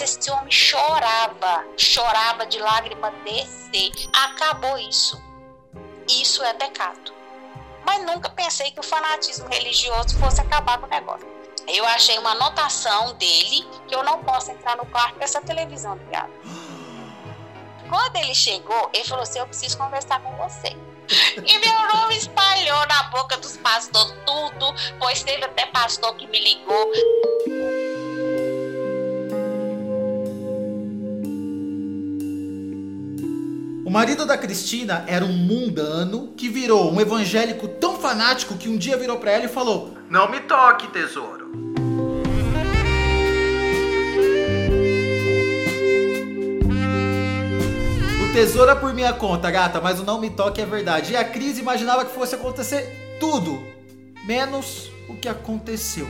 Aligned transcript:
Mas 0.00 0.16
esse 0.16 0.30
homem 0.30 0.50
chorava, 0.50 1.62
chorava 1.76 2.46
de 2.46 2.58
lágrima 2.58 3.10
descer. 3.22 3.92
Acabou 4.14 4.78
isso. 4.78 5.22
Isso 6.08 6.42
é 6.42 6.54
pecado. 6.54 7.12
Mas 7.84 8.02
nunca 8.06 8.30
pensei 8.30 8.70
que 8.70 8.80
o 8.80 8.82
fanatismo 8.82 9.46
religioso 9.48 10.18
fosse 10.18 10.40
acabar 10.40 10.78
com 10.78 10.86
o 10.86 10.88
negócio. 10.88 11.28
Eu 11.68 11.84
achei 11.84 12.18
uma 12.18 12.30
anotação 12.30 13.12
dele 13.14 13.68
que 13.86 13.94
eu 13.94 14.02
não 14.02 14.24
posso 14.24 14.50
entrar 14.50 14.74
no 14.78 14.86
quarto 14.86 15.16
com 15.16 15.24
essa 15.24 15.42
televisão 15.42 15.94
ligada. 15.96 16.32
Quando 17.86 18.16
ele 18.16 18.34
chegou, 18.34 18.88
ele 18.94 19.04
falou 19.04 19.24
assim: 19.24 19.38
Eu 19.38 19.46
preciso 19.46 19.76
conversar 19.76 20.20
com 20.22 20.34
você. 20.36 20.74
E 21.44 21.58
meu 21.58 21.94
nome 21.94 22.16
espalhou 22.16 22.86
na 22.86 23.02
boca 23.10 23.36
dos 23.36 23.58
pastores 23.58 24.14
tudo, 24.24 24.74
pois 24.98 25.22
teve 25.22 25.44
até 25.44 25.66
pastor 25.66 26.14
que 26.16 26.26
me 26.26 26.40
ligou. 26.40 26.90
O 33.90 33.92
marido 33.92 34.24
da 34.24 34.38
Cristina 34.38 35.04
era 35.08 35.24
um 35.24 35.32
mundano 35.32 36.32
que 36.36 36.48
virou 36.48 36.92
um 36.92 37.00
evangélico 37.00 37.66
tão 37.66 37.98
fanático 37.98 38.56
que 38.56 38.68
um 38.68 38.76
dia 38.76 38.96
virou 38.96 39.18
para 39.18 39.32
ela 39.32 39.46
e 39.46 39.48
falou: 39.48 39.94
Não 40.08 40.30
me 40.30 40.38
toque, 40.38 40.86
tesouro. 40.92 41.50
O 48.22 48.32
tesouro 48.32 48.70
é 48.70 48.76
por 48.76 48.94
minha 48.94 49.12
conta, 49.12 49.50
gata, 49.50 49.80
mas 49.80 49.98
o 49.98 50.04
não 50.04 50.20
me 50.20 50.30
toque 50.30 50.60
é 50.60 50.64
verdade. 50.64 51.14
E 51.14 51.16
a 51.16 51.24
Cris 51.24 51.58
imaginava 51.58 52.04
que 52.04 52.14
fosse 52.14 52.36
acontecer 52.36 53.18
tudo, 53.18 53.60
menos 54.24 54.88
o 55.08 55.16
que 55.16 55.28
aconteceu. 55.28 56.06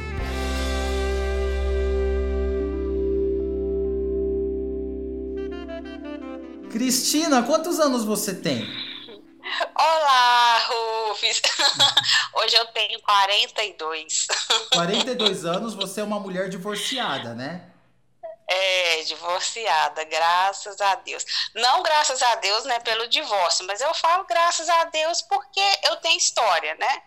Cristina, 6.71 7.43
quantos 7.43 7.81
anos 7.81 8.05
você 8.05 8.33
tem? 8.35 8.65
Olá, 9.75 10.59
Rufus. 10.59 11.43
Hoje 12.35 12.57
eu 12.57 12.67
tenho 12.67 13.01
42. 13.03 14.27
42 14.73 15.45
anos, 15.45 15.75
você 15.75 16.01
é 16.01 16.05
uma 16.05 16.21
mulher 16.21 16.49
divorciada, 16.49 17.35
né? 17.35 17.67
É, 18.47 19.03
divorciada, 19.03 20.05
graças 20.05 20.81
a 20.81 20.95
Deus. 20.97 21.25
Não 21.55 21.83
graças 21.83 22.23
a 22.23 22.35
Deus, 22.37 22.65
né, 22.65 22.81
pelo 22.81 23.09
divórcio, 23.09 23.67
mas 23.67 23.81
eu 23.81 23.93
falo 23.95 24.25
graças 24.25 24.69
a 24.69 24.85
Deus 24.85 25.23
porque 25.23 25.61
eu 25.85 25.97
tenho 25.97 26.19
história, 26.19 26.75
né? 26.77 27.03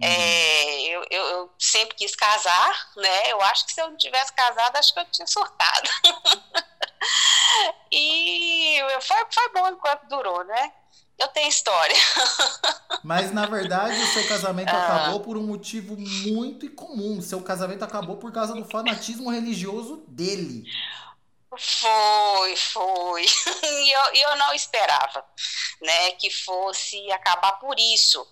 Uhum. 0.00 0.08
É, 0.08 0.80
eu, 0.82 1.04
eu, 1.10 1.22
eu, 1.24 1.50
sempre 1.58 1.94
quis 1.96 2.14
casar, 2.14 2.90
né? 2.96 3.32
Eu 3.32 3.40
acho 3.42 3.66
que 3.66 3.72
se 3.72 3.80
eu 3.80 3.90
não 3.90 3.96
tivesse 3.96 4.32
casado, 4.32 4.76
acho 4.76 4.94
que 4.94 5.00
eu 5.00 5.04
tinha 5.06 5.26
surtado. 5.26 5.90
e 7.92 8.78
foi, 9.00 9.16
foi 9.30 9.52
bom 9.54 9.68
enquanto 9.68 10.08
durou, 10.08 10.44
né? 10.44 10.72
Eu 11.18 11.28
tenho 11.28 11.48
história. 11.48 11.96
Mas 13.02 13.32
na 13.32 13.44
verdade 13.46 14.00
o 14.00 14.06
seu 14.06 14.26
casamento 14.28 14.70
ah. 14.74 14.84
acabou 14.84 15.20
por 15.20 15.36
um 15.36 15.42
motivo 15.42 15.96
muito 15.96 16.66
incomum. 16.66 17.20
Seu 17.20 17.42
casamento 17.42 17.84
acabou 17.84 18.16
por 18.16 18.32
causa 18.32 18.54
do 18.54 18.64
fanatismo 18.64 19.30
religioso 19.30 20.04
dele. 20.06 20.64
Foi, 21.56 22.56
foi. 22.56 23.24
E 23.62 23.90
eu, 23.90 24.14
eu 24.14 24.36
não 24.36 24.52
esperava, 24.54 25.24
né, 25.80 26.12
que 26.12 26.30
fosse 26.30 27.10
acabar 27.12 27.52
por 27.58 27.78
isso. 27.78 28.26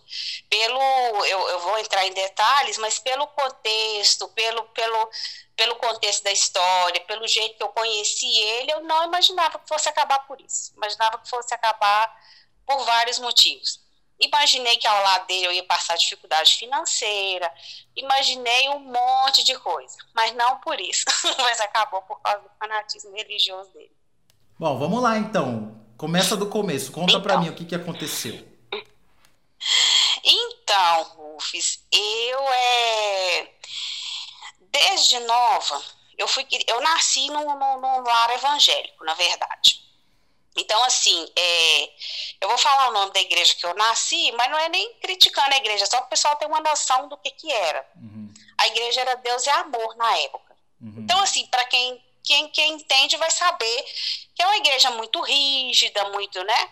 Pelo, 0.50 1.24
eu, 1.24 1.48
eu 1.48 1.60
vou 1.60 1.78
entrar 1.78 2.06
em 2.06 2.12
detalhes, 2.12 2.76
mas 2.78 2.98
pelo 2.98 3.26
contexto, 3.28 4.28
pelo, 4.28 4.64
pelo, 4.68 5.10
pelo 5.56 5.76
contexto 5.76 6.24
da 6.24 6.32
história, 6.32 7.00
pelo 7.06 7.26
jeito 7.26 7.56
que 7.56 7.62
eu 7.62 7.68
conheci 7.70 8.26
ele, 8.38 8.72
eu 8.72 8.80
não 8.82 9.04
imaginava 9.04 9.58
que 9.58 9.68
fosse 9.68 9.88
acabar 9.88 10.20
por 10.26 10.40
isso. 10.40 10.72
Imaginava 10.76 11.18
que 11.18 11.28
fosse 11.28 11.54
acabar 11.54 12.14
por 12.66 12.84
vários 12.84 13.18
motivos. 13.18 13.85
Imaginei 14.18 14.76
que 14.78 14.86
ao 14.86 15.02
lado 15.02 15.26
dele 15.26 15.46
eu 15.46 15.52
ia 15.52 15.64
passar 15.64 15.96
dificuldade 15.96 16.54
financeira, 16.54 17.52
imaginei 17.94 18.68
um 18.70 18.80
monte 18.80 19.44
de 19.44 19.58
coisa, 19.58 19.96
mas 20.14 20.34
não 20.34 20.58
por 20.60 20.80
isso, 20.80 21.04
mas 21.38 21.60
acabou 21.60 22.00
por 22.02 22.20
causa 22.20 22.40
do 22.40 22.50
fanatismo 22.58 23.14
religioso 23.14 23.70
dele. 23.72 23.94
Bom, 24.58 24.78
vamos 24.78 25.02
lá 25.02 25.18
então. 25.18 25.84
Começa 25.98 26.36
do 26.36 26.48
começo, 26.48 26.92
conta 26.92 27.12
então, 27.12 27.22
para 27.22 27.38
mim 27.38 27.48
o 27.50 27.54
que, 27.54 27.64
que 27.64 27.74
aconteceu. 27.74 28.46
Então, 30.24 31.02
Rufus, 31.16 31.80
eu 31.92 32.40
é 32.52 33.50
desde 34.60 35.18
nova, 35.20 35.82
eu 36.18 36.26
fui 36.26 36.46
eu 36.66 36.80
nasci 36.80 37.28
num, 37.28 37.58
num, 37.58 37.80
num 37.80 38.02
lar 38.02 38.30
evangélico, 38.30 39.04
na 39.04 39.14
verdade. 39.14 39.85
Então, 40.56 40.82
assim, 40.84 41.30
é, 41.36 41.90
eu 42.40 42.48
vou 42.48 42.58
falar 42.58 42.88
o 42.88 42.92
nome 42.92 43.12
da 43.12 43.20
igreja 43.20 43.54
que 43.54 43.66
eu 43.66 43.74
nasci, 43.74 44.32
mas 44.32 44.50
não 44.50 44.58
é 44.58 44.68
nem 44.68 44.94
criticando 44.94 45.54
a 45.54 45.58
igreja, 45.58 45.86
só 45.86 45.98
para 45.98 46.06
o 46.06 46.10
pessoal 46.10 46.36
ter 46.36 46.46
uma 46.46 46.60
noção 46.60 47.08
do 47.08 47.16
que, 47.18 47.30
que 47.30 47.52
era. 47.52 47.86
Uhum. 47.96 48.32
A 48.58 48.66
igreja 48.68 49.02
era 49.02 49.14
Deus 49.16 49.46
e 49.46 49.50
amor 49.50 49.96
na 49.96 50.16
época. 50.18 50.56
Uhum. 50.80 50.94
Então, 50.98 51.18
assim, 51.20 51.46
para 51.46 51.64
quem, 51.66 52.02
quem, 52.22 52.48
quem 52.48 52.72
entende 52.74 53.16
vai 53.16 53.30
saber 53.30 53.84
que 54.34 54.42
é 54.42 54.46
uma 54.46 54.56
igreja 54.56 54.90
muito 54.92 55.20
rígida, 55.20 56.08
muito, 56.10 56.42
né? 56.42 56.70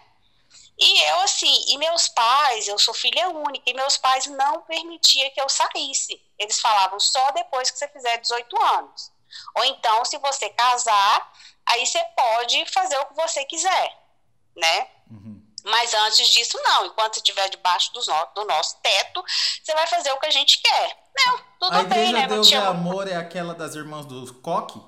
E 0.78 1.00
eu, 1.02 1.20
assim, 1.20 1.64
e 1.68 1.78
meus 1.78 2.08
pais, 2.08 2.66
eu 2.66 2.78
sou 2.78 2.92
filha 2.92 3.28
única, 3.28 3.70
e 3.70 3.74
meus 3.74 3.96
pais 3.96 4.26
não 4.26 4.62
permitiam 4.62 5.30
que 5.30 5.40
eu 5.40 5.48
saísse. 5.48 6.20
Eles 6.38 6.60
falavam 6.60 6.98
só 6.98 7.30
depois 7.30 7.70
que 7.70 7.78
você 7.78 7.86
fizer 7.88 8.16
18 8.18 8.62
anos. 8.62 9.12
Ou 9.56 9.64
então, 9.64 10.04
se 10.04 10.18
você 10.18 10.48
casar, 10.50 11.32
aí 11.66 11.86
você 11.86 12.02
pode 12.16 12.64
fazer 12.66 12.98
o 12.98 13.06
que 13.06 13.14
você 13.14 13.44
quiser, 13.44 13.98
né? 14.56 14.88
Uhum. 15.10 15.42
Mas 15.64 15.94
antes 15.94 16.28
disso, 16.28 16.60
não. 16.62 16.86
Enquanto 16.86 17.14
você 17.14 17.20
estiver 17.20 17.48
debaixo 17.48 17.92
do, 17.92 18.00
no, 18.04 18.26
do, 18.34 18.44
nosso 18.44 18.76
teto, 18.82 19.24
você 19.62 19.72
vai 19.72 19.86
fazer 19.86 20.12
o 20.12 20.18
que 20.18 20.26
a 20.26 20.30
gente 20.30 20.60
quer. 20.60 20.98
Não, 21.16 21.40
tudo 21.58 21.76
a 21.76 21.82
bem, 21.84 22.12
né? 22.12 22.26
Deus 22.26 22.52
é 22.52 22.56
Amor 22.56 23.08
é 23.08 23.16
aquela 23.16 23.54
das 23.54 23.74
irmãs 23.74 24.04
do 24.04 24.34
Coque? 24.34 24.78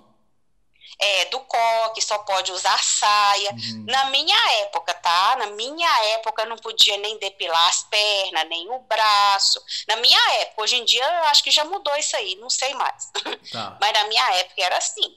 É, 0.98 1.26
do 1.26 1.40
coque, 1.40 2.00
só 2.00 2.18
pode 2.18 2.50
usar 2.52 2.82
saia. 2.82 3.50
Uhum. 3.50 3.84
Na 3.86 4.06
minha 4.06 4.36
época, 4.62 4.94
tá? 4.94 5.36
Na 5.36 5.46
minha 5.48 6.04
época 6.14 6.46
não 6.46 6.56
podia 6.56 6.96
nem 6.96 7.18
depilar 7.18 7.68
as 7.68 7.82
pernas, 7.84 8.48
nem 8.48 8.70
o 8.70 8.78
braço. 8.80 9.62
Na 9.88 9.96
minha 9.96 10.18
época, 10.40 10.62
hoje 10.62 10.76
em 10.76 10.84
dia 10.84 11.04
eu 11.04 11.24
acho 11.24 11.42
que 11.44 11.50
já 11.50 11.64
mudou 11.64 11.94
isso 11.96 12.16
aí, 12.16 12.36
não 12.36 12.48
sei 12.48 12.72
mais. 12.74 13.10
Tá. 13.52 13.76
Mas 13.80 13.92
na 13.92 14.04
minha 14.04 14.34
época 14.36 14.62
era 14.62 14.78
assim. 14.78 15.14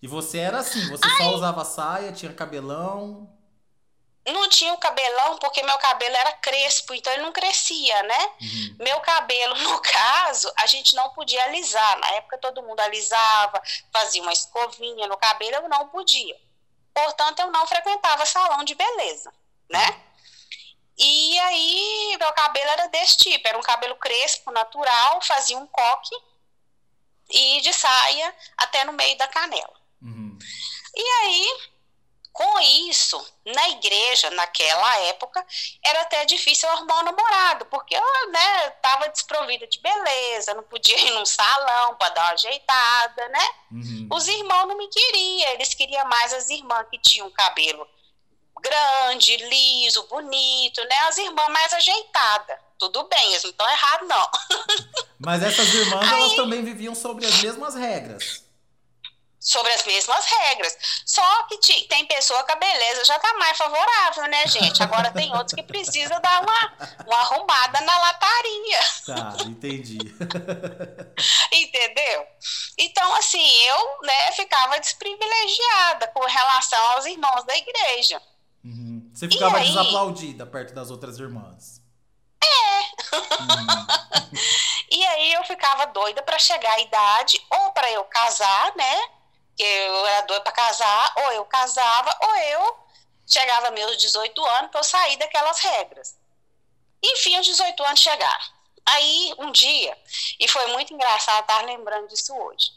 E 0.00 0.06
você 0.06 0.38
era 0.38 0.58
assim, 0.58 0.88
você 0.88 1.04
Ai. 1.04 1.16
só 1.16 1.34
usava 1.34 1.64
saia, 1.64 2.12
tinha 2.12 2.32
cabelão. 2.32 3.28
Não 4.26 4.48
tinha 4.48 4.74
o 4.74 4.78
cabelão 4.78 5.38
porque 5.38 5.62
meu 5.62 5.78
cabelo 5.78 6.14
era 6.14 6.32
crespo, 6.32 6.94
então 6.94 7.12
ele 7.12 7.22
não 7.22 7.32
crescia, 7.32 8.02
né? 8.02 8.32
Uhum. 8.40 8.76
Meu 8.80 9.00
cabelo, 9.00 9.54
no 9.62 9.80
caso, 9.80 10.52
a 10.56 10.66
gente 10.66 10.94
não 10.94 11.10
podia 11.10 11.42
alisar. 11.44 11.98
Na 11.98 12.08
época 12.12 12.38
todo 12.38 12.62
mundo 12.62 12.80
alisava, 12.80 13.60
fazia 13.92 14.22
uma 14.22 14.32
escovinha 14.32 15.06
no 15.06 15.16
cabelo, 15.16 15.56
eu 15.56 15.68
não 15.68 15.88
podia. 15.88 16.36
Portanto, 16.94 17.40
eu 17.40 17.50
não 17.50 17.66
frequentava 17.66 18.26
salão 18.26 18.64
de 18.64 18.74
beleza, 18.74 19.32
né? 19.70 20.02
E 20.98 21.38
aí, 21.38 22.16
meu 22.18 22.32
cabelo 22.32 22.70
era 22.70 22.88
desse 22.88 23.16
tipo, 23.18 23.46
era 23.46 23.56
um 23.56 23.62
cabelo 23.62 23.94
crespo, 23.96 24.50
natural, 24.50 25.20
fazia 25.22 25.56
um 25.56 25.66
coque 25.66 26.16
e 27.30 27.60
de 27.60 27.72
saia 27.72 28.34
até 28.56 28.84
no 28.84 28.92
meio 28.92 29.16
da 29.16 29.28
canela. 29.28 29.77
E 30.94 31.02
aí, 31.02 31.58
com 32.38 32.60
isso, 32.60 33.20
na 33.44 33.68
igreja, 33.70 34.30
naquela 34.30 34.96
época, 35.06 35.44
era 35.84 36.02
até 36.02 36.24
difícil 36.24 36.68
arrumar 36.68 37.00
um 37.00 37.04
namorado, 37.06 37.66
porque 37.66 37.96
eu 37.96 38.30
né, 38.30 38.68
estava 38.68 39.08
desprovida 39.08 39.66
de 39.66 39.80
beleza, 39.80 40.54
não 40.54 40.62
podia 40.62 40.96
ir 41.04 41.10
num 41.14 41.26
salão 41.26 41.96
para 41.96 42.14
dar 42.14 42.22
uma 42.26 42.32
ajeitada, 42.34 43.28
né? 43.28 43.50
Uhum. 43.72 44.08
Os 44.12 44.28
irmãos 44.28 44.68
não 44.68 44.78
me 44.78 44.86
queriam, 44.86 45.50
eles 45.50 45.74
queriam 45.74 46.06
mais 46.06 46.32
as 46.32 46.48
irmãs 46.48 46.86
que 46.88 47.00
tinham 47.00 47.28
cabelo 47.32 47.84
grande, 48.62 49.36
liso, 49.36 50.06
bonito, 50.08 50.80
né? 50.84 50.96
As 51.08 51.18
irmãs 51.18 51.48
mais 51.48 51.72
ajeitadas. 51.72 52.56
Tudo 52.78 53.08
bem, 53.08 53.30
eles 53.30 53.42
não 53.42 53.50
estão 53.50 53.68
errados, 53.68 54.08
não. 54.08 54.30
Mas 55.18 55.42
essas 55.42 55.74
irmãs, 55.74 56.08
Aí, 56.08 56.20
elas 56.20 56.36
também 56.36 56.64
viviam 56.64 56.94
sobre 56.94 57.26
as 57.26 57.42
mesmas 57.42 57.74
regras 57.74 58.47
sobre 59.40 59.72
as 59.72 59.84
mesmas 59.84 60.24
regras. 60.24 60.76
Só 61.06 61.42
que 61.44 61.84
tem 61.84 62.06
pessoa 62.06 62.42
que 62.44 62.52
a 62.52 62.56
beleza 62.56 63.04
já 63.04 63.18
tá 63.18 63.34
mais 63.34 63.56
favorável, 63.56 64.26
né, 64.26 64.46
gente? 64.46 64.82
Agora 64.82 65.12
tem 65.12 65.34
outros 65.34 65.54
que 65.54 65.62
precisa 65.62 66.18
dar 66.20 66.42
uma, 66.42 66.72
uma 67.06 67.16
arrumada 67.16 67.80
na 67.82 67.98
lataria. 67.98 68.78
Tá, 69.06 69.36
entendi. 69.46 69.98
Entendeu? 71.52 72.26
Então, 72.78 73.14
assim, 73.14 73.50
eu 73.66 74.02
né, 74.02 74.32
ficava 74.32 74.78
desprivilegiada 74.80 76.08
com 76.08 76.24
relação 76.24 76.86
aos 76.92 77.06
irmãos 77.06 77.44
da 77.44 77.56
igreja. 77.56 78.20
Uhum. 78.64 79.10
Você 79.14 79.28
ficava 79.28 79.58
aí, 79.58 79.68
desaplaudida 79.68 80.46
perto 80.46 80.74
das 80.74 80.90
outras 80.90 81.18
irmãs. 81.18 81.80
É. 82.42 83.16
Uhum. 83.16 84.30
e 84.90 85.06
aí 85.06 85.32
eu 85.32 85.44
ficava 85.44 85.86
doida 85.86 86.22
para 86.22 86.38
chegar 86.38 86.74
à 86.74 86.80
idade 86.80 87.40
ou 87.50 87.72
para 87.72 87.90
eu 87.92 88.04
casar, 88.04 88.74
né? 88.76 89.17
Eu 89.58 90.06
era 90.06 90.22
doida 90.22 90.42
para 90.42 90.52
casar, 90.52 91.12
ou 91.16 91.32
eu 91.32 91.44
casava, 91.44 92.16
ou 92.22 92.36
eu 92.36 92.78
chegava 93.26 93.70
meus 93.70 93.96
18 93.96 94.44
anos 94.44 94.70
para 94.70 94.80
eu 94.80 94.84
sair 94.84 95.16
daquelas 95.16 95.58
regras. 95.60 96.16
Enfim, 97.02 97.38
os 97.38 97.46
18 97.46 97.82
anos 97.84 98.00
chegaram. 98.00 98.58
Aí, 98.86 99.34
um 99.38 99.52
dia, 99.52 99.96
e 100.40 100.48
foi 100.48 100.66
muito 100.68 100.94
engraçado 100.94 101.42
estar 101.42 101.62
lembrando 101.64 102.08
disso 102.08 102.34
hoje, 102.34 102.70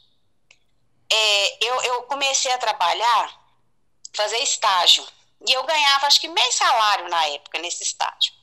é, 1.09 1.65
eu, 1.65 1.81
eu 1.83 2.03
comecei 2.03 2.51
a 2.51 2.57
trabalhar, 2.57 3.39
fazer 4.13 4.39
estágio, 4.39 5.07
e 5.47 5.53
eu 5.53 5.63
ganhava 5.63 6.07
acho 6.07 6.19
que 6.19 6.27
meio 6.27 6.51
salário 6.51 7.07
na 7.09 7.25
época, 7.27 7.59
nesse 7.59 7.83
estágio. 7.83 8.33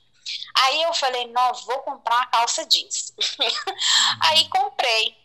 Aí 0.55 0.83
eu 0.83 0.93
falei, 0.95 1.27
não, 1.29 1.55
vou 1.55 1.79
comprar 1.81 2.17
uma 2.17 2.27
calça 2.27 2.65
jeans. 2.67 3.15
Aí 4.21 4.49
comprei. 4.49 5.17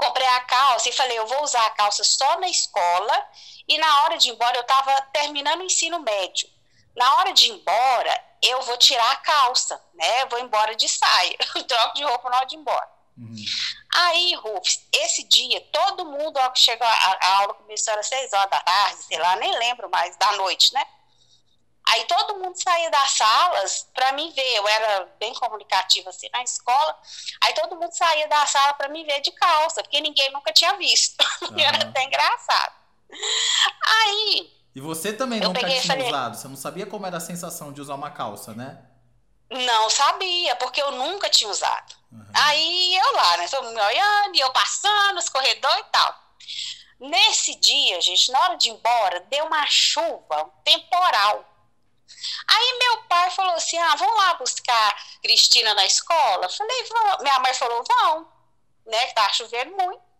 Comprei 0.00 0.26
a 0.26 0.40
calça 0.40 0.88
e 0.88 0.92
falei, 0.92 1.18
eu 1.18 1.26
vou 1.26 1.42
usar 1.42 1.64
a 1.66 1.70
calça 1.70 2.02
só 2.02 2.40
na 2.40 2.48
escola. 2.48 3.28
E 3.68 3.78
na 3.78 4.02
hora 4.02 4.18
de 4.18 4.28
ir 4.28 4.32
embora, 4.32 4.56
eu 4.56 4.62
estava 4.62 4.92
terminando 5.12 5.60
o 5.60 5.64
ensino 5.64 6.00
médio. 6.00 6.48
Na 6.96 7.16
hora 7.16 7.32
de 7.32 7.46
ir 7.46 7.50
embora, 7.50 8.24
eu 8.42 8.62
vou 8.62 8.76
tirar 8.78 9.12
a 9.12 9.16
calça, 9.16 9.80
né? 9.94 10.22
Eu 10.22 10.28
vou 10.28 10.38
embora 10.40 10.74
de 10.74 10.88
saia. 10.88 11.36
troco 11.68 11.94
de 11.94 12.02
roupa 12.02 12.30
na 12.30 12.36
hora 12.38 12.46
de 12.46 12.56
ir 12.56 12.58
embora. 12.58 12.88
Uhum. 13.16 13.36
Aí, 13.94 14.34
Rufus, 14.36 14.80
esse 14.92 15.24
dia, 15.24 15.60
todo 15.72 16.06
mundo, 16.06 16.38
ó, 16.38 16.50
que 16.50 16.60
chegou, 16.60 16.86
a, 16.86 17.18
a 17.20 17.36
aula 17.38 17.54
começou 17.54 17.92
às 17.94 18.06
seis 18.06 18.32
horas 18.32 18.50
da 18.50 18.60
tarde, 18.60 19.02
sei 19.02 19.18
lá, 19.18 19.36
nem 19.36 19.56
lembro 19.58 19.90
mais, 19.90 20.16
da 20.16 20.32
noite, 20.32 20.72
né? 20.72 20.82
Aí 21.86 22.04
todo 22.04 22.36
mundo 22.36 22.60
saía 22.60 22.90
das 22.90 23.10
salas 23.12 23.88
para 23.94 24.12
me 24.12 24.30
ver. 24.30 24.56
Eu 24.56 24.68
era 24.68 25.08
bem 25.18 25.34
comunicativa 25.34 26.10
assim 26.10 26.28
na 26.32 26.42
escola. 26.42 26.98
Aí 27.40 27.52
todo 27.54 27.76
mundo 27.76 27.92
saía 27.92 28.28
da 28.28 28.46
sala 28.46 28.74
para 28.74 28.88
me 28.88 29.04
ver 29.04 29.20
de 29.20 29.32
calça, 29.32 29.82
porque 29.82 30.00
ninguém 30.00 30.30
nunca 30.32 30.52
tinha 30.52 30.76
visto. 30.76 31.16
Uhum. 31.42 31.58
era 31.58 31.78
até 31.82 32.04
engraçado. 32.04 32.74
Aí. 33.84 34.52
E 34.74 34.80
você 34.80 35.12
também 35.12 35.40
nunca 35.40 35.60
tinha 35.60 35.82
falei, 35.82 36.06
usado? 36.06 36.36
Você 36.36 36.48
não 36.48 36.56
sabia 36.56 36.86
como 36.86 37.06
era 37.06 37.16
a 37.16 37.20
sensação 37.20 37.72
de 37.72 37.80
usar 37.80 37.94
uma 37.94 38.10
calça, 38.10 38.54
né? 38.54 38.84
Não 39.50 39.90
sabia, 39.90 40.54
porque 40.56 40.80
eu 40.80 40.92
nunca 40.92 41.28
tinha 41.28 41.50
usado. 41.50 41.96
Uhum. 42.12 42.24
Aí 42.34 42.96
eu 42.96 43.12
lá, 43.14 43.36
né? 43.36 43.48
Todo 43.48 43.68
me 43.68 43.80
olhando, 43.80 44.36
e 44.36 44.40
eu 44.40 44.50
passando 44.52 45.18
os 45.18 45.28
corredores 45.28 45.80
e 45.80 45.90
tal. 45.90 46.14
Nesse 47.00 47.54
dia, 47.56 48.00
gente, 48.00 48.30
na 48.30 48.40
hora 48.40 48.56
de 48.56 48.68
ir 48.68 48.72
embora, 48.72 49.20
deu 49.30 49.46
uma 49.46 49.66
chuva, 49.66 50.44
um 50.44 50.62
temporal. 50.62 51.49
Aí 52.46 52.78
meu 52.78 53.02
pai 53.04 53.30
falou 53.30 53.54
assim: 53.54 53.78
ah, 53.78 53.96
vamos 53.96 54.16
lá 54.16 54.34
buscar 54.34 54.96
Cristina 55.22 55.74
na 55.74 55.86
escola? 55.86 56.48
Falei, 56.48 56.84
vamos. 56.84 57.22
Minha 57.22 57.38
mãe 57.40 57.54
falou, 57.54 57.84
vão, 57.84 58.28
né? 58.86 59.06
Que 59.06 59.14
tá 59.14 59.28
chovendo 59.32 59.76
muito. 59.76 60.10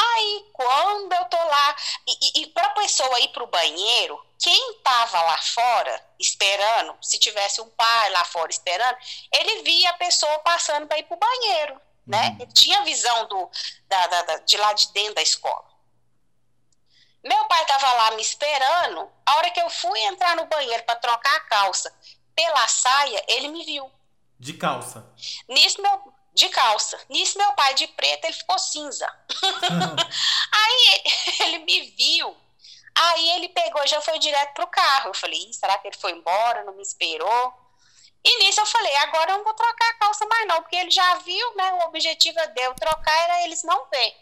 Aí, 0.00 0.46
quando 0.52 1.12
eu 1.12 1.24
tô 1.24 1.36
lá, 1.36 1.76
e, 2.06 2.12
e, 2.12 2.42
e 2.42 2.46
para 2.48 2.68
a 2.68 2.70
pessoa 2.70 3.20
ir 3.20 3.28
para 3.28 3.42
o 3.42 3.48
banheiro, 3.48 4.24
quem 4.38 4.76
estava 4.76 5.20
lá 5.22 5.36
fora 5.38 6.06
esperando, 6.20 6.96
se 7.02 7.18
tivesse 7.18 7.60
um 7.60 7.68
pai 7.70 8.10
lá 8.10 8.24
fora 8.24 8.50
esperando, 8.50 8.96
ele 9.32 9.62
via 9.62 9.90
a 9.90 9.94
pessoa 9.94 10.38
passando 10.40 10.86
para 10.86 10.98
ir 10.98 11.02
para 11.02 11.16
o 11.16 11.18
banheiro, 11.18 11.80
né? 12.06 12.28
Uhum. 12.28 12.42
Ele 12.42 12.52
tinha 12.52 12.84
visão 12.84 13.26
do, 13.26 13.50
da, 13.88 14.06
da, 14.06 14.22
da, 14.22 14.36
de 14.38 14.56
lá 14.56 14.72
de 14.72 14.92
dentro 14.92 15.14
da 15.14 15.22
escola. 15.22 15.67
Meu 17.24 17.44
pai 17.46 17.62
estava 17.62 17.92
lá 17.92 18.10
me 18.12 18.22
esperando. 18.22 19.10
A 19.26 19.36
hora 19.36 19.50
que 19.50 19.60
eu 19.60 19.68
fui 19.70 19.98
entrar 20.00 20.36
no 20.36 20.46
banheiro 20.46 20.82
para 20.84 20.96
trocar 20.96 21.36
a 21.36 21.40
calça 21.40 21.92
pela 22.34 22.68
saia, 22.68 23.24
ele 23.28 23.48
me 23.48 23.64
viu. 23.64 23.90
De 24.38 24.52
calça? 24.54 25.04
Nisso, 25.48 25.82
meu. 25.82 26.14
De 26.32 26.48
calça. 26.50 27.00
Nisso, 27.08 27.36
meu 27.36 27.52
pai 27.54 27.74
de 27.74 27.88
preto, 27.88 28.24
ele 28.24 28.34
ficou 28.34 28.58
cinza. 28.58 29.12
Aí 30.52 31.02
ele 31.40 31.58
me 31.58 31.90
viu. 31.90 32.36
Aí 32.94 33.30
ele 33.30 33.48
pegou 33.48 33.84
já 33.86 34.00
foi 34.00 34.18
direto 34.18 34.54
pro 34.54 34.66
carro. 34.68 35.10
Eu 35.10 35.14
falei, 35.14 35.52
será 35.52 35.76
que 35.78 35.88
ele 35.88 35.96
foi 35.96 36.12
embora? 36.12 36.62
Não 36.64 36.74
me 36.74 36.82
esperou? 36.82 37.54
E 38.24 38.38
nisso 38.44 38.60
eu 38.60 38.66
falei, 38.66 38.94
agora 38.96 39.32
eu 39.32 39.38
não 39.38 39.44
vou 39.44 39.54
trocar 39.54 39.90
a 39.90 39.94
calça 39.94 40.26
mais 40.26 40.46
não, 40.46 40.60
porque 40.62 40.76
ele 40.76 40.90
já 40.90 41.14
viu, 41.16 41.54
né? 41.54 41.72
O 41.74 41.88
objetivo 41.88 42.38
de 42.48 42.60
eu 42.62 42.74
trocar 42.74 43.22
era 43.22 43.44
eles 43.44 43.62
não 43.62 43.86
ver. 43.86 44.16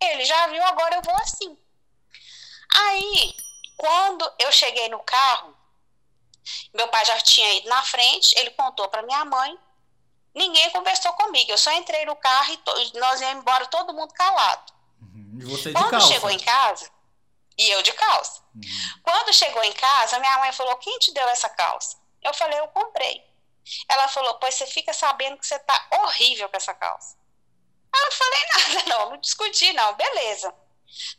Ele 0.00 0.24
já 0.24 0.46
viu, 0.48 0.62
agora 0.64 0.96
eu 0.96 1.02
vou 1.02 1.14
assim. 1.16 1.56
Aí, 2.76 3.34
quando 3.76 4.30
eu 4.38 4.52
cheguei 4.52 4.88
no 4.88 4.98
carro, 5.00 5.56
meu 6.74 6.88
pai 6.88 7.04
já 7.04 7.18
tinha 7.20 7.54
ido 7.54 7.68
na 7.68 7.82
frente, 7.82 8.38
ele 8.38 8.50
contou 8.50 8.88
para 8.88 9.02
minha 9.02 9.24
mãe. 9.24 9.58
Ninguém 10.34 10.70
conversou 10.70 11.12
comigo. 11.14 11.50
Eu 11.50 11.58
só 11.58 11.72
entrei 11.72 12.04
no 12.04 12.14
carro 12.16 12.52
e 12.52 12.98
nós 12.98 13.20
íamos 13.20 13.40
embora 13.40 13.66
todo 13.66 13.94
mundo 13.94 14.12
calado. 14.12 14.72
Uhum. 15.00 15.38
E 15.40 15.44
você 15.44 15.70
de 15.70 15.74
Quando 15.74 15.90
calça? 15.90 16.06
chegou 16.08 16.30
em 16.30 16.38
casa, 16.38 16.90
e 17.56 17.70
eu 17.70 17.82
de 17.82 17.92
calça. 17.92 18.42
Uhum. 18.54 19.00
Quando 19.02 19.32
chegou 19.32 19.64
em 19.64 19.72
casa, 19.72 20.18
minha 20.18 20.38
mãe 20.38 20.52
falou: 20.52 20.76
Quem 20.76 20.98
te 20.98 21.12
deu 21.12 21.26
essa 21.28 21.48
calça? 21.48 21.96
Eu 22.22 22.34
falei: 22.34 22.58
Eu 22.58 22.68
comprei. 22.68 23.24
Ela 23.88 24.08
falou: 24.08 24.34
Pois 24.34 24.54
você 24.54 24.66
fica 24.66 24.92
sabendo 24.92 25.38
que 25.38 25.46
você 25.46 25.58
tá 25.60 25.88
horrível 26.02 26.48
com 26.48 26.56
essa 26.56 26.74
calça. 26.74 27.16
Eu 27.94 28.04
não 28.04 28.12
falei 28.12 28.40
nada, 28.76 28.88
não, 28.88 29.10
não 29.10 29.16
discuti, 29.16 29.72
não, 29.72 29.94
beleza. 29.94 30.54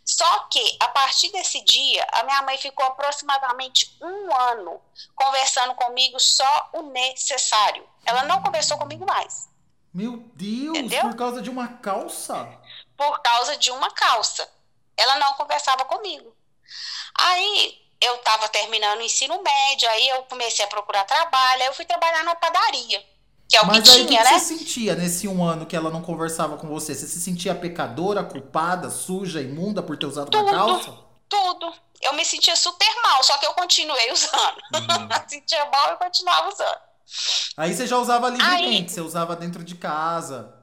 Só 0.06 0.40
que, 0.52 0.78
a 0.80 0.88
partir 0.88 1.32
desse 1.32 1.64
dia, 1.64 2.06
a 2.12 2.24
minha 2.24 2.42
mãe 2.42 2.58
ficou 2.58 2.86
aproximadamente 2.86 3.98
um 4.02 4.36
ano 4.36 4.82
conversando 5.16 5.76
comigo 5.76 6.20
só 6.20 6.70
o 6.74 6.84
necessário. 6.84 7.88
Ela 8.06 8.24
não 8.24 8.42
conversou 8.42 8.78
comigo 8.78 9.06
mais. 9.06 9.50
Meu 9.94 10.18
Deus, 10.34 10.78
Entendeu? 10.78 11.02
por 11.02 11.16
causa 11.16 11.42
de 11.42 11.50
uma 11.50 11.68
calça? 11.80 12.48
Por 12.96 13.20
causa 13.22 13.58
de 13.58 13.72
uma 13.72 13.92
calça. 13.92 14.50
Ela 14.96 15.18
não 15.20 15.34
conversava 15.34 15.86
comigo. 15.86 16.36
Aí, 17.14 17.88
eu 18.00 18.16
estava 18.16 18.48
terminando 18.50 19.00
o 19.00 19.04
ensino 19.04 19.42
médio, 19.42 19.90
aí 19.90 20.10
eu 20.10 20.24
comecei 20.24 20.64
a 20.64 20.68
procurar 20.68 21.04
trabalho, 21.04 21.62
aí 21.62 21.68
eu 21.68 21.74
fui 21.74 21.86
trabalhar 21.86 22.24
na 22.24 22.36
padaria. 22.36 23.04
É 23.58 23.62
o 23.62 23.66
Mas 23.66 23.84
que 23.84 23.90
aí, 23.90 24.06
tinha, 24.06 24.24
que 24.24 24.30
né? 24.30 24.40
você 24.40 24.58
sentia 24.58 24.96
nesse 24.96 25.28
um 25.28 25.44
ano 25.44 25.66
que 25.66 25.76
ela 25.76 25.90
não 25.90 26.02
conversava 26.02 26.58
com 26.58 26.68
você? 26.68 26.94
Você 26.94 27.08
se 27.08 27.20
sentia 27.20 27.56
pecadora, 27.56 28.24
culpada, 28.24 28.90
suja, 28.92 29.42
imunda 29.42 29.82
por 29.82 29.98
ter 29.98 30.06
usado 30.06 30.30
tudo, 30.30 30.44
uma 30.44 30.52
calça? 30.52 30.94
Tudo. 31.28 31.74
Eu 32.02 32.14
me 32.14 32.24
sentia 32.24 32.56
super 32.56 32.88
mal, 33.02 33.24
só 33.24 33.36
que 33.40 33.48
eu 33.48 33.54
continuei 33.54 34.12
usando. 34.14 34.58
Uhum. 34.76 35.10
sentia 35.28 35.66
mal 35.66 35.94
e 35.94 35.98
continuava 35.98 36.50
usando. 36.50 36.78
Aí 37.58 37.74
você 37.74 37.88
já 37.88 37.98
usava 37.98 38.30
livremente, 38.30 38.84
aí, 38.84 38.90
você 38.90 39.02
usava 39.02 39.36
dentro 39.36 39.64
de 39.64 39.76
casa. 39.76 40.54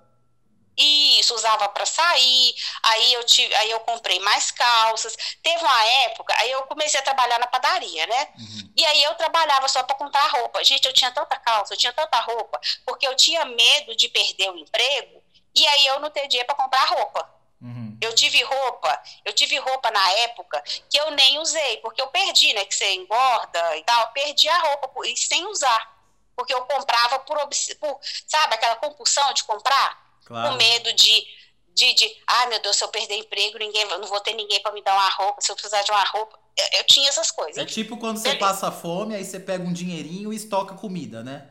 Isso, 0.76 1.35
usava 1.35 1.69
para 1.69 1.87
sair. 1.87 2.55
Aí 2.82 3.12
eu 3.12 3.25
tive, 3.25 3.55
aí 3.55 3.71
eu 3.71 3.81
comprei 3.81 4.19
mais 4.21 4.50
calças. 4.50 5.16
Teve 5.43 5.62
uma 5.62 5.85
época, 6.04 6.35
aí 6.38 6.50
eu 6.50 6.62
comecei 6.62 6.99
a 6.99 7.02
trabalhar 7.02 7.38
na 7.38 7.47
padaria, 7.47 8.07
né? 8.07 8.28
Uhum. 8.38 8.73
E 8.76 8.85
aí 8.85 9.02
eu 9.04 9.14
trabalhava 9.14 9.69
só 9.69 9.83
para 9.83 9.97
comprar 9.97 10.26
roupa. 10.28 10.64
Gente, 10.64 10.87
eu 10.87 10.93
tinha 10.93 11.12
tanta 11.12 11.37
calça, 11.37 11.75
eu 11.75 11.78
tinha 11.78 11.93
tanta 11.93 12.19
roupa, 12.21 12.61
porque 12.85 13.07
eu 13.07 13.14
tinha 13.14 13.45
medo 13.45 13.95
de 13.95 14.09
perder 14.09 14.50
o 14.50 14.59
emprego. 14.59 15.23
E 15.54 15.66
aí 15.66 15.87
eu 15.87 16.00
não 16.00 16.11
ter 16.11 16.26
dinheiro 16.26 16.47
para 16.47 16.57
comprar 16.57 16.85
roupa. 16.87 17.33
Uhum. 17.61 17.97
Eu 18.00 18.14
tive 18.14 18.43
roupa, 18.43 19.02
eu 19.25 19.33
tive 19.33 19.57
roupa 19.59 19.90
na 19.90 20.11
época 20.12 20.62
que 20.90 20.99
eu 20.99 21.12
nem 21.12 21.38
usei, 21.38 21.76
porque 21.78 22.02
eu 22.02 22.09
perdi, 22.09 22.52
né? 22.52 22.64
Que 22.64 22.75
você 22.75 22.93
engorda 22.95 23.76
e 23.76 23.85
tal, 23.85 24.12
perdi 24.12 24.49
a 24.49 24.59
roupa 24.59 24.90
e 25.07 25.16
sem 25.16 25.47
usar. 25.47 25.95
Porque 26.37 26.52
eu 26.52 26.62
comprava 26.66 27.21
por, 27.21 27.38
por 27.78 28.00
sabe, 28.26 28.54
aquela 28.54 28.75
compulsão 28.76 29.33
de 29.33 29.45
comprar 29.45 30.03
claro. 30.25 30.50
com 30.50 30.57
medo 30.57 30.93
de, 30.93 31.26
de, 31.75 31.95
de, 31.95 32.23
ai 32.26 32.49
meu 32.49 32.61
Deus, 32.61 32.76
se 32.76 32.85
eu 32.85 32.88
perder 32.88 33.16
emprego, 33.16 33.59
ninguém, 33.59 33.85
não 33.87 34.02
vou 34.04 34.21
ter 34.21 34.35
ninguém 34.35 34.61
para 34.61 34.73
me 34.73 34.83
dar 34.83 34.95
uma 34.95 35.09
roupa, 35.11 35.40
se 35.40 35.50
eu 35.50 35.57
precisar 35.57 35.83
de 35.83 35.90
uma 35.90 36.04
roupa. 36.04 36.38
Eu, 36.57 36.78
eu 36.78 36.85
tinha 36.85 37.09
essas 37.09 37.31
coisas. 37.31 37.59
É 37.59 37.66
tipo 37.66 37.97
quando 37.97 38.19
você 38.19 38.37
passa 38.37 38.71
fome, 38.71 39.14
aí 39.14 39.25
você 39.25 39.40
pega 39.40 39.64
um 39.64 39.73
dinheirinho 39.73 40.33
e 40.33 40.37
estoca 40.37 40.75
comida, 40.75 41.23
né? 41.23 41.50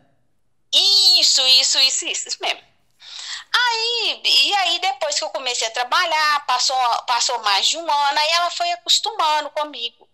Isso, 0.73 1.41
isso, 1.41 1.77
isso, 1.79 2.05
isso, 2.05 2.27
isso 2.29 2.37
mesmo. 2.41 2.61
Aí, 3.55 4.21
e 4.23 4.53
aí 4.55 4.79
depois 4.79 5.17
que 5.17 5.23
eu 5.23 5.29
comecei 5.29 5.67
a 5.67 5.71
trabalhar, 5.71 6.45
passou, 6.47 6.75
passou 7.05 7.39
mais 7.43 7.67
de 7.67 7.77
um 7.77 7.81
ano, 7.81 8.19
aí 8.19 8.29
ela 8.29 8.49
foi 8.49 8.71
acostumando 8.71 9.49
comigo. 9.51 10.09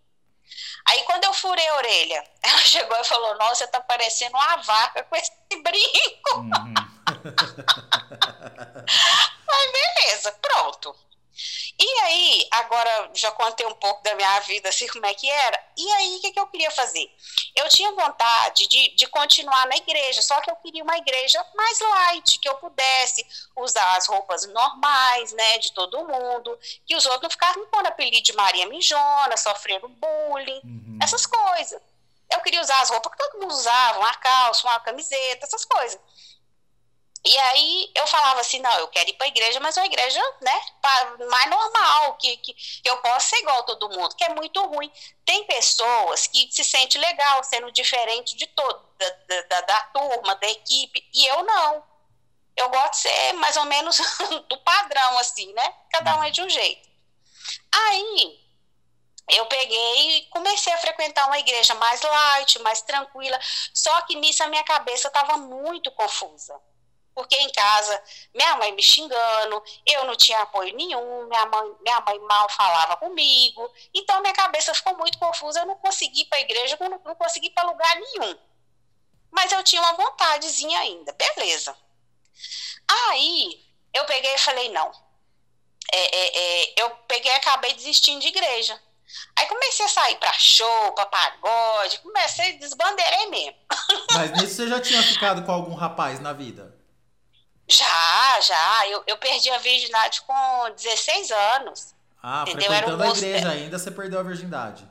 Aí 0.86 1.02
quando 1.04 1.24
eu 1.24 1.32
furei 1.32 1.66
a 1.66 1.76
orelha, 1.76 2.24
ela 2.42 2.58
chegou 2.58 2.96
e 2.98 3.04
falou, 3.04 3.38
nossa, 3.38 3.56
você 3.56 3.66
tá 3.68 3.80
parecendo 3.80 4.36
uma 4.36 4.56
vaca 4.56 5.02
com 5.04 5.16
esse 5.16 5.32
brinco. 5.62 6.36
Uhum. 6.36 6.74
Aí, 9.48 9.72
beleza, 9.72 10.32
pronto. 10.32 10.96
E 11.78 12.00
aí, 12.00 12.48
agora 12.50 13.10
já 13.14 13.30
contei 13.30 13.64
um 13.66 13.74
pouco 13.74 14.02
da 14.02 14.14
minha 14.14 14.40
vida, 14.40 14.68
assim, 14.68 14.86
como 14.88 15.06
é 15.06 15.14
que 15.14 15.30
era. 15.30 15.58
E 15.78 15.92
aí, 15.92 16.16
o 16.16 16.20
que, 16.20 16.32
que 16.32 16.38
eu 16.38 16.46
queria 16.48 16.70
fazer? 16.70 17.10
Eu 17.56 17.66
tinha 17.70 17.90
vontade 17.92 18.66
de, 18.68 18.94
de 18.94 19.06
continuar 19.06 19.66
na 19.66 19.76
igreja, 19.76 20.20
só 20.20 20.38
que 20.42 20.50
eu 20.50 20.56
queria 20.56 20.82
uma 20.82 20.98
igreja 20.98 21.42
mais 21.54 21.80
light, 21.80 22.38
que 22.38 22.48
eu 22.48 22.56
pudesse 22.56 23.26
usar 23.56 23.96
as 23.96 24.06
roupas 24.06 24.46
normais, 24.48 25.32
né, 25.32 25.58
de 25.58 25.72
todo 25.72 26.06
mundo, 26.06 26.58
que 26.84 26.94
os 26.94 27.06
outros 27.06 27.22
não 27.22 27.30
ficassem 27.30 27.64
pondo 27.66 27.86
apelido 27.86 28.22
de 28.22 28.34
Maria 28.34 28.66
Mijona, 28.66 29.36
sofrendo 29.38 29.88
bullying, 29.88 30.60
uhum. 30.62 30.98
essas 31.02 31.24
coisas. 31.24 31.80
Eu 32.30 32.40
queria 32.40 32.60
usar 32.60 32.80
as 32.82 32.90
roupas 32.90 33.10
que 33.10 33.18
todo 33.18 33.40
mundo 33.40 33.52
usava, 33.52 34.00
uma 34.00 34.14
calça, 34.16 34.68
uma 34.68 34.80
camiseta, 34.80 35.46
essas 35.46 35.64
coisas. 35.64 35.98
E 37.22 37.38
aí 37.38 37.90
eu 37.94 38.06
falava 38.06 38.40
assim, 38.40 38.60
não, 38.60 38.72
eu 38.78 38.88
quero 38.88 39.10
ir 39.10 39.12
para 39.12 39.26
a 39.26 39.28
igreja, 39.28 39.60
mas 39.60 39.76
uma 39.76 39.84
igreja, 39.84 40.20
né, 40.40 40.60
mais 41.30 41.50
normal, 41.50 42.14
que, 42.14 42.34
que, 42.38 42.56
eu 42.82 42.96
possa 42.98 43.28
ser 43.28 43.36
igual 43.40 43.58
a 43.58 43.62
todo 43.64 43.90
mundo, 43.90 44.16
que 44.16 44.24
é 44.24 44.30
muito 44.30 44.60
ruim. 44.66 44.90
Tem 45.24 45.44
pessoas 45.44 46.26
que 46.26 46.50
se 46.50 46.64
sentem 46.64 47.00
legal 47.00 47.44
sendo 47.44 47.70
diferente 47.72 48.34
de 48.36 48.46
todo, 48.46 48.88
da, 48.98 49.42
da, 49.42 49.60
da 49.60 49.82
turma, 49.92 50.34
da 50.36 50.48
equipe, 50.48 51.06
e 51.12 51.26
eu 51.26 51.42
não. 51.42 51.84
Eu 52.56 52.70
gosto 52.70 52.92
de 52.92 52.98
ser 52.98 53.32
mais 53.34 53.56
ou 53.56 53.64
menos 53.66 53.98
do 54.48 54.56
padrão, 54.58 55.18
assim, 55.18 55.52
né? 55.52 55.74
Cada 55.90 56.16
um 56.16 56.24
é 56.24 56.30
de 56.30 56.40
um 56.40 56.48
jeito. 56.48 56.88
Aí 57.70 58.40
eu 59.28 59.44
peguei 59.46 60.16
e 60.16 60.26
comecei 60.30 60.72
a 60.72 60.78
frequentar 60.78 61.26
uma 61.26 61.38
igreja 61.38 61.74
mais 61.74 62.00
light, 62.00 62.58
mais 62.60 62.80
tranquila, 62.80 63.38
só 63.74 64.00
que 64.02 64.16
nisso 64.16 64.42
a 64.42 64.48
minha 64.48 64.64
cabeça 64.64 65.08
estava 65.08 65.36
muito 65.36 65.90
confusa 65.92 66.58
porque 67.14 67.36
em 67.36 67.50
casa 67.52 68.02
minha 68.34 68.56
mãe 68.56 68.72
me 68.72 68.82
xingando, 68.82 69.62
eu 69.86 70.04
não 70.04 70.16
tinha 70.16 70.40
apoio 70.40 70.74
nenhum, 70.74 71.26
minha 71.26 71.46
mãe, 71.46 71.72
minha 71.80 72.00
mãe 72.00 72.18
mal 72.20 72.48
falava 72.50 72.96
comigo, 72.96 73.70
então 73.94 74.20
minha 74.20 74.34
cabeça 74.34 74.74
ficou 74.74 74.96
muito 74.96 75.18
confusa, 75.18 75.60
eu 75.60 75.66
não 75.66 75.76
consegui 75.76 76.22
ir 76.22 76.26
para 76.26 76.38
a 76.38 76.42
igreja, 76.42 76.76
não, 76.80 77.00
não 77.04 77.14
consegui 77.14 77.48
ir 77.48 77.50
para 77.50 77.68
lugar 77.68 77.96
nenhum. 77.96 78.38
Mas 79.30 79.52
eu 79.52 79.62
tinha 79.62 79.80
uma 79.80 79.94
vontadezinha 79.94 80.80
ainda, 80.80 81.12
beleza. 81.12 81.76
Aí 82.88 83.64
eu 83.94 84.04
peguei 84.04 84.34
e 84.34 84.38
falei, 84.38 84.68
não. 84.70 84.90
É, 85.92 86.16
é, 86.16 86.38
é, 86.38 86.82
eu 86.82 86.90
peguei 87.08 87.30
e 87.30 87.34
acabei 87.34 87.74
desistindo 87.74 88.20
de 88.20 88.28
igreja. 88.28 88.80
Aí 89.36 89.46
comecei 89.46 89.84
a 89.84 89.88
sair 89.88 90.16
pra 90.16 90.32
show, 90.34 90.92
pra 90.92 91.06
pagode, 91.06 91.98
comecei, 91.98 92.58
desbandeirei 92.58 93.26
mesmo. 93.26 93.56
Mas 94.12 94.30
nisso 94.32 94.54
você 94.54 94.68
já 94.68 94.80
tinha 94.80 95.02
ficado 95.02 95.44
com 95.44 95.52
algum 95.52 95.74
rapaz 95.74 96.20
na 96.20 96.32
vida? 96.32 96.79
Já, 97.70 98.40
já. 98.40 98.88
Eu, 98.88 99.02
eu 99.06 99.16
perdi 99.16 99.48
a 99.50 99.58
virgindade 99.58 100.20
com 100.22 100.70
16 100.74 101.30
anos. 101.30 101.94
Ah, 102.22 102.44
entendeu? 102.46 102.68
frequentando 102.70 103.04
um 103.04 103.06
a 103.06 103.16
igreja 103.16 103.48
ainda, 103.48 103.78
você 103.78 103.90
perdeu 103.90 104.20
a 104.20 104.22
virgindade. 104.22 104.86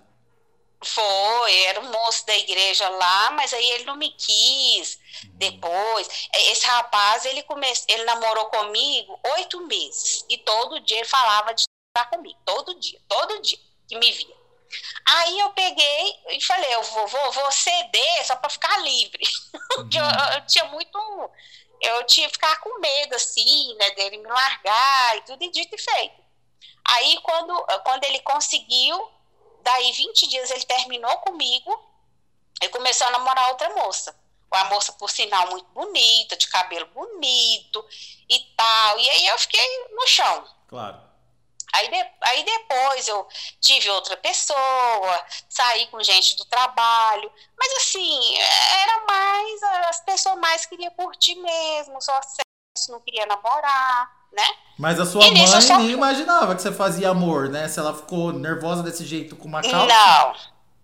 Foi, 0.81 1.63
era 1.65 1.81
um 1.81 1.91
moço 1.91 2.25
da 2.25 2.37
igreja 2.37 2.87
lá, 2.87 3.31
mas 3.31 3.53
aí 3.53 3.71
ele 3.71 3.83
não 3.83 3.97
me 3.97 4.11
quis. 4.11 4.97
Uhum. 5.25 5.31
Depois, 5.33 6.29
esse 6.33 6.65
rapaz, 6.65 7.25
ele 7.25 7.43
come... 7.43 7.67
ele 7.89 8.05
namorou 8.05 8.45
comigo 8.45 9.19
oito 9.35 9.65
meses. 9.67 10.25
E 10.29 10.37
todo 10.37 10.79
dia 10.79 10.99
ele 10.99 11.07
falava 11.07 11.53
de 11.53 11.63
estar 11.63 12.09
comigo. 12.09 12.39
Todo 12.45 12.79
dia, 12.79 12.99
todo 13.09 13.41
dia 13.41 13.59
que 13.89 13.97
me 13.97 14.09
via. 14.09 14.39
Aí 15.05 15.39
eu 15.39 15.49
peguei 15.49 16.15
e 16.29 16.41
falei, 16.41 16.73
eu 16.73 16.83
vou, 16.83 17.07
vou, 17.07 17.31
vou 17.31 17.51
ceder 17.51 18.25
só 18.25 18.35
para 18.37 18.49
ficar 18.49 18.77
livre. 18.79 19.23
Uhum. 19.77 19.87
eu, 19.93 20.35
eu, 20.35 20.45
tinha 20.47 20.65
muito 20.65 20.97
eu 21.81 22.05
tinha 22.05 22.27
que 22.27 22.33
ficar 22.33 22.59
com 22.59 22.79
medo, 22.79 23.15
assim, 23.15 23.75
né, 23.75 23.91
dele 23.91 24.17
me 24.17 24.27
largar 24.27 25.17
e 25.17 25.21
tudo, 25.21 25.43
e 25.43 25.51
dito 25.51 25.75
e 25.75 25.77
feito. 25.77 26.21
Aí, 26.85 27.19
quando, 27.21 27.53
quando 27.83 28.03
ele 28.05 28.19
conseguiu, 28.21 29.09
daí 29.61 29.91
20 29.91 30.27
dias 30.27 30.51
ele 30.51 30.65
terminou 30.65 31.17
comigo 31.19 31.89
e 32.61 32.69
começou 32.69 33.07
a 33.07 33.11
namorar 33.11 33.49
outra 33.49 33.69
moça. 33.75 34.15
Uma 34.51 34.65
moça, 34.65 34.91
por 34.93 35.09
sinal, 35.09 35.49
muito 35.49 35.67
bonita, 35.67 36.35
de 36.35 36.47
cabelo 36.47 36.87
bonito 36.87 37.85
e 38.27 38.39
tal. 38.57 38.99
E 38.99 39.09
aí 39.09 39.27
eu 39.27 39.37
fiquei 39.37 39.87
no 39.91 40.07
chão. 40.07 40.47
Claro. 40.67 41.08
Aí, 41.73 41.87
de, 41.89 42.11
aí 42.21 42.43
depois 42.43 43.07
eu 43.07 43.27
tive 43.61 43.89
outra 43.89 44.17
pessoa, 44.17 45.25
saí 45.47 45.87
com 45.87 46.01
gente 46.01 46.35
do 46.35 46.45
trabalho, 46.45 47.31
mas 47.57 47.71
assim, 47.77 48.37
era 48.37 49.05
mais, 49.07 49.63
as 49.89 50.01
pessoas 50.01 50.39
mais 50.39 50.65
queriam 50.65 50.91
curtir 50.91 51.35
mesmo, 51.35 52.01
só 52.01 52.19
sexo, 52.21 52.91
não 52.91 52.99
queria 52.99 53.25
namorar, 53.25 54.09
né? 54.31 54.47
Mas 54.77 54.99
a 54.99 55.05
sua 55.05 55.25
e 55.25 55.31
mãe 55.31 55.61
só... 55.61 55.77
nem 55.77 55.91
imaginava 55.91 56.55
que 56.55 56.61
você 56.61 56.71
fazia 56.71 57.09
amor, 57.09 57.49
né? 57.49 57.67
Se 57.67 57.79
ela 57.79 57.93
ficou 57.93 58.31
nervosa 58.31 58.81
desse 58.81 59.05
jeito 59.05 59.35
com 59.35 59.47
uma 59.47 59.61
calça. 59.61 59.85
Não, 59.85 60.33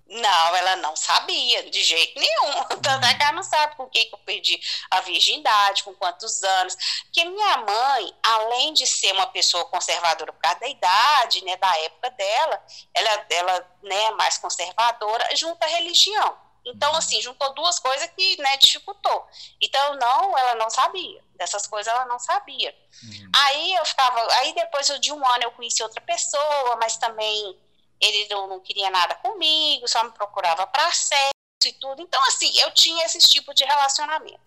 não, 0.08 0.56
ela 0.56 0.76
não 0.78 0.96
sabia 0.96 1.70
de 1.70 1.84
jeito 1.84 2.20
nenhum. 2.20 2.64
Tanto 2.82 3.06
é 3.06 3.14
que 3.14 3.24
ela 3.24 3.32
não 3.32 3.44
sabe 3.44 3.76
com 3.76 3.90
quem 3.90 4.08
que 4.08 4.14
eu 4.14 4.20
perdi 4.20 4.60
a 4.92 5.02
virgindade, 5.02 5.84
com 5.84 5.94
quantos 5.96 6.44
anos. 6.44 6.76
Porque 7.06 7.26
minha 7.26 7.58
mãe, 7.58 8.16
além 8.22 8.74
de 8.74 8.86
ser 8.86 9.12
uma 9.14 9.28
pessoa 9.28 9.66
conservadora 9.66 10.32
por 10.32 10.42
causa 10.42 10.60
da 10.60 10.68
idade, 10.68 11.44
né, 11.44 11.58
da 11.58 11.78
época 11.80 12.12
dela, 12.12 12.64
ela, 12.94 13.26
ela 13.30 13.72
né, 13.82 14.12
mais 14.12 14.38
conservadora, 14.38 15.36
junta 15.36 15.66
a 15.66 15.70
religião. 15.70 16.46
Então, 16.64 16.92
uhum. 16.92 16.98
assim, 16.98 17.22
juntou 17.22 17.54
duas 17.54 17.80
coisas 17.80 18.10
que, 18.18 18.42
né, 18.42 18.58
dificultou. 18.58 19.28
Então, 19.62 19.96
não, 19.96 20.38
ela 20.38 20.56
não 20.56 20.70
sabia. 20.70 21.24
Dessas 21.36 21.68
coisas 21.68 21.92
ela 21.94 22.06
não 22.06 22.18
sabia. 22.18 22.76
Uhum. 23.04 23.32
Aí 23.36 23.74
eu 23.74 23.86
ficava, 23.86 24.34
aí 24.36 24.54
depois 24.54 24.88
de 25.00 25.12
um 25.12 25.28
ano 25.28 25.44
eu 25.44 25.52
conheci 25.52 25.84
outra 25.84 26.02
pessoa, 26.02 26.76
mas 26.78 26.98
também 26.98 27.60
ele 28.00 28.28
não, 28.30 28.48
não 28.48 28.60
queria 28.60 28.90
nada 28.90 29.16
comigo, 29.16 29.88
só 29.88 30.04
me 30.04 30.12
procurava 30.12 30.68
para 30.68 30.92
sexo 30.92 31.34
e 31.66 31.74
tudo. 31.74 32.02
Então, 32.02 32.22
assim, 32.28 32.52
eu 32.60 32.72
tinha 32.72 33.06
esse 33.06 33.20
tipo 33.20 33.54
de 33.54 33.64
relacionamento 33.64 34.40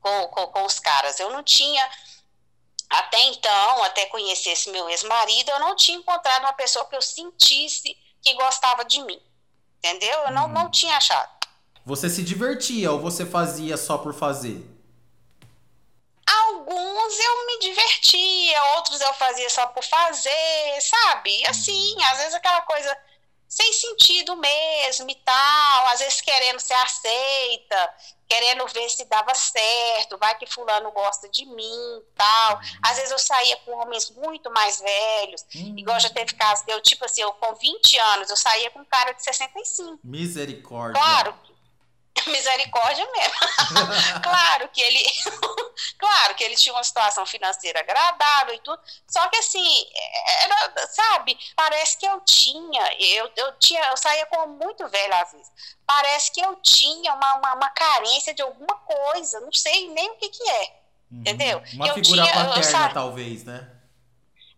com, 0.00 0.28
com, 0.28 0.46
com 0.48 0.64
os 0.64 0.78
caras. 0.78 1.18
Eu 1.18 1.30
não 1.30 1.42
tinha, 1.42 1.88
até 2.90 3.22
então, 3.24 3.82
até 3.84 4.06
conhecer 4.06 4.50
esse 4.50 4.70
meu 4.70 4.88
ex-marido, 4.88 5.50
eu 5.50 5.60
não 5.60 5.74
tinha 5.76 5.98
encontrado 5.98 6.42
uma 6.42 6.52
pessoa 6.52 6.84
que 6.86 6.96
eu 6.96 7.02
sentisse 7.02 7.96
que 8.20 8.34
gostava 8.34 8.84
de 8.84 9.00
mim. 9.02 9.20
Entendeu? 9.78 10.18
Eu 10.20 10.32
não, 10.32 10.48
não 10.48 10.64
uhum. 10.64 10.70
tinha 10.70 10.96
achado. 10.96 11.30
Você 11.84 12.10
se 12.10 12.22
divertia 12.22 12.90
ou 12.90 12.98
você 12.98 13.24
fazia 13.24 13.76
só 13.76 13.96
por 13.96 14.12
fazer? 14.12 14.75
Alguns 16.26 17.18
eu 17.18 17.46
me 17.46 17.58
divertia, 17.60 18.64
outros 18.76 19.00
eu 19.00 19.14
fazia 19.14 19.48
só 19.48 19.66
por 19.68 19.84
fazer, 19.84 20.80
sabe? 20.80 21.46
Assim, 21.46 21.94
uhum. 21.94 22.04
às 22.04 22.18
vezes 22.18 22.34
aquela 22.34 22.62
coisa 22.62 22.96
sem 23.48 23.72
sentido 23.72 24.36
mesmo 24.36 25.08
e 25.08 25.14
tal, 25.14 25.86
às 25.86 26.00
vezes 26.00 26.20
querendo 26.20 26.58
ser 26.58 26.74
aceita, 26.74 27.94
querendo 28.28 28.66
ver 28.66 28.88
se 28.90 29.04
dava 29.04 29.32
certo, 29.34 30.18
vai 30.18 30.36
que 30.36 30.46
fulano 30.46 30.90
gosta 30.90 31.28
de 31.28 31.46
mim 31.46 32.02
tal. 32.16 32.56
Uhum. 32.56 32.60
Às 32.82 32.96
vezes 32.96 33.12
eu 33.12 33.18
saía 33.18 33.56
com 33.58 33.72
homens 33.72 34.10
muito 34.10 34.50
mais 34.50 34.80
velhos, 34.80 35.46
uhum. 35.54 35.78
igual 35.78 36.00
já 36.00 36.10
teve 36.10 36.34
caso, 36.34 36.64
eu 36.66 36.80
tipo 36.80 37.04
assim, 37.04 37.22
eu 37.22 37.32
com 37.34 37.54
20 37.54 37.98
anos, 37.98 38.30
eu 38.30 38.36
saía 38.36 38.70
com 38.70 38.80
um 38.80 38.84
cara 38.84 39.12
de 39.12 39.22
65. 39.22 40.00
Misericórdia. 40.02 41.00
Claro, 41.00 41.34
misericórdia 42.30 43.06
mesmo. 43.12 43.34
claro 44.22 44.68
que 44.68 44.80
ele, 44.80 45.02
claro 45.98 46.34
que 46.34 46.44
ele 46.44 46.56
tinha 46.56 46.74
uma 46.74 46.84
situação 46.84 47.24
financeira 47.26 47.80
agradável 47.80 48.54
e 48.54 48.58
tudo, 48.60 48.80
só 49.06 49.26
que 49.28 49.36
assim, 49.36 49.86
era, 50.42 50.86
sabe, 50.88 51.38
parece 51.54 51.98
que 51.98 52.06
eu 52.06 52.20
tinha, 52.20 52.96
eu, 52.98 53.30
eu 53.36 53.52
tinha, 53.58 53.84
eu 53.90 53.96
saía 53.96 54.26
como 54.26 54.54
muito 54.54 54.86
velha 54.88 55.20
às 55.20 55.32
vezes, 55.32 55.50
parece 55.86 56.32
que 56.32 56.40
eu 56.40 56.56
tinha 56.56 57.14
uma, 57.14 57.34
uma, 57.36 57.54
uma 57.54 57.70
carência 57.70 58.34
de 58.34 58.42
alguma 58.42 58.74
coisa, 58.76 59.40
não 59.40 59.52
sei 59.52 59.88
nem 59.90 60.10
o 60.10 60.16
que 60.16 60.28
que 60.28 60.48
é, 60.48 60.62
uhum. 61.10 61.20
entendeu? 61.20 61.62
Uma 61.74 61.88
eu 61.88 61.94
figura 61.94 62.22
tinha, 62.22 62.44
paterna, 62.44 62.94
talvez, 62.94 63.44
né? 63.44 63.72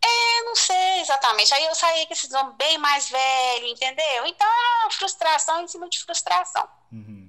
É, 0.01 0.43
não 0.45 0.55
sei 0.55 1.01
exatamente. 1.01 1.53
Aí 1.53 1.65
eu 1.65 1.75
saí 1.75 2.07
com 2.07 2.13
esses 2.13 2.33
homens 2.33 2.57
bem 2.57 2.79
mais 2.79 3.11
velhos, 3.11 3.73
entendeu? 3.73 4.27
Então 4.27 4.47
era 4.47 4.91
frustração 4.93 5.61
em 5.61 5.69
cima 5.69 5.89
de 5.89 5.99
frustração. 5.99 6.69
Uhum. 6.93 7.28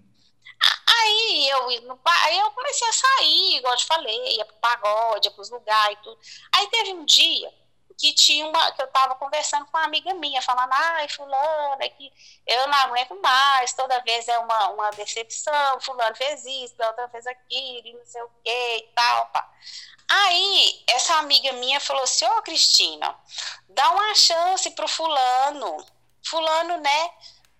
Aí 0.87 1.49
eu, 1.49 1.69
aí 2.05 2.39
eu 2.39 2.51
comecei 2.51 2.87
a 2.87 2.93
sair, 2.93 3.57
igual 3.57 3.73
eu 3.73 3.77
te 3.77 3.85
falei, 3.85 4.37
ia 4.37 4.45
pro 4.45 4.55
pagode, 4.57 5.27
ia 5.27 5.33
pros 5.33 5.49
lugares 5.49 5.97
e 5.97 6.03
tudo. 6.03 6.19
Aí 6.51 6.67
teve 6.67 6.93
um 6.93 7.05
dia 7.05 7.53
que 7.99 8.13
tinha 8.13 8.47
uma, 8.47 8.71
que 8.71 8.81
eu 8.81 8.87
tava 8.87 9.15
conversando 9.15 9.65
com 9.65 9.77
uma 9.77 9.85
amiga 9.85 10.13
minha, 10.13 10.41
falando, 10.41 10.71
ai, 10.71 11.09
fulano, 11.09 11.81
é 11.81 11.89
que 11.89 12.11
eu 12.47 12.67
não 12.67 12.77
aguento 12.77 13.13
mais, 13.21 13.73
toda 13.73 14.01
vez 14.03 14.25
é 14.29 14.39
uma, 14.39 14.69
uma 14.69 14.89
decepção, 14.91 15.81
fulano 15.81 16.15
fez 16.15 16.45
isso, 16.45 16.75
outra 16.79 17.09
fez 17.09 17.27
aquilo, 17.27 17.99
não 17.99 18.05
sei 18.05 18.21
o 18.21 18.29
que 18.41 18.77
e 18.77 18.89
tal, 18.95 19.25
pá. 19.27 19.51
Aí, 20.07 20.83
essa 20.87 21.15
amiga 21.15 21.51
minha 21.53 21.79
falou 21.79 22.03
assim, 22.03 22.25
ô 22.25 22.37
oh, 22.37 22.41
Cristina, 22.41 23.13
dá 23.67 23.91
uma 23.91 24.15
chance 24.15 24.71
pro 24.71 24.87
fulano, 24.87 25.85
fulano, 26.23 26.77
né, 26.77 27.11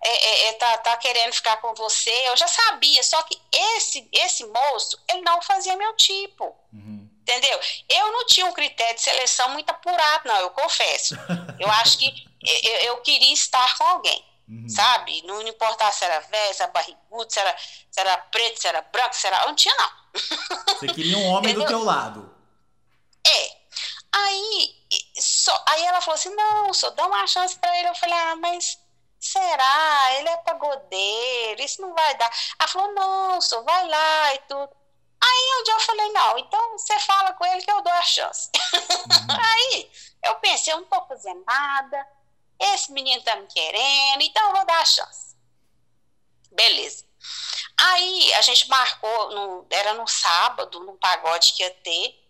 é, 0.02 0.08
é, 0.08 0.48
é, 0.48 0.52
tá, 0.54 0.78
tá 0.78 0.96
querendo 0.96 1.32
ficar 1.32 1.58
com 1.58 1.74
você. 1.74 2.10
Eu 2.28 2.36
já 2.36 2.48
sabia, 2.48 3.02
só 3.02 3.22
que 3.22 3.38
esse, 3.76 4.08
esse 4.12 4.44
moço, 4.46 4.98
ele 5.08 5.20
não 5.20 5.42
fazia 5.42 5.76
meu 5.76 5.94
tipo. 5.94 6.56
Uhum. 6.72 7.08
Entendeu? 7.20 7.60
Eu 7.88 8.10
não 8.10 8.26
tinha 8.26 8.46
um 8.46 8.52
critério 8.52 8.94
de 8.94 9.02
seleção 9.02 9.50
muito 9.50 9.70
apurado, 9.70 10.26
não, 10.26 10.36
eu 10.36 10.50
confesso. 10.50 11.14
Eu 11.60 11.70
acho 11.72 11.98
que 11.98 12.26
eu, 12.42 12.74
eu 12.86 12.96
queria 13.02 13.34
estar 13.34 13.76
com 13.76 13.84
alguém. 13.84 14.24
Uhum. 14.48 14.66
Sabe? 14.66 15.22
Não 15.26 15.42
importava 15.42 15.92
se 15.92 16.04
era 16.04 16.20
velho, 16.20 16.54
se 16.54 16.62
era 16.62 16.72
barrigudo, 16.72 17.30
se 17.30 17.38
era, 17.38 17.54
se 17.58 18.00
era 18.00 18.16
preto, 18.16 18.60
se 18.60 18.66
era 18.66 18.80
branco, 18.80 19.14
se 19.14 19.26
era. 19.26 19.42
Eu 19.42 19.48
não 19.48 19.54
tinha, 19.54 19.74
não. 19.76 19.90
Você 20.80 20.86
queria 20.88 21.18
um 21.18 21.26
homem 21.26 21.54
do 21.54 21.66
teu 21.66 21.84
lado. 21.84 22.34
É. 23.24 23.56
Aí, 24.12 24.74
só, 25.20 25.64
aí 25.68 25.84
ela 25.84 26.00
falou 26.00 26.14
assim: 26.14 26.34
não, 26.34 26.72
só 26.74 26.90
dá 26.90 27.06
uma 27.06 27.26
chance 27.26 27.56
pra 27.58 27.78
ele. 27.78 27.88
Eu 27.88 27.94
falei: 27.94 28.14
ah, 28.16 28.36
mas 28.36 28.78
será? 29.40 30.14
Ele 30.18 30.28
é 30.28 30.36
pagodeiro, 30.38 31.62
isso 31.62 31.80
não 31.80 31.94
vai 31.94 32.14
dar. 32.16 32.30
Ela 32.58 32.68
falou, 32.68 32.92
não, 32.92 33.40
só 33.40 33.62
vai 33.62 33.88
lá 33.88 34.34
e 34.34 34.38
tudo. 34.40 34.70
Aí 35.22 35.60
um 35.60 35.62
dia 35.64 35.74
eu 35.74 35.80
falei, 35.80 36.12
não, 36.12 36.38
então 36.38 36.72
você 36.78 36.98
fala 37.00 37.32
com 37.34 37.44
ele 37.46 37.62
que 37.62 37.70
eu 37.70 37.82
dou 37.82 37.92
a 37.92 38.02
chance. 38.02 38.50
Uhum. 38.72 39.36
Aí 39.38 39.90
eu 40.24 40.34
pensei, 40.36 40.72
eu 40.72 40.78
não 40.78 40.86
tô 40.86 41.04
fazendo 41.06 41.42
nada, 41.46 42.06
esse 42.58 42.92
menino 42.92 43.22
tá 43.22 43.36
me 43.36 43.46
querendo, 43.46 44.22
então 44.22 44.48
eu 44.48 44.56
vou 44.56 44.66
dar 44.66 44.80
a 44.80 44.84
chance. 44.84 45.36
Beleza. 46.52 47.04
Aí 47.76 48.34
a 48.34 48.42
gente 48.42 48.68
marcou, 48.68 49.30
no, 49.30 49.66
era 49.70 49.94
no 49.94 50.06
sábado, 50.06 50.80
num 50.80 50.96
pagode 50.96 51.52
que 51.54 51.62
ia 51.62 51.70
ter. 51.70 52.20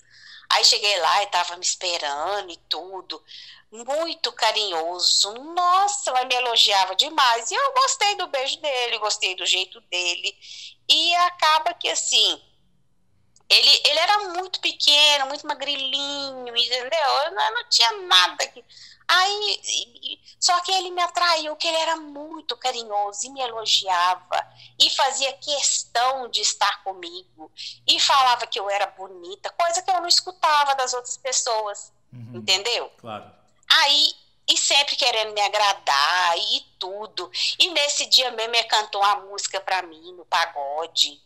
Aí 0.51 0.65
cheguei 0.65 0.99
lá 0.99 1.23
e 1.23 1.27
tava 1.29 1.57
me 1.57 1.65
esperando 1.65 2.51
e 2.51 2.57
tudo. 2.69 3.23
Muito 3.71 4.33
carinhoso. 4.33 5.33
Nossa, 5.35 6.11
ela 6.11 6.25
me 6.25 6.35
elogiava 6.35 6.97
demais. 6.97 7.51
E 7.51 7.55
eu 7.55 7.73
gostei 7.73 8.17
do 8.17 8.27
beijo 8.27 8.61
dele, 8.61 8.99
gostei 8.99 9.37
do 9.37 9.47
jeito 9.47 9.81
dele. 9.83 10.37
E 10.89 11.15
acaba 11.15 11.73
que 11.75 11.89
assim, 11.89 12.43
ele, 13.51 13.83
ele 13.85 13.99
era 13.99 14.19
muito 14.29 14.61
pequeno, 14.61 15.27
muito 15.27 15.47
magrilinho, 15.47 16.57
entendeu? 16.57 17.09
Eu 17.27 17.33
não, 17.33 17.43
eu 17.43 17.55
não 17.55 17.69
tinha 17.69 17.93
nada 18.03 18.47
que. 18.47 18.65
Aí, 19.09 20.21
só 20.39 20.61
que 20.61 20.71
ele 20.71 20.93
me 20.93 21.03
atraiu, 21.03 21.57
que 21.57 21.67
ele 21.67 21.77
era 21.79 21.97
muito 21.97 22.57
carinhoso 22.57 23.27
e 23.27 23.31
me 23.31 23.41
elogiava 23.41 24.47
e 24.79 24.89
fazia 24.91 25.33
questão 25.33 26.29
de 26.29 26.41
estar 26.41 26.85
comigo 26.85 27.51
e 27.89 27.99
falava 27.99 28.47
que 28.47 28.61
eu 28.61 28.71
era 28.71 28.87
bonita, 28.87 29.51
coisa 29.51 29.83
que 29.83 29.91
eu 29.91 30.01
não 30.01 30.07
escutava 30.07 30.77
das 30.77 30.95
outras 30.95 31.17
pessoas, 31.17 31.93
uhum, 32.13 32.37
entendeu? 32.37 32.89
Claro. 32.99 33.40
Aí, 33.73 34.15
e 34.49 34.57
sempre 34.57 34.97
querendo 34.97 35.33
me 35.33 35.41
agradar 35.41 36.39
e 36.39 36.61
tudo. 36.79 37.31
E 37.59 37.71
nesse 37.71 38.07
dia 38.07 38.31
mesmo 38.33 38.55
ele 38.55 38.65
cantou 38.65 39.01
uma 39.01 39.17
música 39.17 39.61
para 39.61 39.83
mim 39.83 40.13
no 40.13 40.25
pagode 40.27 41.21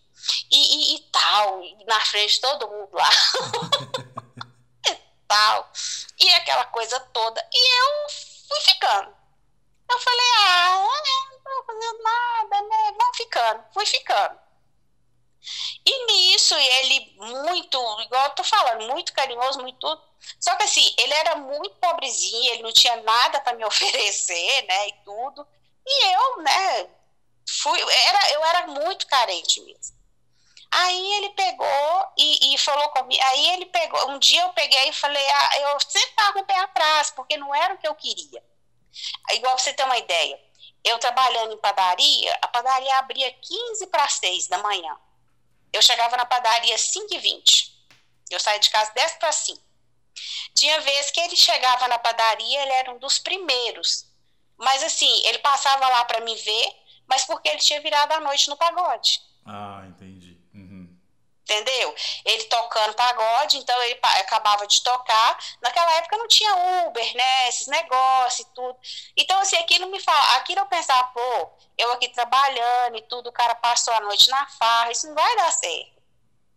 e, 0.50 0.92
e, 0.92 0.96
e 0.96 0.98
tal, 1.10 1.62
e 1.62 1.84
na 1.84 2.00
frente 2.00 2.40
todo 2.40 2.68
mundo 2.68 2.94
lá. 2.94 3.08
e 4.88 4.94
tal. 5.26 5.72
E 6.18 6.28
aquela 6.34 6.66
coisa 6.66 7.00
toda. 7.00 7.46
E 7.52 7.80
eu 7.80 8.10
fui 8.48 8.60
ficando. 8.60 9.14
Eu 9.90 9.98
falei, 9.98 10.26
ah, 10.46 10.88
não 11.30 11.40
tô 11.40 11.64
fazendo 11.66 12.02
nada, 12.02 12.62
né? 12.62 12.94
Vamos 12.98 13.16
ficando. 13.16 13.64
Fui 13.72 13.86
ficando. 13.86 14.43
E 15.86 16.06
nisso, 16.06 16.54
ele 16.54 17.14
muito, 17.16 18.00
igual 18.02 18.24
eu 18.24 18.30
tô 18.30 18.44
falando, 18.44 18.88
muito 18.88 19.12
carinhoso, 19.12 19.60
muito. 19.60 20.02
Só 20.40 20.56
que 20.56 20.64
assim, 20.64 20.94
ele 20.98 21.12
era 21.14 21.36
muito 21.36 21.76
pobrezinho, 21.76 22.52
ele 22.52 22.62
não 22.62 22.72
tinha 22.72 22.96
nada 23.02 23.40
para 23.40 23.56
me 23.56 23.64
oferecer, 23.66 24.66
né, 24.66 24.88
e 24.88 24.92
tudo. 25.04 25.46
E 25.86 26.06
eu, 26.14 26.42
né, 26.42 26.90
fui, 27.48 27.78
era, 27.80 28.32
eu 28.32 28.44
era 28.44 28.66
muito 28.68 29.06
carente 29.06 29.60
mesmo. 29.60 29.94
Aí 30.76 31.12
ele 31.14 31.28
pegou 31.30 32.12
e, 32.18 32.54
e, 32.54 32.58
falou 32.58 32.88
comigo. 32.88 33.22
Aí 33.22 33.50
ele 33.50 33.66
pegou. 33.66 34.10
Um 34.10 34.18
dia 34.18 34.42
eu 34.42 34.48
peguei 34.48 34.88
e 34.88 34.92
falei, 34.92 35.24
ah, 35.24 35.50
eu 35.60 35.80
sempre 35.80 36.10
estava 36.10 36.32
com 36.32 36.40
o 36.40 36.44
pé 36.44 36.58
atrás, 36.58 37.10
porque 37.12 37.36
não 37.36 37.54
era 37.54 37.74
o 37.74 37.78
que 37.78 37.86
eu 37.86 37.94
queria. 37.94 38.42
Igual 39.32 39.56
você 39.56 39.72
ter 39.72 39.84
uma 39.84 39.98
ideia. 39.98 40.40
Eu 40.82 40.98
trabalhando 40.98 41.54
em 41.54 41.58
padaria, 41.58 42.38
a 42.42 42.48
padaria 42.48 42.98
abria 42.98 43.32
15 43.32 43.86
para 43.86 44.08
6 44.08 44.48
da 44.48 44.58
manhã. 44.58 44.98
Eu 45.75 45.83
chegava 45.83 46.16
na 46.16 46.25
padaria 46.25 46.78
5 46.78 47.12
e 47.12 47.19
20. 47.19 47.75
Eu 48.31 48.38
saía 48.38 48.61
de 48.61 48.71
casa 48.71 48.93
10 48.95 49.14
para 49.14 49.33
5. 49.33 49.61
Tinha 50.54 50.81
vezes 50.81 51.11
que 51.11 51.19
ele 51.19 51.35
chegava 51.35 51.88
na 51.88 51.99
padaria, 51.99 52.62
ele 52.62 52.73
era 52.73 52.93
um 52.93 52.99
dos 52.99 53.19
primeiros. 53.19 54.07
Mas 54.57 54.85
assim, 54.85 55.26
ele 55.26 55.38
passava 55.40 55.88
lá 55.88 56.04
para 56.04 56.21
me 56.21 56.37
ver, 56.37 56.66
mas 57.09 57.25
porque 57.25 57.49
ele 57.49 57.59
tinha 57.59 57.81
virado 57.81 58.12
a 58.12 58.21
noite 58.21 58.49
no 58.49 58.57
pagode. 58.57 59.21
Ah, 59.45 59.83
entendi 59.88 60.13
entendeu? 61.44 61.94
Ele 62.24 62.44
tocando 62.44 62.94
pagode, 62.94 63.58
então 63.58 63.80
ele 63.82 63.98
acabava 64.02 64.66
de 64.66 64.82
tocar. 64.82 65.38
Naquela 65.60 65.92
época 65.96 66.16
não 66.16 66.26
tinha 66.26 66.86
Uber, 66.86 67.16
né? 67.16 67.48
Esses 67.48 67.66
negócios 67.66 68.46
e 68.46 68.54
tudo. 68.54 68.76
Então, 69.16 69.38
assim, 69.40 69.56
aquilo 69.56 69.90
me 69.90 70.00
fala, 70.00 70.36
aquilo 70.36 70.60
eu 70.60 70.66
pensava, 70.66 71.04
pô, 71.08 71.52
eu 71.76 71.92
aqui 71.92 72.08
trabalhando 72.08 72.97
e 72.97 73.02
tudo, 73.02 73.28
o 73.28 73.32
cara 73.32 73.54
passou 73.54 73.92
a 73.95 74.00
noite 74.00 74.28
na 74.30 74.47
farra, 74.58 74.90
isso 74.90 75.06
não 75.06 75.14
vai 75.14 75.36
dar 75.36 75.52
certo. 75.52 75.95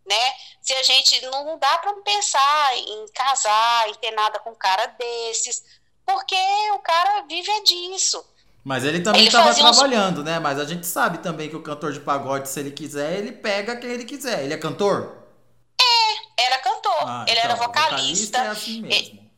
Né? 0.06 0.34
Se 0.62 0.74
a 0.74 0.84
gente 0.84 1.22
não 1.26 1.60
dá 1.60 1.78
para 1.80 1.94
pensar 2.02 2.78
em 2.78 3.06
casar, 3.14 3.90
em 3.90 3.94
ter 3.96 4.12
nada 4.12 4.40
com 4.40 4.52
um 4.52 4.56
cara 4.56 4.88
desses, 4.88 5.62
porque 6.06 6.36
o 6.72 6.80
cara 6.80 7.24
vive 7.24 7.52
é 7.52 7.62
disso. 7.62 8.26
Mas 8.68 8.84
ele 8.84 9.00
também 9.00 9.26
estava 9.26 9.56
trabalhando, 9.56 10.20
uns... 10.20 10.26
né? 10.26 10.40
Mas 10.40 10.60
a 10.60 10.66
gente 10.66 10.86
sabe 10.86 11.20
também 11.20 11.50
que 11.50 11.56
o 11.56 11.64
cantor 11.64 11.94
de 11.94 12.02
pagode, 12.02 12.50
se 12.50 12.60
ele 12.60 12.72
quiser, 12.72 13.18
ele 13.18 13.32
pega 13.32 13.78
quem 13.78 13.90
ele 13.90 14.04
quiser. 14.04 14.44
Ele 14.44 14.54
é 14.54 14.58
cantor? 14.58 15.26
É, 15.82 16.44
era 16.44 16.60
cantor. 16.60 16.98
Ah, 17.00 17.24
ele 17.30 17.40
então, 17.40 17.50
era 17.50 17.56
vocalista. 17.56 17.96
vocalista 17.96 18.38
é 18.40 18.48
assim 18.50 18.82
mesmo. 18.82 19.32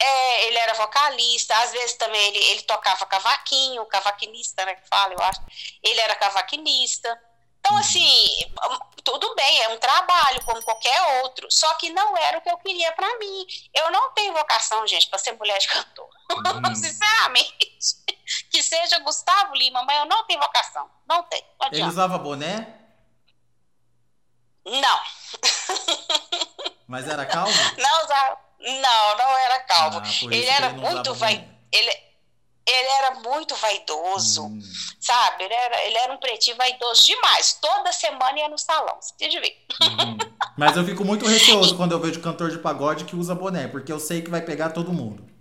É, 0.00 0.46
ele 0.46 0.56
era 0.56 0.74
vocalista, 0.74 1.52
às 1.64 1.72
vezes 1.72 1.94
também 1.94 2.28
ele, 2.28 2.38
ele 2.52 2.62
tocava 2.62 3.04
cavaquinho, 3.06 3.84
cavaquinista, 3.86 4.64
né, 4.64 4.76
que 4.76 4.88
fala, 4.88 5.12
eu 5.14 5.20
acho. 5.24 5.40
Ele 5.82 6.00
era 6.00 6.14
cavaquinista. 6.14 7.20
Então, 7.58 7.76
assim, 7.76 8.52
tudo 9.02 9.34
bem, 9.34 9.62
é 9.62 9.68
um 9.70 9.78
trabalho 9.78 10.44
como 10.44 10.62
qualquer 10.62 11.22
outro, 11.24 11.50
só 11.50 11.74
que 11.74 11.90
não 11.90 12.16
era 12.16 12.38
o 12.38 12.40
que 12.40 12.50
eu 12.50 12.58
queria 12.58 12.92
para 12.92 13.18
mim. 13.18 13.46
Eu 13.74 13.90
não 13.90 14.12
tenho 14.12 14.32
vocação, 14.32 14.86
gente, 14.86 15.08
para 15.08 15.18
ser 15.18 15.32
mulher 15.32 15.58
de 15.58 15.66
cantor. 15.66 16.08
Hum. 16.30 16.74
Sinceramente. 16.74 17.74
Que 18.50 18.62
seja 18.62 18.98
Gustavo 19.00 19.54
Lima, 19.54 19.82
mas 19.84 19.98
eu 19.98 20.06
não 20.06 20.24
tenho 20.26 20.40
vocação. 20.40 20.88
Não 21.06 21.22
tenho. 21.24 21.44
Não 21.60 21.68
Ele 21.70 21.84
usava 21.84 22.18
boné? 22.18 22.84
Não. 24.64 24.98
Mas 26.88 27.08
era 27.08 27.26
calvo? 27.26 27.52
Não 27.78 28.04
usava. 28.04 28.38
Não, 28.60 29.16
não 29.18 29.38
era 29.38 29.58
calvo. 29.60 29.98
Ah, 29.98 30.08
ele 30.22 30.46
era 30.46 30.68
ele 30.68 30.78
muito 30.78 31.12
vai. 31.14 31.46
Ele, 31.70 31.90
ele 32.66 32.88
era 32.98 33.14
muito 33.16 33.54
vaidoso, 33.56 34.46
hum. 34.46 34.58
sabe? 34.98 35.44
Ele 35.44 35.52
era, 35.52 35.82
ele 35.84 35.98
era 35.98 36.12
um 36.12 36.16
pretinho 36.16 36.56
vaidoso 36.56 37.04
demais. 37.04 37.58
Toda 37.60 37.92
semana 37.92 38.38
ia 38.38 38.48
no 38.48 38.56
salão, 38.56 38.96
você 39.00 39.12
tem 39.18 39.28
de 39.28 39.38
ver. 39.38 39.54
Uhum. 39.82 40.16
Mas 40.56 40.76
eu 40.76 40.84
fico 40.84 41.04
muito 41.04 41.26
receoso 41.26 41.76
quando 41.76 41.92
eu 41.92 42.00
vejo 42.00 42.22
cantor 42.22 42.50
de 42.50 42.58
pagode 42.58 43.04
que 43.04 43.16
usa 43.16 43.34
boné, 43.34 43.68
porque 43.68 43.92
eu 43.92 44.00
sei 44.00 44.22
que 44.22 44.30
vai 44.30 44.40
pegar 44.40 44.70
todo 44.70 44.92
mundo. 44.92 45.33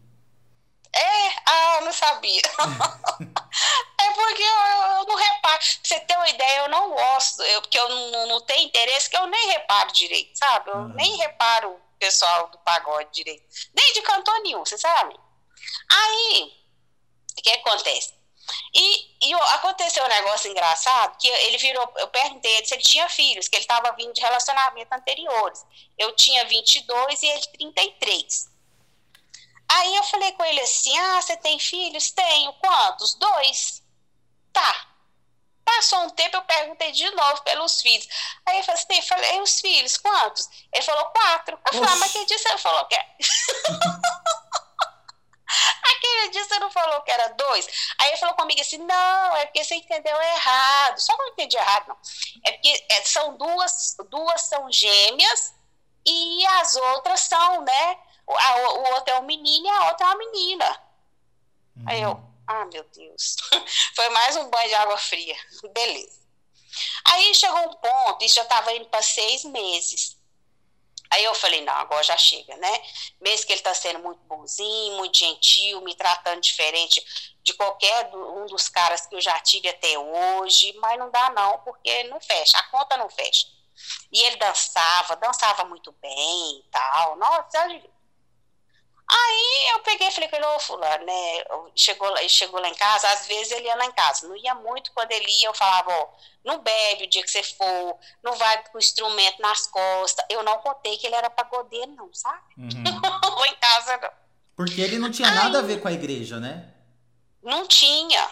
É? 0.96 1.28
Ah, 1.46 1.78
eu 1.80 1.86
não 1.86 1.94
sabia. 1.94 2.42
é 4.00 4.12
porque 4.12 4.44
eu, 4.44 4.98
eu, 4.98 5.06
não 5.06 5.16
reparo. 5.16 5.58
Pra 5.58 5.60
você 5.84 6.00
ter 6.02 6.16
uma 6.16 6.30
ideia, 6.30 6.60
eu 6.60 6.70
não 6.70 6.92
gosto, 6.92 7.42
eu, 7.44 7.62
porque 7.62 7.80
eu 7.80 7.90
não, 7.90 8.28
não 8.28 8.42
tenho 8.42 8.68
interesse, 8.68 9.10
que 9.10 9.18
eu 9.18 9.26
nem 9.28 9.48
reparo 9.48 9.92
direito, 9.92 10.38
sabe? 10.38 10.70
Eu 10.70 10.76
uhum. 10.76 10.94
nem 10.94 11.16
reparo 11.18 11.72
o 11.72 11.82
pessoal 12.00 12.48
do 12.50 12.58
pagode 12.60 13.10
direito. 13.12 13.44
Nem 13.76 13.94
de 13.94 14.02
cantor 14.04 14.40
nenhum, 14.42 14.64
você 14.64 14.78
sabe? 14.78 15.16
Aí 15.92 16.54
o 17.38 17.42
que 17.42 17.50
acontece? 17.50 18.14
E, 18.74 19.30
e, 19.30 19.34
aconteceu 19.34 20.04
um 20.04 20.08
negócio 20.08 20.52
engraçado, 20.52 21.18
que 21.18 21.28
ele 21.28 21.58
virou, 21.58 21.92
eu 21.98 22.08
perguntei 22.10 22.54
ele 22.58 22.66
se 22.66 22.74
ele 22.74 22.84
tinha 22.84 23.08
filhos, 23.08 23.48
que 23.48 23.56
ele 23.56 23.64
estava 23.64 23.96
vindo 23.96 24.14
de 24.14 24.22
relacionamento 24.22 24.94
anteriores. 24.94 25.66
Eu 25.98 26.16
tinha 26.16 26.46
22 26.46 27.24
e 27.24 27.28
ele 27.28 27.42
33. 27.58 28.53
Aí 29.76 29.96
eu 29.96 30.04
falei 30.04 30.32
com 30.34 30.46
ele 30.46 30.62
assim, 30.62 30.96
ah, 30.98 31.22
você 31.22 31.36
tem 31.38 31.58
filhos? 31.60 32.12
Tenho. 32.12 32.54
Quantos? 32.54 33.16
Dois. 33.16 33.82
Tá. 34.52 34.88
Passou 35.66 36.04
um 36.04 36.10
tempo, 36.12 36.38
eu 36.38 36.44
perguntei 36.44 36.92
de 36.92 37.10
novo 37.12 37.42
pelos 37.42 37.82
filhos. 37.82 38.08
Aí 38.46 38.58
eu 38.58 38.64
falei 38.64 38.82
assim, 38.82 39.02
falei, 39.02 39.42
os 39.42 39.62
filhos, 39.62 39.98
quantos? 39.98 40.48
Ele 40.72 40.84
falou 40.84 41.06
quatro. 41.06 41.60
Eu 41.66 41.74
falei, 41.74 41.90
ah, 41.90 41.96
mas 41.96 42.12
quem 42.12 42.26
disse? 42.26 42.48
Ele 42.48 42.58
falou 42.58 42.86
que. 42.86 42.96
Aquele 45.84 46.30
dia 46.32 46.44
você 46.44 46.60
não 46.60 46.70
falou 46.70 47.02
que 47.02 47.12
era 47.12 47.30
dois? 47.30 47.68
Aí 48.00 48.10
ele 48.10 48.18
falou 48.18 48.36
comigo 48.36 48.60
assim: 48.60 48.78
não, 48.78 49.36
é 49.38 49.46
porque 49.46 49.64
você 49.64 49.76
entendeu 49.76 50.22
errado. 50.22 51.00
Só 51.00 51.16
não 51.18 51.30
entendi 51.30 51.56
errado, 51.56 51.88
não. 51.88 51.98
É 52.46 52.52
porque 52.52 52.86
é, 52.90 53.02
são 53.04 53.38
duas, 53.38 53.96
duas 54.10 54.42
são 54.42 54.72
gêmeas 54.72 55.54
e 56.06 56.46
as 56.46 56.76
outras 56.76 57.22
são, 57.22 57.62
né? 57.62 57.98
O, 58.26 58.34
a, 58.34 58.74
o 58.74 58.94
outro 58.96 59.14
é 59.14 59.20
um 59.20 59.26
menino 59.26 59.66
e 59.66 59.70
a 59.70 59.90
outra 59.90 60.06
é 60.06 60.10
uma 60.10 60.18
menina. 60.18 60.82
Uhum. 61.76 61.84
Aí 61.88 62.02
eu, 62.02 62.24
ah, 62.48 62.66
meu 62.66 62.84
Deus. 62.96 63.36
Foi 63.96 64.10
mais 64.10 64.36
um 64.36 64.50
banho 64.50 64.68
de 64.68 64.76
água 64.76 64.98
fria. 64.98 65.36
Beleza. 65.74 66.24
Aí 67.06 67.34
chegou 67.36 67.60
um 67.60 67.74
ponto, 67.76 68.24
isso 68.24 68.36
já 68.36 68.44
estava 68.44 68.74
indo 68.74 68.86
para 68.86 69.02
seis 69.02 69.44
meses. 69.46 70.18
Aí 71.12 71.24
eu 71.26 71.36
falei, 71.36 71.62
não, 71.62 71.74
agora 71.74 72.02
já 72.02 72.18
chega, 72.18 72.58
né? 72.58 72.82
Mesmo 73.22 73.46
que 73.46 73.54
ele 73.54 73.60
está 73.60 73.74
sendo 73.74 74.00
muito 74.00 74.20
bonzinho, 74.22 74.98
muito 74.98 75.16
gentil, 75.16 75.80
me 75.82 75.94
tratando 75.94 76.42
diferente 76.42 77.06
de 77.44 77.54
qualquer 77.54 78.10
um 78.16 78.48
dos 78.48 78.68
caras 78.68 79.06
que 79.06 79.14
eu 79.14 79.22
já 79.22 79.40
tive 79.42 79.70
até 79.70 80.00
hoje, 80.00 80.74
mas 80.78 80.98
não 80.98 81.12
dá 81.12 81.30
não, 81.30 81.60
porque 81.60 82.04
não 82.06 82.20
fecha, 82.20 82.58
a 82.58 82.64
conta 82.64 82.98
não 82.98 83.10
fecha. 83.10 83.46
E 84.12 84.24
ele 84.24 84.38
dançava, 84.38 85.16
dançava 85.18 85.66
muito 85.66 85.92
bem 85.94 86.60
e 86.60 86.64
tal, 86.72 87.16
nossa, 87.18 87.68
Aí 89.16 89.74
eu 89.74 89.80
peguei 89.82 90.08
e 90.08 90.12
falei 90.12 90.28
com 90.28 90.36
ele, 90.38 90.46
ô 90.46 90.60
fulano, 90.60 91.06
né? 91.06 91.44
Chegou, 91.76 92.12
chegou 92.28 92.60
lá 92.60 92.68
em 92.68 92.74
casa, 92.74 93.08
às 93.12 93.28
vezes 93.28 93.52
ele 93.52 93.68
ia 93.68 93.76
lá 93.76 93.86
em 93.86 93.92
casa. 93.92 94.28
Não 94.28 94.36
ia 94.36 94.56
muito, 94.56 94.92
quando 94.92 95.12
ele 95.12 95.30
ia, 95.40 95.48
eu 95.48 95.54
falava, 95.54 95.92
ó, 95.92 96.08
não 96.44 96.60
bebe 96.60 97.04
o 97.04 97.10
dia 97.10 97.22
que 97.22 97.30
você 97.30 97.44
for, 97.44 97.98
não 98.24 98.34
vai 98.34 98.64
com 98.64 98.78
o 98.78 98.82
instrumento 98.82 99.40
nas 99.40 99.68
costas. 99.68 100.26
Eu 100.30 100.42
não 100.42 100.58
contei 100.60 100.98
que 100.98 101.06
ele 101.06 101.16
era 101.16 101.30
pagodeiro, 101.30 101.92
não, 101.92 102.12
sabe? 102.12 102.42
Uhum. 102.58 102.84
Não 103.36 103.46
em 103.46 103.56
casa, 103.56 103.98
não. 103.98 104.10
Porque 104.56 104.80
ele 104.80 105.00
não 105.00 105.12
tinha 105.12 105.32
nada 105.32 105.60
a 105.60 105.62
ver 105.62 105.82
com 105.82 105.88
a 105.88 105.92
igreja, 105.92 106.40
né? 106.40 106.72
Não 107.42 107.68
tinha. 107.68 108.30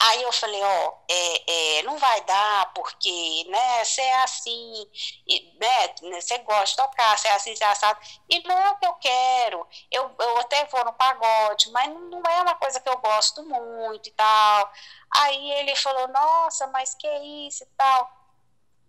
Aí 0.00 0.22
eu 0.22 0.32
falei, 0.32 0.62
ó, 0.62 0.94
é, 1.08 1.78
é, 1.78 1.82
não 1.82 1.98
vai 1.98 2.20
dar, 2.22 2.72
porque, 2.72 3.44
né, 3.48 3.84
você 3.84 4.00
é 4.00 4.22
assim, 4.22 4.88
né, 5.58 5.94
você 6.20 6.38
gosta 6.38 6.66
de 6.66 6.76
tocar, 6.76 7.18
você 7.18 7.26
é 7.26 7.32
assim, 7.32 7.56
você 7.56 7.64
é 7.64 7.66
assado, 7.66 7.98
e 8.28 8.40
não 8.46 8.56
é 8.56 8.70
o 8.70 8.76
que 8.78 8.86
eu 8.86 8.94
quero, 8.94 9.66
eu, 9.90 10.14
eu 10.20 10.38
até 10.38 10.64
vou 10.66 10.84
no 10.84 10.92
pagode, 10.92 11.70
mas 11.72 11.88
não 11.88 12.22
é 12.22 12.42
uma 12.42 12.54
coisa 12.54 12.80
que 12.80 12.88
eu 12.88 12.96
gosto 12.98 13.42
muito 13.42 14.08
e 14.08 14.12
tal. 14.12 14.72
Aí 15.16 15.50
ele 15.52 15.74
falou, 15.74 16.06
nossa, 16.08 16.66
mas 16.68 16.94
que 16.94 17.08
isso 17.48 17.64
e 17.64 17.66
tal. 17.76 18.10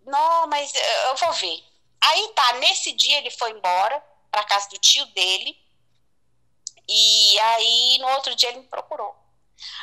Não, 0.06 0.46
mas 0.46 0.72
eu 1.08 1.16
vou 1.16 1.32
ver. 1.32 1.64
Aí 2.00 2.28
tá, 2.34 2.52
nesse 2.54 2.92
dia 2.92 3.18
ele 3.18 3.30
foi 3.30 3.50
embora 3.50 4.02
para 4.30 4.44
casa 4.44 4.68
do 4.70 4.78
tio 4.78 5.04
dele, 5.06 5.58
e 6.88 7.38
aí 7.40 7.98
no 8.00 8.08
outro 8.10 8.34
dia 8.36 8.48
ele 8.50 8.60
me 8.60 8.68
procurou. 8.68 9.19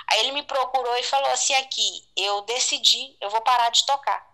Aí 0.10 0.20
ele 0.20 0.32
me 0.32 0.44
procurou 0.44 0.96
e 0.98 1.04
falou 1.04 1.30
assim: 1.32 1.54
aqui, 1.56 2.10
eu 2.16 2.42
decidi, 2.42 3.18
eu 3.22 3.30
vou 3.30 3.42
parar 3.42 3.70
de 3.70 3.86
tocar. 3.86 4.26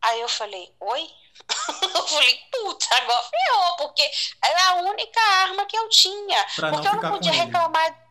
Aí 0.00 0.20
eu 0.20 0.28
falei: 0.28 0.74
oi? 0.80 1.10
eu 1.94 2.06
falei: 2.06 2.40
puta, 2.50 2.96
agora 2.96 3.22
ferrou, 3.22 3.76
porque 3.76 4.10
era 4.44 4.70
a 4.70 4.74
única 4.82 5.20
arma 5.20 5.66
que 5.66 5.76
eu 5.76 5.88
tinha. 5.88 6.46
Pra 6.56 6.70
porque 6.70 6.88
eu 6.88 6.94
não 6.94 7.10
podia 7.10 7.32
reclamar. 7.32 8.02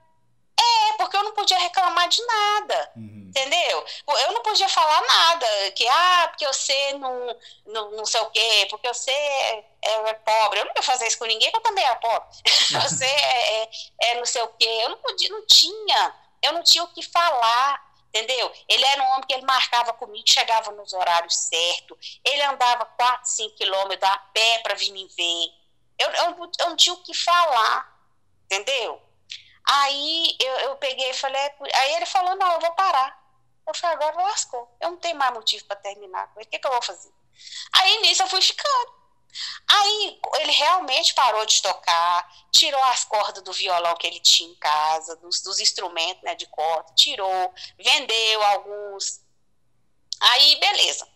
É, 0.60 0.94
porque 0.98 1.18
eu 1.18 1.24
não 1.24 1.34
podia 1.34 1.58
reclamar 1.58 2.08
de 2.08 2.26
nada. 2.26 2.92
Uhum. 2.96 3.21
Entendeu? 3.32 3.86
Eu 4.08 4.34
não 4.34 4.42
podia 4.42 4.68
falar 4.68 5.02
nada, 5.02 5.72
que, 5.72 5.88
ah, 5.88 6.28
porque 6.28 6.46
você 6.46 6.94
não, 6.94 7.38
não, 7.66 7.92
não 7.92 8.06
sei 8.06 8.20
o 8.20 8.30
quê, 8.30 8.68
porque 8.70 8.88
você 8.90 9.10
é, 9.10 9.64
é 9.82 10.14
pobre. 10.16 10.60
Eu 10.60 10.66
não 10.66 10.74
ia 10.76 10.84
fazer 10.84 11.08
isso 11.08 11.18
com 11.18 11.26
ninguém, 11.26 11.50
porque 11.50 11.66
eu 11.66 11.70
também 11.70 11.86
era 11.86 11.96
pobre. 11.96 12.28
você 12.84 13.06
é, 13.08 13.64
é, 13.64 13.70
é 14.02 14.16
não 14.16 14.26
sei 14.26 14.42
o 14.42 14.50
quê. 14.50 14.80
Eu 14.84 14.90
não 14.90 14.98
podia, 14.98 15.30
não 15.30 15.46
tinha. 15.46 16.16
Eu 16.42 16.54
não 16.54 16.64
tinha 16.64 16.84
o 16.84 16.90
que 16.90 17.02
falar 17.02 17.90
entendeu? 18.14 18.52
Ele 18.68 18.84
era 18.84 19.02
um 19.02 19.10
homem 19.12 19.24
que 19.26 19.34
ele 19.34 19.46
marcava 19.46 19.94
comigo, 19.94 20.26
chegava 20.28 20.70
nos 20.72 20.92
horários 20.92 21.34
certos, 21.34 22.20
ele 22.26 22.42
andava 22.42 22.84
4, 22.84 23.26
5 23.26 23.56
quilômetros 23.56 24.10
a 24.10 24.18
pé 24.18 24.60
para 24.60 24.76
vir 24.76 24.92
me 24.92 25.08
ver. 25.08 25.62
Eu, 25.98 26.10
eu, 26.10 26.52
eu, 26.60 26.70
não 26.70 26.76
tinha 26.76 26.94
o 26.94 27.02
que 27.04 27.14
falar, 27.14 27.90
entendeu? 28.46 29.02
Aí 29.64 30.36
eu, 30.42 30.54
eu 30.60 30.76
peguei 30.76 31.10
e 31.10 31.14
falei, 31.14 31.42
aí 31.74 31.94
ele 31.96 32.06
falou, 32.06 32.36
não, 32.36 32.52
eu 32.54 32.60
vou 32.60 32.72
parar. 32.74 33.21
Eu 33.68 33.76
falei, 33.76 33.96
agora 33.96 34.24
lascou. 34.24 34.76
Eu 34.80 34.92
não 34.92 34.98
tenho 34.98 35.18
mais 35.18 35.34
motivo 35.34 35.66
para 35.66 35.76
terminar 35.78 36.28
com 36.34 36.40
ele. 36.40 36.48
O 36.48 36.52
que, 36.52 36.60
que 36.60 36.68
eu 36.68 36.72
vou 36.72 36.82
fazer? 36.82 37.12
Aí 37.74 38.02
nisso 38.02 38.24
eu 38.24 38.28
fui 38.28 38.42
ficando. 38.42 39.02
Aí 39.68 40.20
ele 40.42 40.52
realmente 40.52 41.14
parou 41.14 41.46
de 41.46 41.62
tocar, 41.62 42.30
tirou 42.52 42.84
as 42.86 43.06
cordas 43.06 43.42
do 43.44 43.54
violão 43.54 43.96
que 43.96 44.06
ele 44.06 44.20
tinha 44.20 44.50
em 44.50 44.56
casa, 44.56 45.16
dos, 45.16 45.42
dos 45.42 45.60
instrumentos 45.60 46.22
né, 46.24 46.36
de 46.36 46.46
corda, 46.48 46.94
tirou, 46.96 47.54
vendeu 47.78 48.44
alguns. 48.44 49.22
Aí, 50.20 50.56
beleza. 50.58 51.08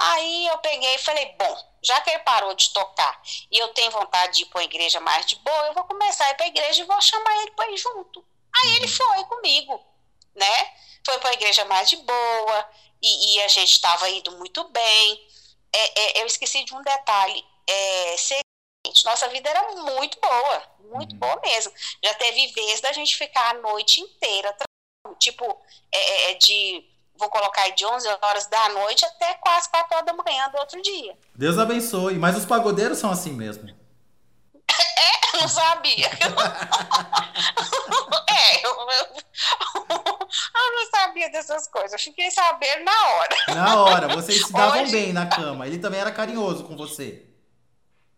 Aí 0.00 0.46
eu 0.48 0.58
peguei 0.58 0.96
e 0.96 0.98
falei, 0.98 1.36
bom, 1.38 1.76
já 1.82 2.00
que 2.00 2.10
ele 2.10 2.18
parou 2.20 2.54
de 2.54 2.72
tocar 2.72 3.22
e 3.50 3.58
eu 3.58 3.68
tenho 3.68 3.92
vontade 3.92 4.34
de 4.34 4.42
ir 4.42 4.46
para 4.46 4.60
a 4.60 4.64
igreja 4.64 4.98
mais 5.00 5.24
de 5.24 5.36
boa, 5.36 5.66
eu 5.66 5.74
vou 5.74 5.84
começar 5.84 6.24
a 6.26 6.30
ir 6.30 6.34
para 6.34 6.46
a 6.46 6.48
igreja 6.48 6.82
e 6.82 6.86
vou 6.86 7.00
chamar 7.00 7.42
ele 7.42 7.52
para 7.52 7.70
ir 7.70 7.76
junto. 7.76 8.26
Aí 8.56 8.76
ele 8.76 8.88
foi 8.88 9.24
comigo, 9.24 9.80
né? 10.34 10.74
Foi 11.04 11.18
para 11.18 11.30
a 11.30 11.34
igreja 11.34 11.64
mais 11.66 11.88
de 11.88 11.96
boa 11.96 12.68
e, 13.02 13.36
e 13.36 13.40
a 13.42 13.48
gente 13.48 13.72
estava 13.72 14.08
indo 14.08 14.32
muito 14.32 14.68
bem. 14.70 15.28
É, 15.72 16.00
é, 16.00 16.22
eu 16.22 16.26
esqueci 16.26 16.64
de 16.64 16.74
um 16.74 16.82
detalhe. 16.82 17.44
É, 17.66 18.16
seguinte, 18.16 19.04
nossa 19.04 19.28
vida 19.28 19.48
era 19.48 19.74
muito 19.74 20.18
boa, 20.20 20.62
muito 20.90 21.12
uhum. 21.12 21.18
boa 21.18 21.40
mesmo. 21.42 21.72
Já 22.02 22.14
teve 22.14 22.46
vezes 22.52 22.80
da 22.80 22.92
gente 22.92 23.16
ficar 23.16 23.50
a 23.50 23.54
noite 23.54 24.00
inteira, 24.00 24.54
tipo, 25.18 25.44
é, 25.92 25.98
é, 25.98 26.30
é 26.30 26.34
de 26.34 26.88
vou 27.16 27.28
colocar 27.30 27.62
aí 27.62 27.72
de 27.72 27.86
11 27.86 28.08
horas 28.22 28.46
da 28.46 28.68
noite 28.70 29.04
até 29.04 29.34
quase 29.34 29.70
4 29.70 29.96
horas 29.96 30.06
da 30.06 30.12
manhã 30.12 30.50
do 30.50 30.58
outro 30.58 30.82
dia. 30.82 31.16
Deus 31.34 31.58
abençoe. 31.58 32.14
Mas 32.14 32.36
os 32.36 32.44
pagodeiros 32.44 32.98
são 32.98 33.10
assim 33.10 33.32
mesmo. 33.32 33.68
É, 34.96 35.36
não 35.36 35.48
sabia. 35.48 36.06
é, 38.30 38.64
eu, 38.64 38.70
eu, 38.90 39.06
eu, 40.26 40.72
não 40.74 40.90
sabia 40.90 41.30
dessas 41.30 41.66
coisas. 41.68 41.92
Eu 41.92 41.98
fiquei 41.98 42.30
sabendo 42.30 42.84
na 42.84 43.06
hora. 43.08 43.36
Na 43.48 43.82
hora, 43.82 44.08
vocês 44.08 44.46
se 44.46 44.52
davam 44.52 44.82
Hoje... 44.82 44.92
bem 44.92 45.12
na 45.12 45.26
cama. 45.26 45.66
Ele 45.66 45.78
também 45.78 46.00
era 46.00 46.12
carinhoso 46.12 46.64
com 46.64 46.76
você. 46.76 47.24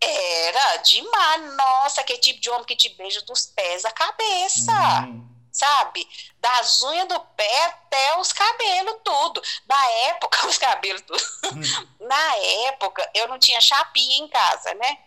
Era 0.01 0.77
demais. 0.79 1.57
Nossa, 1.57 2.05
que 2.05 2.19
tipo 2.19 2.41
de 2.41 2.51
homem 2.51 2.65
que 2.65 2.77
te 2.77 2.89
beija 2.91 3.21
dos 3.23 3.47
pés 3.47 3.85
à 3.85 3.91
cabeça. 3.91 4.73
Uhum. 5.07 5.27
Sabe? 5.51 6.07
Das 6.39 6.83
unhas 6.83 7.09
do 7.09 7.19
pé 7.19 7.65
até 7.65 8.21
os 8.21 8.31
cabelos, 8.31 8.97
tudo. 9.03 9.43
Na 9.67 9.91
época, 10.09 10.47
os 10.47 10.59
cabelos, 10.59 11.03
tudo. 11.03 11.23
Uhum. 11.53 12.07
Na 12.07 12.37
época, 12.69 13.11
eu 13.15 13.27
não 13.29 13.39
tinha 13.39 13.61
chapinha 13.61 14.19
em 14.19 14.29
casa, 14.29 14.75
né? 14.75 14.99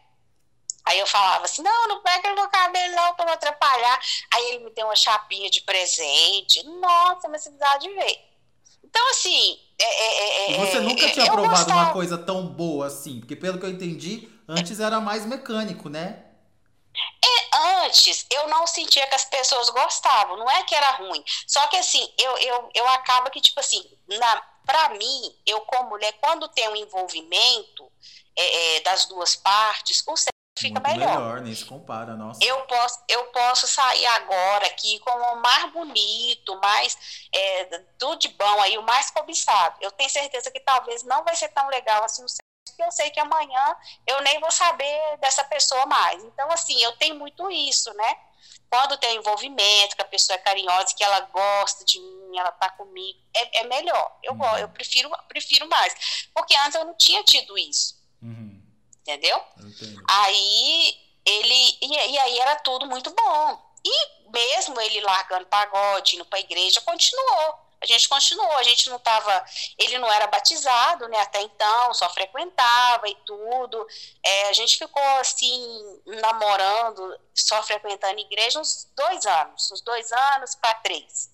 Aí 0.89 0.97
eu 0.97 1.06
falava 1.06 1.45
assim, 1.45 1.62
não, 1.62 1.88
não 1.88 2.02
pega 2.02 2.30
no 2.30 2.36
meu 2.36 2.49
cabelo 2.49 2.95
não 2.95 3.13
para 3.13 3.25
não 3.25 3.34
atrapalhar. 3.34 3.99
Aí 4.34 4.43
ele 4.49 4.63
me 4.65 4.71
deu 4.71 4.88
uma 4.88 4.95
chapinha 4.95 5.47
de 5.47 5.62
presente. 5.62 6.63
Nossa, 6.63 7.30
mas 7.30 7.43
você 7.43 7.52
precisava 7.52 7.78
de 7.78 7.89
ver. 7.93 8.19
Então, 8.84 9.10
assim... 9.12 9.60
É, 9.78 9.84
é, 9.84 10.52
é, 10.52 10.58
você 10.58 10.78
é, 10.78 10.80
nunca 10.80 11.12
tinha 11.12 11.25
provado 11.28 11.49
gostava... 11.49 11.80
uma 11.80 11.93
coisa 11.93 12.17
tão 12.17 12.47
boa 12.47 12.88
assim? 12.88 13.19
Porque 13.19 13.36
pelo 13.36 13.60
que 13.60 13.65
eu 13.67 13.69
entendi, 13.69 14.28
antes 14.47 14.80
era 14.80 14.99
mais 14.99 15.28
mecânico, 15.28 15.89
né? 15.89 16.25
É, 17.23 17.86
antes 17.86 18.25
eu 18.32 18.47
não 18.47 18.65
sentia 18.65 19.06
que 19.06 19.15
as 19.15 19.25
pessoas 19.25 19.69
gostavam, 19.69 20.38
não 20.38 20.49
é 20.49 20.63
que 20.63 20.73
era 20.73 20.97
ruim. 20.97 21.23
Só 21.45 21.67
que 21.67 21.78
assim, 21.78 22.12
eu, 22.17 22.36
eu, 22.39 22.69
eu 22.73 22.88
acabo 22.89 23.30
que, 23.30 23.39
tipo 23.39 23.60
assim, 23.60 23.86
na, 24.08 24.41
pra 24.65 24.89
mim, 24.89 25.36
eu 25.45 25.62
como 25.62 25.91
mulher, 25.91 26.13
quando 26.19 26.49
tem 26.49 26.67
um 26.67 26.75
envolvimento 26.75 27.91
é, 28.36 28.78
é, 28.78 28.82
das 28.82 29.06
duas 29.06 29.36
partes, 29.36 30.02
o 30.08 30.17
fica 30.60 30.80
Muito 30.80 31.00
melhor. 31.00 31.17
melhor, 31.17 31.41
nem 31.41 31.56
se 31.56 31.65
compara, 31.65 32.15
nossa. 32.15 32.39
Eu 32.43 32.62
posso, 32.62 33.00
eu 33.08 33.24
posso 33.26 33.67
sair 33.67 34.06
agora 34.08 34.67
aqui 34.67 35.00
com 35.00 35.12
o 35.12 35.41
mais 35.41 35.72
bonito, 35.72 36.60
mais 36.60 36.98
é, 37.34 37.65
tudo 37.98 38.19
de 38.19 38.28
bom 38.30 38.62
aí, 38.62 38.78
o 38.78 38.84
mais 38.84 39.10
cobiçado. 39.10 39.78
Eu 39.82 39.91
tenho 39.91 40.10
certeza 40.10 40.52
que 40.52 40.60
talvez 40.60 41.04
não 41.04 41.24
vai 41.24 41.36
ser 41.36 41.50
tão 41.50 41.67
legal 41.69 42.04
assim 42.04 42.24
o 42.24 42.28
porque 42.69 42.84
eu 42.84 42.91
sei 42.91 43.10
que 43.10 43.19
amanhã 43.19 43.76
eu 44.08 44.22
nem 44.22 44.39
vou 44.39 44.52
saber 44.52 45.17
dessa 45.19 45.43
pessoa 45.43 45.86
mais. 45.86 46.24
Então, 46.24 46.50
assim, 46.52 46.82
eu 46.82 46.95
tenho 46.98 47.15
muito 47.15 47.50
isso, 47.52 47.93
né? 47.93 48.15
Quando 48.69 48.98
tem 48.98 49.17
envolvimento, 49.17 49.95
que 49.95 50.02
a 50.02 50.06
pessoa 50.06 50.36
é 50.36 50.39
carinhosa, 50.39 50.95
que 50.95 51.04
ela 51.04 51.19
gosta 51.22 51.84
de 51.84 52.00
mim, 52.00 52.38
ela 52.38 52.52
tá 52.52 52.69
comigo, 52.69 53.19
é, 53.36 53.62
é 53.62 53.63
melhor. 53.65 54.17
Eu, 54.24 54.34
uhum. 54.34 54.58
eu 54.58 54.69
prefiro, 54.69 55.10
prefiro 55.28 55.67
mais. 55.67 56.30
Porque 56.34 56.56
antes 56.56 56.76
eu 56.76 56.86
não 56.86 56.93
tinha 56.93 57.24
tido 57.24 57.58
isso. 57.58 58.00
Uhum 58.22 58.59
entendeu? 59.10 59.41
Aí 60.08 60.98
ele 61.26 61.78
e, 61.82 62.12
e, 62.12 62.19
aí 62.19 62.39
era 62.39 62.56
tudo 62.58 62.86
muito 62.86 63.12
bom. 63.12 63.69
E 63.84 64.30
mesmo 64.30 64.80
ele 64.82 65.02
largando 65.02 65.45
pagode, 65.48 66.15
indo 66.15 66.26
para 66.26 66.38
a 66.38 66.41
igreja, 66.41 66.82
continuou. 66.82 67.69
A 67.82 67.86
gente 67.86 68.10
continuou, 68.10 68.58
a 68.58 68.63
gente 68.63 68.89
não 68.89 68.98
estava. 68.98 69.45
Ele 69.78 69.98
não 70.00 70.12
era 70.12 70.28
batizado, 70.28 71.08
né, 71.08 71.17
até 71.22 71.41
então, 71.41 71.93
só 71.93 72.10
frequentava 72.10 73.08
e 73.08 73.15
tudo. 73.26 73.88
É, 74.24 74.50
a 74.50 74.54
gente 74.54 74.78
ficou 74.78 75.02
assim, 75.19 76.02
namorando, 76.06 77.17
só 77.34 77.63
frequentando 77.63 78.19
igreja 78.19 78.60
uns 78.60 78.86
dois 78.95 79.26
anos, 79.26 79.72
uns 79.72 79.82
dois 79.82 80.12
anos 80.12 80.56
para 80.56 80.74
três. 80.76 81.30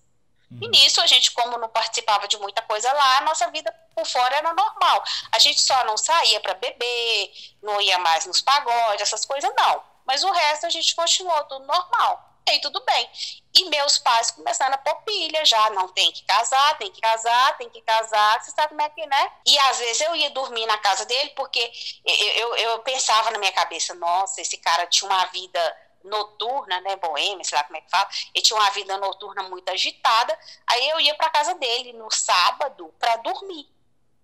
Uhum. 0.52 0.60
E 0.62 0.68
nisso, 0.70 1.02
a 1.02 1.08
gente, 1.08 1.32
como 1.32 1.58
não 1.58 1.70
participava 1.70 2.28
de 2.28 2.38
muita 2.38 2.62
coisa 2.62 2.92
lá, 2.92 3.18
a 3.18 3.22
nossa 3.22 3.50
vida 3.52 3.74
por 3.96 4.06
fora 4.06 4.36
era 4.36 4.54
normal. 4.54 5.04
A 5.32 5.40
gente 5.40 5.62
só 5.62 5.84
não 5.86 5.98
saía 5.98 6.40
para 6.40 6.54
beber, 6.54 7.32
não 7.62 7.82
ia 7.82 7.98
mais 8.00 8.26
nos 8.26 8.42
pagodes, 8.42 9.02
essas 9.02 9.26
coisas 9.26 9.52
não. 9.56 9.84
Mas 10.06 10.24
o 10.24 10.32
resto 10.32 10.66
a 10.66 10.70
gente 10.70 10.96
continuou 10.96 11.44
tudo 11.46 11.66
normal. 11.66 12.32
E 12.48 12.52
aí 12.52 12.62
tudo 12.62 12.84
bem. 12.86 13.10
E 13.56 13.70
meus 13.70 13.98
pais 13.98 14.30
começaram 14.30 14.76
a 14.76 14.78
pôr 14.78 14.96
pilha 15.02 15.44
já, 15.46 15.70
não 15.72 15.88
tem 15.88 16.12
que 16.12 16.24
casar, 16.26 16.78
tem 16.78 16.92
que 16.92 17.02
casar, 17.02 17.58
tem 17.58 17.70
que 17.70 17.82
casar, 17.82 18.40
você 18.40 18.52
sabe 18.52 18.70
como 18.70 18.82
é 18.82 18.90
que, 18.90 19.06
né? 19.06 19.32
E 19.46 19.58
às 19.60 19.80
vezes 19.80 20.02
eu 20.02 20.16
ia 20.16 20.30
dormir 20.30 20.66
na 20.68 20.78
casa 20.78 21.06
dele, 21.06 21.32
porque 21.32 21.72
eu, 22.06 22.16
eu, 22.16 22.56
eu 22.58 22.80
pensava 22.80 23.32
na 23.32 23.40
minha 23.40 23.52
cabeça, 23.52 23.96
nossa, 23.96 24.42
esse 24.42 24.58
cara 24.58 24.86
tinha 24.86 25.10
uma 25.10 25.26
vida 25.28 25.78
noturna, 26.06 26.80
né, 26.82 26.96
boêmia, 26.96 27.44
sei 27.44 27.58
lá 27.58 27.64
como 27.64 27.78
é 27.78 27.82
que 27.82 27.90
fala, 27.90 28.08
ele 28.34 28.44
tinha 28.44 28.60
uma 28.60 28.70
vida 28.72 28.98
noturna 28.98 29.44
muito 29.44 29.70
agitada, 29.70 30.38
aí 30.68 30.90
eu 30.90 31.00
ia 31.00 31.16
para 31.16 31.30
casa 31.30 31.56
dele 31.56 31.94
no 31.94 32.10
sábado 32.12 32.94
para 33.00 33.18
dormir, 33.18 33.68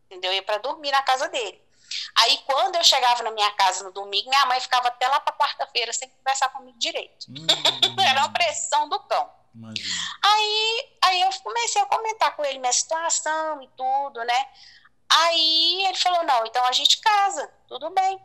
entendeu? 0.06 0.32
Eu 0.32 0.36
ia 0.36 0.44
para 0.44 0.58
dormir 0.58 0.92
na 0.92 1.02
casa 1.04 1.28
dele. 1.30 1.62
Aí, 2.16 2.38
quando 2.46 2.76
eu 2.76 2.84
chegava 2.84 3.22
na 3.24 3.32
minha 3.32 3.52
casa 3.52 3.84
no 3.84 3.92
domingo, 3.92 4.30
minha 4.30 4.46
mãe 4.46 4.60
ficava 4.62 4.88
até 4.88 5.08
lá 5.08 5.20
para 5.20 5.36
quarta-feira 5.36 5.92
sem 5.92 6.10
conversar 6.10 6.50
comigo 6.50 6.78
direito. 6.80 7.28
Hum. 7.30 7.46
Era 8.02 8.22
uma 8.22 8.32
pressão 8.32 8.88
do 8.88 9.00
cão. 9.02 9.30
Aí, 10.24 10.90
aí 11.04 11.22
eu 11.22 11.30
comecei 11.44 11.82
a 11.82 11.86
comentar 11.86 12.36
com 12.36 12.46
ele 12.46 12.60
minha 12.60 12.72
situação 12.72 13.62
e 13.62 13.68
tudo, 13.76 14.24
né? 14.24 14.50
Aí 15.10 15.86
ele 15.88 15.98
falou: 15.98 16.24
não, 16.24 16.46
então 16.46 16.66
a 16.66 16.72
gente 16.72 17.02
casa, 17.02 17.54
tudo 17.68 17.90
bem. 17.90 18.20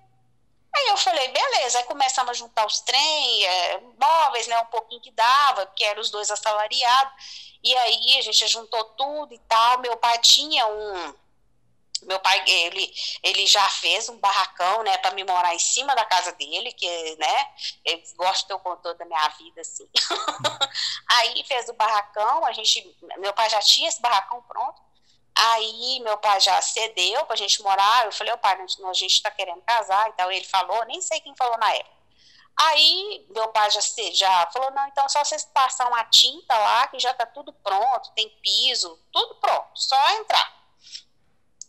Aí 0.77 0.89
eu 0.89 0.97
falei, 0.99 1.29
beleza, 1.29 1.79
aí 1.79 1.85
começamos 1.85 2.31
a 2.31 2.35
juntar 2.35 2.67
os 2.67 2.81
trem, 2.81 3.45
é, 3.45 3.81
móveis, 3.99 4.47
né, 4.47 4.59
um 4.61 4.67
pouquinho 4.67 5.01
que 5.01 5.11
dava, 5.11 5.65
porque 5.67 5.85
eram 5.85 6.03
os 6.03 6.11
dois 6.11 6.31
assalariados, 6.31 7.57
e 7.65 7.75
aí 7.75 8.19
a 8.19 8.23
gente 8.23 8.47
juntou 8.47 8.85
tudo 8.85 9.33
e 9.33 9.39
tal, 9.41 9.79
meu 9.79 9.97
pai 9.97 10.19
tinha 10.19 10.67
um, 10.67 11.15
meu 12.03 12.21
pai, 12.21 12.45
ele, 12.47 12.93
ele 13.23 13.47
já 13.47 13.67
fez 13.71 14.09
um 14.09 14.19
barracão, 14.19 14.83
né, 14.83 14.99
para 14.99 15.13
me 15.13 15.25
morar 15.25 15.55
em 15.55 15.59
cima 15.59 15.95
da 15.95 16.05
casa 16.05 16.33
dele, 16.33 16.73
que, 16.73 17.17
né, 17.17 17.55
gosta 18.17 18.43
de 18.43 18.49
ter 18.49 18.55
o 18.55 18.61
controle 18.61 18.99
da 18.99 19.05
minha 19.07 19.29
vida, 19.31 19.63
assim. 19.63 19.89
aí 21.09 21.43
fez 21.45 21.69
o 21.71 21.75
barracão, 21.75 22.45
a 22.45 22.53
gente, 22.53 22.97
meu 23.19 23.33
pai 23.33 23.49
já 23.49 23.61
tinha 23.61 23.89
esse 23.89 24.01
barracão 24.01 24.43
pronto, 24.43 24.86
Aí 25.39 26.01
meu 26.01 26.17
pai 26.17 26.41
já 26.41 26.61
cedeu 26.63 27.27
pra 27.27 27.37
gente 27.37 27.63
morar. 27.63 28.07
Eu 28.07 28.13
falei, 28.13 28.33
o 28.33 28.39
pai, 28.39 28.55
a 28.55 28.93
gente 28.95 29.13
está 29.13 29.31
querendo 29.31 29.61
casar 29.63 30.09
e 30.09 30.13
tal. 30.15 30.33
Ele 30.33 30.45
falou, 30.45 30.85
nem 30.87 31.01
sei 31.01 31.21
quem 31.21 31.37
falou 31.37 31.59
na 31.59 31.73
época. 31.75 31.97
Aí 32.59 33.27
meu 33.29 33.49
pai 33.49 33.71
já, 33.71 33.81
já 34.13 34.51
falou, 34.51 34.71
não, 34.71 34.87
então 34.89 35.07
só 35.11 35.23
vocês 35.23 35.45
passar 35.45 35.89
uma 35.89 36.05
tinta 36.05 36.59
lá, 36.59 36.87
que 36.87 36.99
já 36.99 37.13
tá 37.13 37.27
tudo 37.27 37.53
pronto, 37.53 38.13
tem 38.15 38.31
piso, 38.43 38.99
tudo 39.13 39.35
pronto, 39.35 39.69
só 39.75 40.11
entrar. 40.13 40.57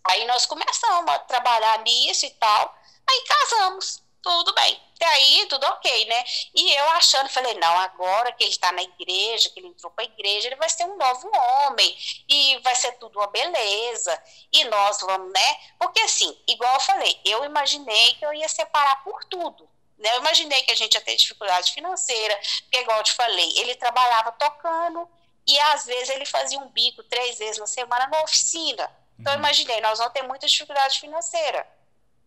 Aí 0.10 0.26
nós 0.26 0.46
começamos 0.46 1.12
a 1.12 1.20
trabalhar 1.20 1.80
nisso 1.80 2.26
e 2.26 2.30
tal. 2.30 2.74
Aí 3.10 3.24
casamos 3.28 4.02
tudo 4.28 4.54
bem. 4.54 4.82
Até 4.96 5.06
aí, 5.06 5.46
tudo 5.48 5.64
ok, 5.66 6.06
né? 6.06 6.24
E 6.56 6.74
eu 6.74 6.90
achando, 6.92 7.30
falei, 7.30 7.54
não, 7.56 7.78
agora 7.80 8.32
que 8.32 8.44
ele 8.44 8.52
está 8.52 8.72
na 8.72 8.82
igreja, 8.82 9.50
que 9.50 9.60
ele 9.60 9.68
entrou 9.68 9.92
para 9.92 10.04
a 10.04 10.08
igreja, 10.08 10.48
ele 10.48 10.56
vai 10.56 10.70
ser 10.70 10.86
um 10.86 10.98
novo 10.98 11.30
homem, 11.34 11.98
e 12.28 12.60
vai 12.60 12.76
ser 12.76 12.94
tudo 12.94 13.20
uma 13.20 13.28
beleza, 13.28 14.24
e 14.52 14.64
nós 14.66 15.00
vamos, 15.02 15.32
né? 15.32 15.60
Porque 15.80 16.00
assim, 16.00 16.36
igual 16.48 16.74
eu 16.74 16.80
falei, 16.80 17.20
eu 17.24 17.46
imaginei 17.46 18.16
que 18.16 18.26
eu 18.26 18.34
ia 18.34 18.50
separar 18.50 19.04
por 19.04 19.24
tudo. 19.26 19.70
Né? 19.98 20.10
Eu 20.14 20.20
imaginei 20.20 20.62
que 20.64 20.72
a 20.72 20.76
gente 20.76 20.96
ia 20.96 21.02
ter 21.02 21.16
dificuldade 21.16 21.72
financeira, 21.72 22.40
porque 22.64 22.80
igual 22.80 22.98
eu 22.98 23.04
te 23.04 23.14
falei, 23.14 23.54
ele 23.58 23.76
trabalhava 23.76 24.32
tocando, 24.32 25.08
e 25.46 25.60
às 25.60 25.86
vezes 25.86 26.10
ele 26.10 26.26
fazia 26.26 26.60
um 26.60 26.70
bico 26.70 27.04
três 27.04 27.38
vezes 27.38 27.58
na 27.58 27.68
semana 27.68 28.08
na 28.08 28.22
oficina. 28.24 28.92
Então 29.20 29.34
eu 29.34 29.38
uhum. 29.38 29.46
imaginei, 29.46 29.80
nós 29.82 29.98
vamos 30.00 30.14
ter 30.14 30.24
muita 30.24 30.48
dificuldade 30.48 31.00
financeira, 31.00 31.68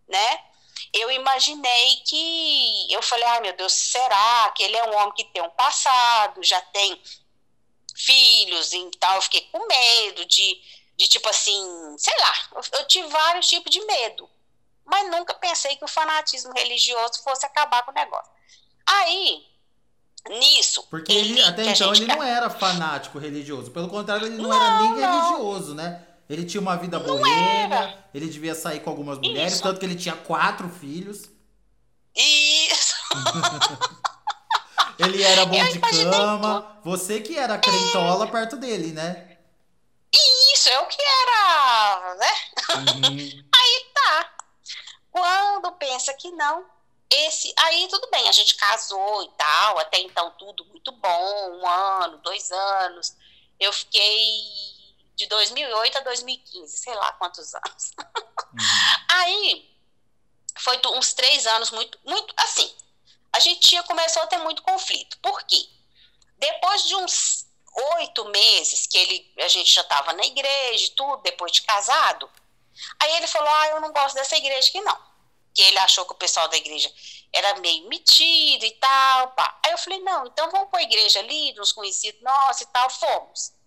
né? 0.09 0.45
Eu 1.01 1.11
imaginei 1.11 1.97
que. 2.05 2.93
Eu 2.93 3.03
falei, 3.03 3.25
ai 3.25 3.39
ah, 3.39 3.41
meu 3.41 3.57
Deus, 3.57 3.73
será 3.73 4.53
que 4.55 4.63
ele 4.63 4.77
é 4.77 4.85
um 4.85 4.97
homem 4.97 5.15
que 5.15 5.25
tem 5.25 5.43
um 5.43 5.51
passado, 5.51 6.43
já 6.43 6.61
tem 6.61 7.01
filhos, 7.95 8.73
então 8.73 9.15
eu 9.15 9.23
fiquei 9.23 9.43
com 9.53 9.67
medo 9.67 10.25
de, 10.25 10.61
de 10.97 11.09
tipo 11.09 11.29
assim, 11.29 11.95
sei 11.99 12.17
lá, 12.19 12.35
eu, 12.55 12.79
eu 12.79 12.89
tive 12.89 13.09
vários 13.09 13.47
tipos 13.49 13.71
de 13.71 13.85
medo, 13.85 14.29
mas 14.85 15.11
nunca 15.11 15.35
pensei 15.35 15.77
que 15.77 15.85
o 15.85 15.89
fanatismo 15.89 16.53
religioso 16.53 17.23
fosse 17.23 17.45
acabar 17.45 17.83
com 17.85 17.91
o 17.91 17.95
negócio. 17.95 18.33
Aí, 18.87 19.47
nisso. 20.29 20.87
Porque 20.89 21.13
ele, 21.13 21.43
até 21.43 21.67
então 21.67 21.95
ele 21.95 22.07
não 22.07 22.23
era 22.23 22.51
fanático 22.51 23.19
religioso, 23.19 23.71
pelo 23.71 23.89
contrário, 23.89 24.27
ele 24.27 24.37
não, 24.37 24.49
não 24.49 24.55
era 24.55 24.83
nem 24.83 24.93
não. 24.93 25.31
religioso, 25.31 25.75
né? 25.75 26.07
Ele 26.31 26.45
tinha 26.45 26.61
uma 26.61 26.77
vida 26.77 27.01
boêmia, 27.01 28.05
ele 28.15 28.29
devia 28.29 28.55
sair 28.55 28.79
com 28.79 28.89
algumas 28.89 29.19
mulheres, 29.19 29.55
Isso. 29.55 29.63
tanto 29.65 29.81
que 29.81 29.85
ele 29.85 29.97
tinha 29.97 30.15
quatro 30.15 30.69
filhos. 30.69 31.29
Isso! 32.15 32.95
ele 34.97 35.25
era 35.25 35.45
bom 35.45 35.57
eu 35.57 35.73
de 35.73 35.81
cama. 35.81 36.81
Você 36.85 37.21
que 37.21 37.37
era 37.37 37.59
crentola 37.59 38.27
é. 38.27 38.31
perto 38.31 38.57
dele, 38.57 38.93
né? 38.93 39.39
Isso, 40.55 40.69
eu 40.69 40.87
que 40.87 41.03
era, 41.03 42.15
né? 42.15 42.33
Uhum. 42.77 43.45
Aí 43.53 43.87
tá. 43.93 44.33
Quando 45.11 45.73
pensa 45.73 46.15
que 46.15 46.31
não, 46.31 46.65
esse. 47.11 47.53
Aí 47.59 47.89
tudo 47.89 48.09
bem, 48.09 48.29
a 48.29 48.33
gente 48.33 48.55
casou 48.55 49.25
e 49.25 49.31
tal, 49.37 49.81
até 49.81 49.99
então 49.99 50.31
tudo 50.39 50.65
muito 50.67 50.93
bom, 50.93 51.61
um 51.61 51.69
ano, 51.69 52.19
dois 52.19 52.53
anos. 52.53 53.17
Eu 53.59 53.73
fiquei 53.73 54.80
de 55.21 55.27
2008 55.27 55.99
a 55.99 56.01
2015, 56.01 56.79
sei 56.79 56.95
lá 56.95 57.13
quantos 57.13 57.55
anos. 57.55 57.93
Uhum. 57.99 58.59
Aí, 59.11 59.71
foi 60.59 60.81
uns 60.95 61.13
três 61.13 61.47
anos 61.47 61.71
muito, 61.71 61.99
muito 62.05 62.33
assim. 62.39 62.75
A 63.33 63.39
gente 63.39 63.69
tinha, 63.69 63.83
começou 63.83 64.23
a 64.23 64.27
ter 64.27 64.39
muito 64.39 64.63
conflito. 64.63 65.19
Por 65.19 65.43
quê? 65.45 65.69
Depois 66.39 66.85
de 66.85 66.97
uns 66.97 67.47
oito 67.97 68.25
meses 68.31 68.87
que 68.87 68.97
ele, 68.97 69.33
a 69.39 69.49
gente 69.49 69.73
já 69.73 69.83
estava 69.83 70.15
na 70.15 70.25
igreja 70.25 70.87
e 70.87 70.91
tudo, 70.91 71.23
depois 71.23 71.53
de 71.53 71.63
casado, 71.63 72.29
aí 72.99 73.17
ele 73.17 73.27
falou: 73.27 73.49
Ah, 73.49 73.69
eu 73.69 73.81
não 73.81 73.93
gosto 73.93 74.15
dessa 74.15 74.37
igreja 74.37 74.69
aqui 74.69 74.81
não. 74.81 75.11
Que 75.55 75.63
ele 75.63 75.79
achou 75.79 76.07
que 76.07 76.13
o 76.13 76.17
pessoal 76.17 76.49
da 76.49 76.57
igreja 76.57 76.91
era 77.33 77.57
meio 77.61 77.87
metido 77.89 78.65
e 78.65 78.73
tal. 78.73 79.33
Pá. 79.33 79.61
Aí 79.67 79.73
eu 79.73 79.79
falei: 79.79 80.01
Não, 80.01 80.27
então 80.27 80.51
vamos 80.51 80.71
para 80.71 80.81
a 80.81 80.85
igreja 80.85 81.19
ali, 81.19 81.55
uns 81.61 81.73
conhecidos 81.73 82.23
nossos 82.23 82.63
e 82.63 82.67
tal. 82.67 82.89
Fomos. 82.89 83.60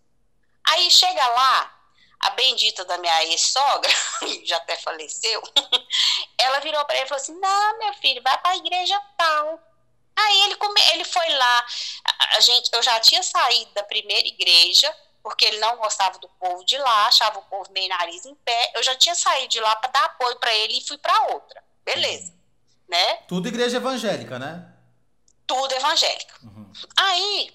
Aí 0.68 0.90
chega 0.90 1.28
lá, 1.28 1.80
a 2.20 2.30
bendita 2.32 2.86
da 2.86 2.98
minha 2.98 3.24
ex-sogra, 3.26 3.92
já 4.46 4.58
até 4.58 4.78
faleceu, 4.78 5.42
ela 6.38 6.60
virou 6.60 6.84
para 6.86 6.96
ele 6.96 7.06
e 7.06 7.10
falou 7.10 7.22
assim: 7.22 7.40
Não, 7.40 7.80
meu 7.80 7.94
filho, 7.96 8.22
vai 8.24 8.38
para 8.38 8.52
a 8.52 8.58
igreja 8.58 9.00
tal. 9.18 9.60
Aí 10.16 10.42
ele, 10.42 10.56
come, 10.58 10.80
ele 10.94 11.04
foi 11.06 11.28
lá, 11.28 11.66
a 12.36 12.40
gente, 12.40 12.70
eu 12.72 12.84
já 12.84 13.00
tinha 13.00 13.24
saído 13.24 13.74
da 13.74 13.84
primeira 13.84 14.28
igreja, 14.28 14.96
porque 15.24 15.46
ele 15.46 15.58
não 15.58 15.76
gostava 15.78 16.20
do 16.20 16.30
povo 16.30 16.64
de 16.66 16.78
lá, 16.78 17.08
achava 17.08 17.40
o 17.40 17.44
povo 17.44 17.72
meio 17.72 17.90
nariz 17.90 18.26
em 18.26 18.36
pé. 18.36 18.72
Eu 18.76 18.84
já 18.84 18.96
tinha 18.96 19.16
saído 19.16 19.48
de 19.48 19.60
lá 19.60 19.76
para 19.76 19.92
dar 19.92 20.06
apoio 20.06 20.38
para 20.38 20.54
ele 20.54 20.78
e 20.78 20.88
fui 20.88 20.98
para 20.98 21.34
outra. 21.34 21.64
Beleza. 21.84 22.32
Uhum. 22.32 22.38
Né? 22.90 23.16
Tudo 23.28 23.48
igreja 23.48 23.78
evangélica, 23.78 24.38
né? 24.38 24.72
Tudo 25.48 25.74
evangélica. 25.74 26.36
Uhum. 26.44 26.72
Aí 26.96 27.54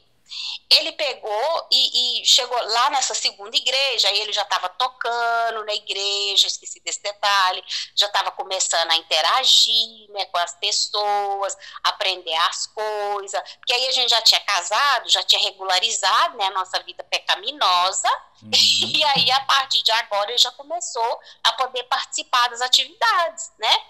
ele 0.70 0.92
pegou 0.92 1.66
e, 1.70 2.20
e, 2.20 2.26
chegou 2.26 2.56
lá 2.68 2.90
nessa 2.90 3.14
segunda 3.14 3.56
igreja, 3.56 4.08
aí 4.08 4.20
ele 4.20 4.32
já 4.32 4.42
estava 4.42 4.68
tocando 4.68 5.64
na 5.64 5.74
igreja, 5.74 6.46
esqueci 6.46 6.80
desse 6.80 7.02
detalhe, 7.02 7.64
já 7.94 8.06
estava 8.06 8.30
começando 8.30 8.90
a 8.90 8.96
interagir 8.96 10.10
né, 10.10 10.26
com 10.26 10.38
as 10.38 10.54
pessoas, 10.56 11.56
aprender 11.82 12.34
as 12.34 12.66
coisas, 12.66 13.40
porque 13.58 13.72
aí 13.72 13.88
a 13.88 13.92
gente 13.92 14.10
já 14.10 14.20
tinha 14.22 14.40
casado, 14.40 15.08
já 15.08 15.22
tinha 15.22 15.40
regularizado 15.42 16.36
né, 16.36 16.44
a 16.46 16.50
nossa 16.50 16.78
vida 16.82 17.02
pecaminosa, 17.04 18.08
uhum. 18.42 18.50
e 18.52 19.02
aí 19.04 19.30
a 19.30 19.40
partir 19.40 19.82
de 19.82 19.92
agora 19.92 20.30
ele 20.30 20.38
já 20.38 20.52
começou 20.52 21.20
a 21.42 21.52
poder 21.52 21.84
participar 21.84 22.48
das 22.48 22.60
atividades, 22.60 23.50
né? 23.58 23.80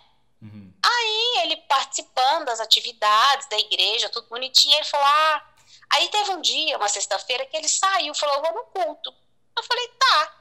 Uhum. 0.40 0.72
Aí 0.82 1.42
ele 1.42 1.56
participando 1.56 2.46
das 2.46 2.60
atividades 2.60 3.48
da 3.48 3.58
igreja, 3.58 4.08
tudo 4.08 4.28
bonitinho, 4.28 4.76
ele 4.76 4.84
falou: 4.84 5.06
ah, 5.06 5.42
Aí 5.90 6.08
teve 6.08 6.30
um 6.32 6.40
dia, 6.40 6.76
uma 6.76 6.88
sexta-feira, 6.88 7.46
que 7.46 7.56
ele 7.56 7.68
saiu, 7.68 8.14
falou, 8.14 8.36
eu 8.36 8.42
vou 8.42 8.54
no 8.54 8.64
culto. 8.64 9.14
Eu 9.56 9.62
falei, 9.62 9.88
tá. 9.88 10.34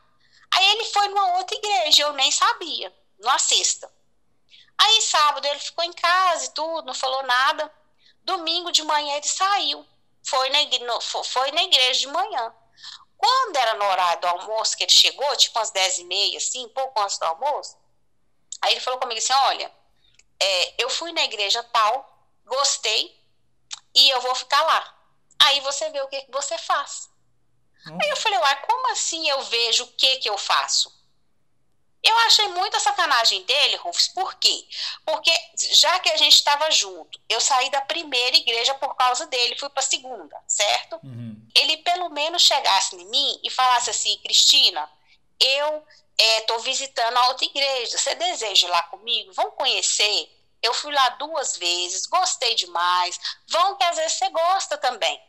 Aí 0.52 0.66
ele 0.72 0.86
foi 0.86 1.08
numa 1.08 1.38
outra 1.38 1.56
igreja, 1.56 2.04
eu 2.04 2.14
nem 2.14 2.32
sabia, 2.32 2.94
numa 3.20 3.40
sexta. 3.40 3.92
Aí 4.78 5.02
sábado 5.02 5.46
ele 5.46 5.60
ficou 5.60 5.84
em 5.84 5.94
casa 5.94 6.46
e 6.46 6.54
tudo, 6.54 6.86
não 6.86 6.94
falou 6.94 7.24
nada. 7.24 7.74
Domingo 8.22 8.72
de 8.72 8.84
manhã 8.84 9.16
ele 9.16 9.28
saiu, 9.28 9.86
foi 10.24 10.50
na, 10.50 10.60
foi 11.02 11.52
na 11.52 11.64
igreja 11.64 12.02
de 12.02 12.08
manhã. 12.08 12.54
Quando 13.18 13.56
era 13.56 13.74
no 13.74 13.86
horário 13.86 14.22
do 14.22 14.28
almoço 14.28 14.78
que 14.78 14.84
ele 14.84 14.92
chegou, 14.92 15.36
tipo 15.36 15.58
umas 15.58 15.72
dez 15.72 15.98
e 15.98 16.04
meia, 16.04 16.38
assim, 16.38 16.68
pouco 16.70 17.00
antes 17.02 17.18
do 17.18 17.26
almoço, 17.26 17.76
aí 18.62 18.74
ele 18.74 18.80
falou 18.80 19.00
comigo 19.00 19.18
assim, 19.18 19.34
olha, 19.34 19.74
é, 20.40 20.84
eu 20.84 20.90
fui 20.90 21.12
na 21.12 21.24
igreja 21.24 21.64
tal, 21.64 22.30
gostei, 22.46 23.18
e 23.96 24.10
eu 24.10 24.22
vou 24.22 24.36
ficar 24.36 24.62
lá. 24.62 24.97
Aí 25.40 25.60
você 25.62 25.90
vê 25.90 26.02
o 26.02 26.08
que, 26.08 26.22
que 26.22 26.32
você 26.32 26.58
faz. 26.58 27.10
Hum. 27.88 27.98
Aí 28.02 28.10
eu 28.10 28.18
falei, 28.18 28.40
uai, 28.40 28.62
como 28.62 28.92
assim 28.92 29.28
eu 29.30 29.42
vejo 29.44 29.84
o 29.84 29.94
que, 29.94 30.18
que 30.18 30.30
eu 30.30 30.38
faço? 30.38 30.96
Eu 32.04 32.18
achei 32.20 32.48
muita 32.50 32.80
sacanagem 32.80 33.44
dele, 33.44 33.76
Rufus, 33.78 34.08
por 34.10 34.36
quê? 34.36 34.66
Porque 35.04 35.32
já 35.72 36.00
que 36.00 36.10
a 36.10 36.16
gente 36.16 36.36
estava 36.36 36.70
junto, 36.72 37.20
eu 37.28 37.42
saí 37.42 37.70
da 37.70 37.82
primeira 37.82 38.38
igreja 38.38 38.74
por 38.76 38.96
causa 38.96 39.26
dele, 39.28 39.58
fui 39.58 39.70
para 39.70 39.82
a 39.82 39.86
segunda, 39.86 40.42
certo? 40.48 41.00
Uhum. 41.04 41.46
Ele 41.56 41.78
pelo 41.78 42.10
menos 42.10 42.44
chegasse 42.44 42.96
em 42.96 43.06
mim 43.10 43.40
e 43.44 43.50
falasse 43.50 43.90
assim, 43.90 44.18
Cristina, 44.20 44.90
eu 45.40 45.86
estou 46.18 46.58
é, 46.58 46.62
visitando 46.62 47.18
a 47.18 47.28
outra 47.28 47.46
igreja, 47.46 47.98
você 47.98 48.16
deseja 48.16 48.68
ir 48.68 48.72
lá 48.72 48.84
comigo? 48.84 49.34
Vamos 49.34 49.56
conhecer? 49.56 50.37
Eu 50.62 50.74
fui 50.74 50.94
lá 50.94 51.10
duas 51.10 51.58
vezes, 51.58 52.06
gostei 52.08 52.56
demais. 52.56 53.20
Vão 53.50 53.76
que 53.78 53.84
às 53.84 53.96
vezes 53.98 54.14
você 54.18 54.30
gosta 54.30 54.78
também. 54.78 55.22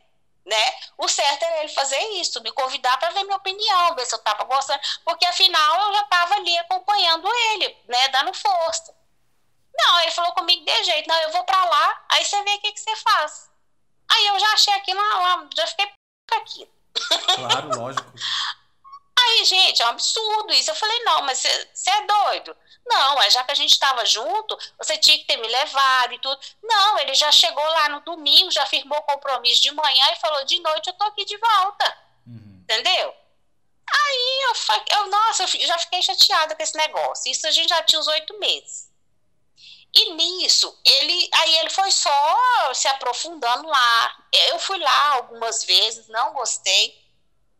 né? 0.45 0.73
O 0.97 1.07
certo 1.07 1.43
era 1.43 1.59
ele 1.63 1.69
fazer 1.73 1.99
isso, 2.19 2.41
me 2.41 2.51
convidar 2.51 2.97
para 2.97 3.11
ver 3.11 3.23
minha 3.23 3.37
opinião, 3.37 3.95
ver 3.95 4.05
se 4.05 4.15
eu 4.15 4.19
estava 4.19 4.43
gostando, 4.45 4.79
porque 5.05 5.25
afinal 5.25 5.81
eu 5.87 5.93
já 5.93 6.01
estava 6.01 6.35
ali 6.35 6.57
acompanhando 6.57 7.27
ele, 7.51 7.77
né, 7.87 8.07
dando 8.09 8.33
força. 8.33 8.95
Não, 9.77 9.99
ele 10.01 10.11
falou 10.11 10.33
comigo 10.33 10.65
de 10.65 10.83
jeito, 10.83 11.07
não, 11.07 11.17
eu 11.21 11.31
vou 11.31 11.43
para 11.43 11.63
lá, 11.65 12.05
aí 12.09 12.25
você 12.25 12.41
vê 12.43 12.55
o 12.55 12.61
que, 12.61 12.71
que 12.71 12.79
você 12.79 12.95
faz. 12.95 13.49
Aí 14.11 14.27
eu 14.27 14.39
já 14.39 14.53
achei 14.53 14.73
aquilo, 14.73 14.99
já 15.55 15.67
fiquei 15.67 15.91
aqui. 16.31 16.69
Claro, 17.35 17.79
lógico. 17.79 18.11
Aí, 19.21 19.43
gente, 19.45 19.81
é 19.81 19.85
um 19.85 19.89
absurdo 19.89 20.53
isso. 20.53 20.71
Eu 20.71 20.75
falei, 20.75 21.03
não, 21.03 21.21
mas 21.23 21.39
você 21.39 21.89
é 21.89 22.05
doido. 22.05 22.55
Não, 22.89 23.21
é 23.21 23.29
já 23.29 23.43
que 23.43 23.51
a 23.51 23.55
gente 23.55 23.71
estava 23.71 24.03
junto, 24.03 24.57
você 24.75 24.97
tinha 24.97 25.17
que 25.19 25.25
ter 25.25 25.37
me 25.37 25.47
levado 25.47 26.13
e 26.13 26.19
tudo. 26.19 26.39
Não, 26.63 26.97
ele 26.97 27.13
já 27.13 27.31
chegou 27.31 27.63
lá 27.63 27.89
no 27.89 28.01
domingo, 28.01 28.51
já 28.51 28.65
firmou 28.65 28.97
o 28.97 29.03
compromisso 29.03 29.61
de 29.61 29.71
manhã 29.71 30.05
e 30.11 30.19
falou: 30.19 30.43
de 30.43 30.59
noite 30.59 30.87
eu 30.87 30.93
tô 30.93 31.03
aqui 31.03 31.23
de 31.23 31.37
volta. 31.37 31.97
Uhum. 32.25 32.61
Entendeu? 32.63 33.15
Aí 33.91 34.41
eu, 34.43 34.97
eu, 34.97 35.07
nossa, 35.07 35.43
eu 35.43 35.67
já 35.67 35.77
fiquei 35.77 36.01
chateada 36.01 36.55
com 36.55 36.63
esse 36.63 36.75
negócio. 36.75 37.31
Isso 37.31 37.45
a 37.47 37.51
gente 37.51 37.69
já 37.69 37.81
tinha 37.83 37.99
uns 37.99 38.07
oito 38.07 38.37
meses. 38.39 38.89
E 39.93 40.13
nisso, 40.13 40.79
ele, 40.85 41.29
aí 41.33 41.57
ele 41.59 41.69
foi 41.69 41.91
só 41.91 42.73
se 42.73 42.87
aprofundando 42.87 43.67
lá. 43.67 44.23
Eu 44.49 44.59
fui 44.59 44.77
lá 44.79 45.15
algumas 45.15 45.63
vezes, 45.63 46.07
não 46.07 46.33
gostei. 46.33 46.99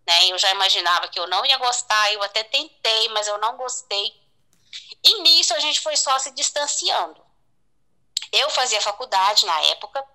Né? 0.08 0.28
Eu 0.28 0.38
já 0.40 0.52
imaginava 0.52 1.08
que 1.08 1.20
eu 1.20 1.28
não 1.28 1.46
ia 1.46 1.58
gostar, 1.58 2.14
eu 2.14 2.22
até 2.24 2.44
tentei, 2.44 3.10
mas 3.10 3.28
eu 3.28 3.38
não 3.38 3.58
gostei. 3.58 4.19
E 5.04 5.22
nisso 5.22 5.54
a 5.54 5.60
gente 5.60 5.80
foi 5.82 5.96
só 5.96 6.18
se 6.20 6.32
distanciando. 6.32 7.22
Eu 8.32 8.50
fazia 8.50 8.82
faculdade 8.82 9.46
na 9.46 9.60
época, 9.62 10.06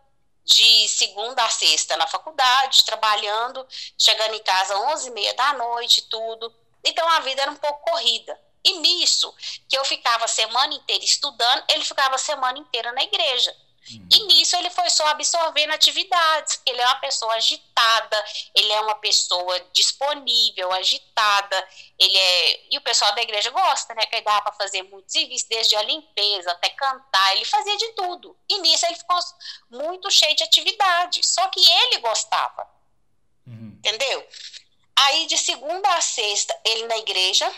de 0.45 0.88
segunda 0.88 1.45
a 1.45 1.49
sexta 1.49 1.97
na 1.97 2.07
faculdade, 2.07 2.85
trabalhando, 2.85 3.67
chegando 3.99 4.35
em 4.35 4.43
casa 4.43 4.75
às 4.75 4.81
11 4.95 5.09
e 5.09 5.11
meia 5.12 5.35
da 5.35 5.55
noite, 5.55 6.03
tudo. 6.03 6.55
Então 6.85 7.09
a 7.09 7.21
vida 7.21 7.43
era 7.43 7.51
um 7.51 7.57
pouco 7.57 7.90
corrida. 7.90 8.38
E 8.62 8.79
nisso, 8.79 9.35
que 9.69 9.77
eu 9.77 9.85
ficava 9.85 10.25
a 10.25 10.29
semana 10.29 10.75
inteira 10.75 11.05
estudando, 11.05 11.64
ele 11.69 11.85
ficava 11.85 12.14
a 12.14 12.19
semana 12.19 12.59
inteira 12.59 12.93
na 12.93 13.03
igreja. 13.03 13.55
Uhum. 13.90 14.09
E 14.11 14.23
nisso 14.27 14.57
ele 14.57 14.70
foi 14.70 14.88
só 14.88 15.07
absorvendo 15.09 15.73
atividades, 15.73 16.61
ele 16.64 16.81
é 16.81 16.87
uma 16.87 17.01
pessoa 17.01 17.35
agitada, 17.35 18.25
ele 18.55 18.73
é 18.73 18.81
uma 18.81 18.94
pessoa 18.94 19.61
disponível, 19.73 20.73
agitada, 20.73 21.68
ele 21.99 22.16
é. 22.16 22.61
E 22.70 22.79
o 22.79 22.81
pessoal 22.81 23.14
da 23.14 23.23
igreja 23.23 23.51
gosta, 23.51 23.94
né? 23.94 24.07
Que 24.07 24.20
dá 24.23 24.40
para 24.40 24.53
fazer 24.53 24.83
muitos 24.85 25.12
serviços, 25.12 25.49
desde 25.49 25.77
a 25.77 25.83
limpeza 25.83 26.51
até 26.53 26.70
cantar, 26.70 27.37
ele 27.37 27.44
fazia 27.44 27.77
de 27.77 27.88
tudo. 27.92 28.37
E 28.49 28.59
nisso 28.61 28.87
ele 28.87 28.97
ficou 28.97 29.18
muito 29.70 30.11
cheio 30.11 30.35
de 30.35 30.44
atividade. 30.44 31.25
Só 31.27 31.47
que 31.49 31.61
ele 31.61 31.99
gostava. 31.99 32.66
Uhum. 33.47 33.77
Entendeu? 33.79 34.27
Aí 34.97 35.27
de 35.27 35.37
segunda 35.37 35.88
a 35.94 36.01
sexta, 36.01 36.59
ele 36.64 36.87
na 36.87 36.97
igreja 36.99 37.53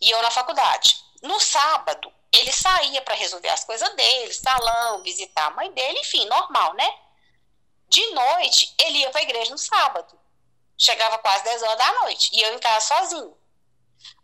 e 0.00 0.10
eu 0.10 0.20
na 0.22 0.30
faculdade. 0.30 0.96
No 1.22 1.40
sábado, 1.40 2.12
ele 2.38 2.52
saía 2.52 3.00
para 3.02 3.14
resolver 3.14 3.48
as 3.48 3.64
coisas 3.64 3.88
dele, 3.94 4.32
salão, 4.34 5.02
visitar 5.02 5.46
a 5.46 5.50
mãe 5.50 5.70
dele, 5.72 6.00
enfim, 6.00 6.24
normal, 6.26 6.74
né? 6.74 6.98
De 7.88 8.04
noite, 8.10 8.74
ele 8.78 8.98
ia 8.98 9.10
para 9.10 9.20
a 9.20 9.24
igreja 9.24 9.50
no 9.50 9.58
sábado. 9.58 10.18
Chegava 10.76 11.18
quase 11.18 11.44
10 11.44 11.62
horas 11.62 11.78
da 11.78 11.92
noite. 12.02 12.30
E 12.32 12.42
eu 12.42 12.54
em 12.54 12.58
casa 12.58 12.86
sozinho. 12.86 13.36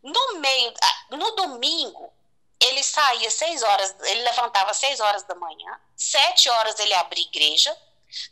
No 0.03 0.41
meio, 0.41 0.75
no 1.11 1.31
domingo, 1.37 2.13
ele 2.61 2.83
saía 2.83 3.31
6 3.31 3.63
horas, 3.63 3.95
ele 4.01 4.23
levantava 4.23 4.75
6 4.75 5.01
horas 5.01 5.23
da 5.23 5.35
manhã, 5.35 5.81
7 5.97 6.51
horas 6.51 6.79
ele 6.79 6.93
abria 6.95 7.25
igreja, 7.25 7.75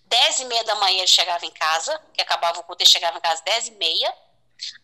10 0.06 0.40
e 0.40 0.44
meia 0.46 0.64
da 0.64 0.74
manhã 0.74 0.98
ele 0.98 1.06
chegava 1.06 1.46
em 1.46 1.52
casa, 1.52 1.98
que 2.12 2.20
acabava 2.20 2.60
o 2.60 2.64
culto, 2.64 2.82
ele 2.82 2.90
chegava 2.90 3.16
em 3.16 3.20
casa 3.20 3.42
10 3.44 3.68
e 3.68 3.70
meia. 3.72 4.14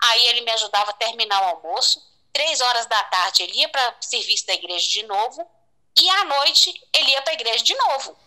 Aí 0.04 0.26
ele 0.28 0.42
me 0.42 0.52
ajudava 0.52 0.92
a 0.92 0.94
terminar 0.94 1.42
o 1.42 1.57
almoço 1.57 2.00
três 2.35 2.61
horas 2.61 2.85
da 2.87 3.03
tarde 3.05 3.44
ele 3.44 3.61
ia 3.61 3.68
para 3.68 3.97
o 3.99 4.05
serviço 4.05 4.47
da 4.47 4.55
igreja 4.55 4.90
de 4.90 5.05
novo, 5.05 5.49
e 5.97 6.11
à 6.11 6.25
noite 6.25 6.75
ele 6.92 7.11
ia 7.12 7.23
para 7.23 7.33
a 7.33 7.35
igreja 7.35 7.64
de 7.64 7.75
novo. 7.75 8.18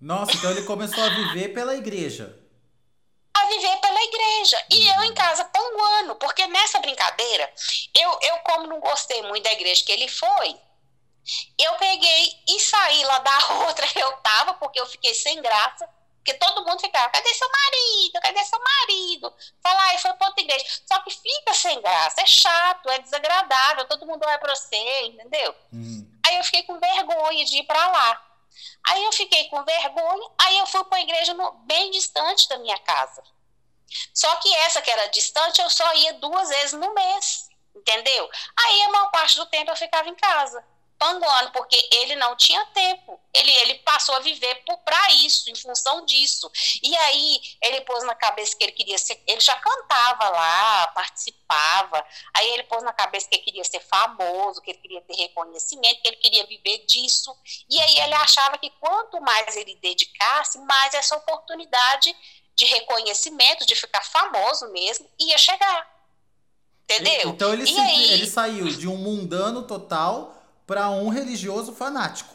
Nossa, 0.00 0.32
então 0.32 0.50
ele 0.50 0.62
começou 0.62 1.04
a 1.04 1.08
viver 1.10 1.50
pela 1.50 1.76
igreja. 1.76 2.34
A 3.34 3.46
viver 3.46 3.76
pela 3.76 4.02
igreja. 4.02 4.66
E 4.70 4.88
eu 4.88 5.04
em 5.04 5.14
casa 5.14 5.44
panguando, 5.44 6.16
porque 6.16 6.46
nessa 6.46 6.78
brincadeira, 6.80 7.52
eu, 7.94 8.18
eu 8.22 8.38
como 8.38 8.66
não 8.66 8.80
gostei 8.80 9.22
muito 9.22 9.44
da 9.44 9.52
igreja 9.52 9.84
que 9.84 9.92
ele 9.92 10.08
foi, 10.08 10.56
eu 11.58 11.74
peguei 11.74 12.34
e 12.48 12.60
saí 12.60 13.04
lá 13.04 13.18
da 13.18 13.52
outra 13.68 13.86
que 13.86 13.98
eu 13.98 14.10
tava, 14.18 14.54
porque 14.54 14.80
eu 14.80 14.86
fiquei 14.86 15.14
sem 15.14 15.40
graça. 15.42 15.86
Porque 16.20 16.34
todo 16.34 16.64
mundo 16.66 16.80
ficava, 16.80 17.08
cadê 17.08 17.32
seu 17.34 17.48
marido? 17.48 18.20
Cadê 18.20 18.44
seu 18.44 18.60
marido? 18.60 19.34
Fala, 19.62 19.80
ai, 19.84 19.98
foi 19.98 20.12
para 20.14 20.28
outra 20.28 20.42
igreja. 20.42 20.64
Só 20.86 21.00
que 21.00 21.10
fica 21.10 21.54
sem 21.54 21.80
graça, 21.80 22.20
é 22.20 22.26
chato, 22.26 22.90
é 22.90 22.98
desagradável, 22.98 23.86
todo 23.86 24.06
mundo 24.06 24.20
vai 24.20 24.38
para 24.38 24.54
você, 24.54 25.06
entendeu? 25.06 25.54
Uhum. 25.72 26.06
Aí 26.26 26.36
eu 26.36 26.44
fiquei 26.44 26.62
com 26.64 26.78
vergonha 26.78 27.44
de 27.46 27.58
ir 27.58 27.62
para 27.64 27.86
lá. 27.88 28.26
Aí 28.86 29.02
eu 29.04 29.12
fiquei 29.12 29.48
com 29.48 29.64
vergonha, 29.64 30.30
aí 30.38 30.58
eu 30.58 30.66
fui 30.66 30.84
para 30.84 30.98
a 30.98 31.02
igreja 31.02 31.32
no, 31.32 31.52
bem 31.64 31.90
distante 31.90 32.48
da 32.48 32.58
minha 32.58 32.78
casa. 32.78 33.22
Só 34.12 34.36
que 34.36 34.54
essa 34.56 34.82
que 34.82 34.90
era 34.90 35.06
distante, 35.06 35.62
eu 35.62 35.70
só 35.70 35.94
ia 35.94 36.14
duas 36.14 36.50
vezes 36.50 36.74
no 36.74 36.92
mês, 36.92 37.48
entendeu? 37.74 38.30
Aí 38.56 38.82
a 38.82 38.90
maior 38.90 39.10
parte 39.10 39.36
do 39.36 39.46
tempo 39.46 39.70
eu 39.70 39.76
ficava 39.76 40.08
em 40.08 40.14
casa 40.14 40.62
panguando, 41.00 41.50
porque 41.52 41.76
ele 41.90 42.14
não 42.16 42.36
tinha 42.36 42.62
tempo. 42.66 43.18
Ele, 43.32 43.50
ele 43.50 43.74
passou 43.78 44.14
a 44.16 44.20
viver 44.20 44.62
para 44.84 45.12
isso, 45.14 45.48
em 45.48 45.54
função 45.54 46.04
disso. 46.04 46.50
E 46.82 46.94
aí 46.94 47.40
ele 47.62 47.80
pôs 47.80 48.04
na 48.04 48.14
cabeça 48.14 48.54
que 48.54 48.62
ele 48.62 48.72
queria 48.72 48.98
ser. 48.98 49.18
Ele 49.26 49.40
já 49.40 49.56
cantava 49.56 50.28
lá, 50.28 50.88
participava. 50.88 52.04
Aí 52.34 52.46
ele 52.50 52.64
pôs 52.64 52.82
na 52.82 52.92
cabeça 52.92 53.26
que 53.30 53.36
ele 53.36 53.44
queria 53.44 53.64
ser 53.64 53.80
famoso, 53.80 54.60
que 54.60 54.72
ele 54.72 54.78
queria 54.78 55.00
ter 55.00 55.14
reconhecimento, 55.14 56.02
que 56.02 56.08
ele 56.08 56.16
queria 56.18 56.44
viver 56.44 56.84
disso. 56.84 57.34
E 57.70 57.80
aí 57.80 57.98
ele 58.00 58.14
achava 58.14 58.58
que 58.58 58.68
quanto 58.78 59.22
mais 59.22 59.56
ele 59.56 59.76
dedicasse, 59.76 60.58
mais 60.58 60.92
essa 60.92 61.16
oportunidade 61.16 62.14
de 62.54 62.66
reconhecimento, 62.66 63.64
de 63.64 63.74
ficar 63.74 64.02
famoso 64.02 64.68
mesmo, 64.68 65.08
ia 65.18 65.38
chegar. 65.38 65.88
Entendeu? 66.84 67.30
Então 67.30 67.54
ele, 67.54 67.66
se, 67.66 67.80
aí... 67.80 68.12
ele 68.12 68.26
saiu 68.26 68.68
de 68.68 68.86
um 68.86 68.96
mundano 68.96 69.62
total 69.62 70.36
para 70.70 70.88
um 70.88 71.08
religioso 71.08 71.74
fanático. 71.74 72.32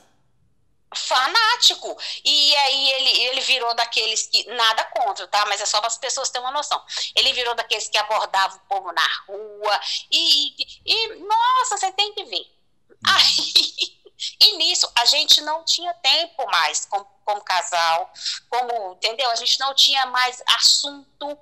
Fanático. 0.93 1.97
E 2.25 2.55
aí 2.57 2.91
ele, 2.91 3.23
ele 3.27 3.39
virou 3.39 3.73
daqueles 3.75 4.27
que. 4.27 4.43
Nada 4.51 4.83
contra, 4.93 5.25
tá? 5.29 5.45
Mas 5.45 5.61
é 5.61 5.65
só 5.65 5.77
para 5.77 5.87
as 5.87 5.97
pessoas 5.97 6.29
terem 6.29 6.45
uma 6.45 6.51
noção. 6.51 6.83
Ele 7.15 7.31
virou 7.31 7.55
daqueles 7.55 7.87
que 7.87 7.97
abordavam 7.97 8.57
o 8.57 8.67
povo 8.67 8.91
na 8.91 9.07
rua. 9.25 9.79
E, 10.11 10.53
e 10.85 11.15
nossa, 11.15 11.77
você 11.77 11.93
tem 11.93 12.13
que 12.13 12.25
ver. 12.25 12.45
Hum. 12.91 12.95
Aí. 13.07 13.95
E 14.39 14.55
nisso 14.55 14.89
a 14.95 15.03
gente 15.03 15.41
não 15.41 15.65
tinha 15.65 15.93
tempo 15.95 16.45
mais 16.47 16.85
como, 16.85 17.05
como 17.25 17.41
casal, 17.41 18.11
como, 18.49 18.93
entendeu? 18.93 19.29
A 19.29 19.35
gente 19.35 19.59
não 19.59 19.75
tinha 19.75 20.05
mais 20.05 20.41
assunto. 20.55 21.37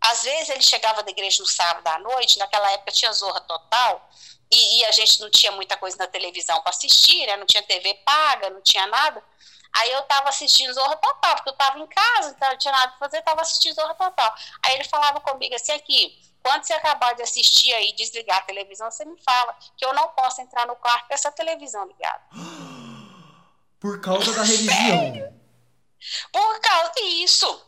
Às 0.00 0.24
vezes 0.24 0.48
ele 0.48 0.62
chegava 0.62 1.04
da 1.04 1.10
igreja 1.10 1.40
no 1.40 1.48
sábado 1.48 1.86
à 1.86 2.00
noite, 2.00 2.36
naquela 2.36 2.68
época 2.72 2.90
tinha 2.90 3.12
zorra 3.12 3.40
total, 3.42 4.10
e, 4.52 4.78
e, 4.78 4.84
a 4.84 4.90
gente 4.90 5.20
não 5.20 5.30
tinha 5.30 5.52
muita 5.52 5.76
coisa 5.76 5.96
na 5.96 6.06
televisão 6.06 6.60
para 6.60 6.70
assistir, 6.70 7.26
né? 7.26 7.36
Não 7.36 7.46
tinha 7.46 7.62
TV 7.62 7.94
paga, 8.04 8.50
não 8.50 8.60
tinha 8.60 8.86
nada. 8.86 9.22
Aí 9.72 9.92
eu 9.92 10.02
tava 10.02 10.28
assistindo 10.28 10.74
Zorra 10.74 10.96
Total, 10.96 11.36
porque 11.36 11.50
eu 11.50 11.56
tava 11.56 11.78
em 11.78 11.86
casa, 11.86 12.30
então 12.30 12.50
não 12.50 12.58
tinha 12.58 12.72
nada 12.72 12.88
pra 12.88 12.98
fazer, 12.98 13.22
tava 13.22 13.40
assistindo 13.42 13.74
Zorra 13.74 13.94
Total. 13.94 14.34
Aí 14.64 14.74
ele 14.74 14.84
falava 14.84 15.20
comigo 15.20 15.54
assim, 15.54 15.72
aqui, 15.72 16.18
quando 16.42 16.64
você 16.64 16.72
acabar 16.72 17.14
de 17.14 17.22
assistir 17.22 17.72
aí, 17.72 17.92
desligar 17.92 18.38
a 18.38 18.42
televisão, 18.42 18.90
você 18.90 19.04
me 19.04 19.16
fala 19.22 19.56
que 19.76 19.84
eu 19.84 19.92
não 19.94 20.08
posso 20.08 20.40
entrar 20.40 20.66
no 20.66 20.74
quarto 20.74 21.06
com 21.06 21.14
essa 21.14 21.30
televisão 21.30 21.86
ligada. 21.86 22.22
Por 23.78 24.00
causa 24.00 24.34
da 24.34 24.42
religião. 24.42 25.32
Por 26.32 26.60
causa 26.60 26.92
disso. 26.96 27.66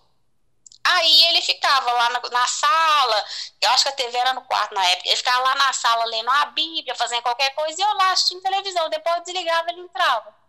Aí 0.84 1.24
ele 1.24 1.42
ficava 1.42 1.92
lá 1.92 2.10
na, 2.10 2.20
na, 2.30 2.46
sala, 2.46 3.24
eu 3.60 3.70
acho 3.70 3.84
que 3.84 3.88
a 3.88 3.92
TV 3.92 4.16
era 4.18 4.34
no 4.34 4.42
quarto 4.42 4.74
na 4.74 4.84
época, 4.84 5.08
ele 5.08 5.16
ficava 5.16 5.40
lá 5.40 5.54
na 5.54 5.72
sala 5.72 6.04
lendo 6.06 6.30
a 6.30 6.46
Bíblia, 6.46 6.94
fazendo 6.94 7.22
qualquer 7.22 7.54
coisa, 7.54 7.80
e 7.80 7.84
eu 7.84 7.94
lá 7.94 8.12
assistindo 8.12 8.42
televisão. 8.42 8.88
Depois 8.88 9.16
eu 9.16 9.22
desligava 9.22 9.70
ele 9.70 9.80
entrava. 9.80 10.42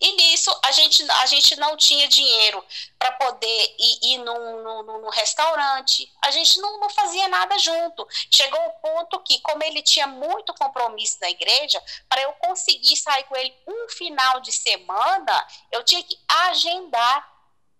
E 0.00 0.12
nisso 0.16 0.54
a 0.64 0.70
gente, 0.70 1.10
a 1.10 1.26
gente 1.26 1.56
não 1.56 1.76
tinha 1.76 2.06
dinheiro 2.06 2.62
para 2.98 3.12
poder 3.12 3.76
ir, 3.78 4.14
ir 4.14 4.18
num, 4.18 4.62
num, 4.62 4.82
num, 4.82 5.08
restaurante, 5.08 6.12
a 6.22 6.30
gente 6.30 6.60
não, 6.60 6.78
não 6.78 6.90
fazia 6.90 7.26
nada 7.28 7.58
junto. 7.58 8.06
Chegou 8.34 8.60
o 8.60 8.80
ponto 8.80 9.20
que, 9.20 9.40
como 9.40 9.62
ele 9.62 9.80
tinha 9.82 10.06
muito 10.06 10.52
compromisso 10.54 11.18
na 11.20 11.30
igreja, 11.30 11.82
para 12.08 12.20
eu 12.22 12.32
conseguir 12.34 12.96
sair 12.96 13.24
com 13.24 13.36
ele 13.36 13.54
um 13.66 13.88
final 13.88 14.40
de 14.40 14.52
semana, 14.52 15.46
eu 15.70 15.82
tinha 15.84 16.02
que 16.02 16.18
agendar 16.28 17.31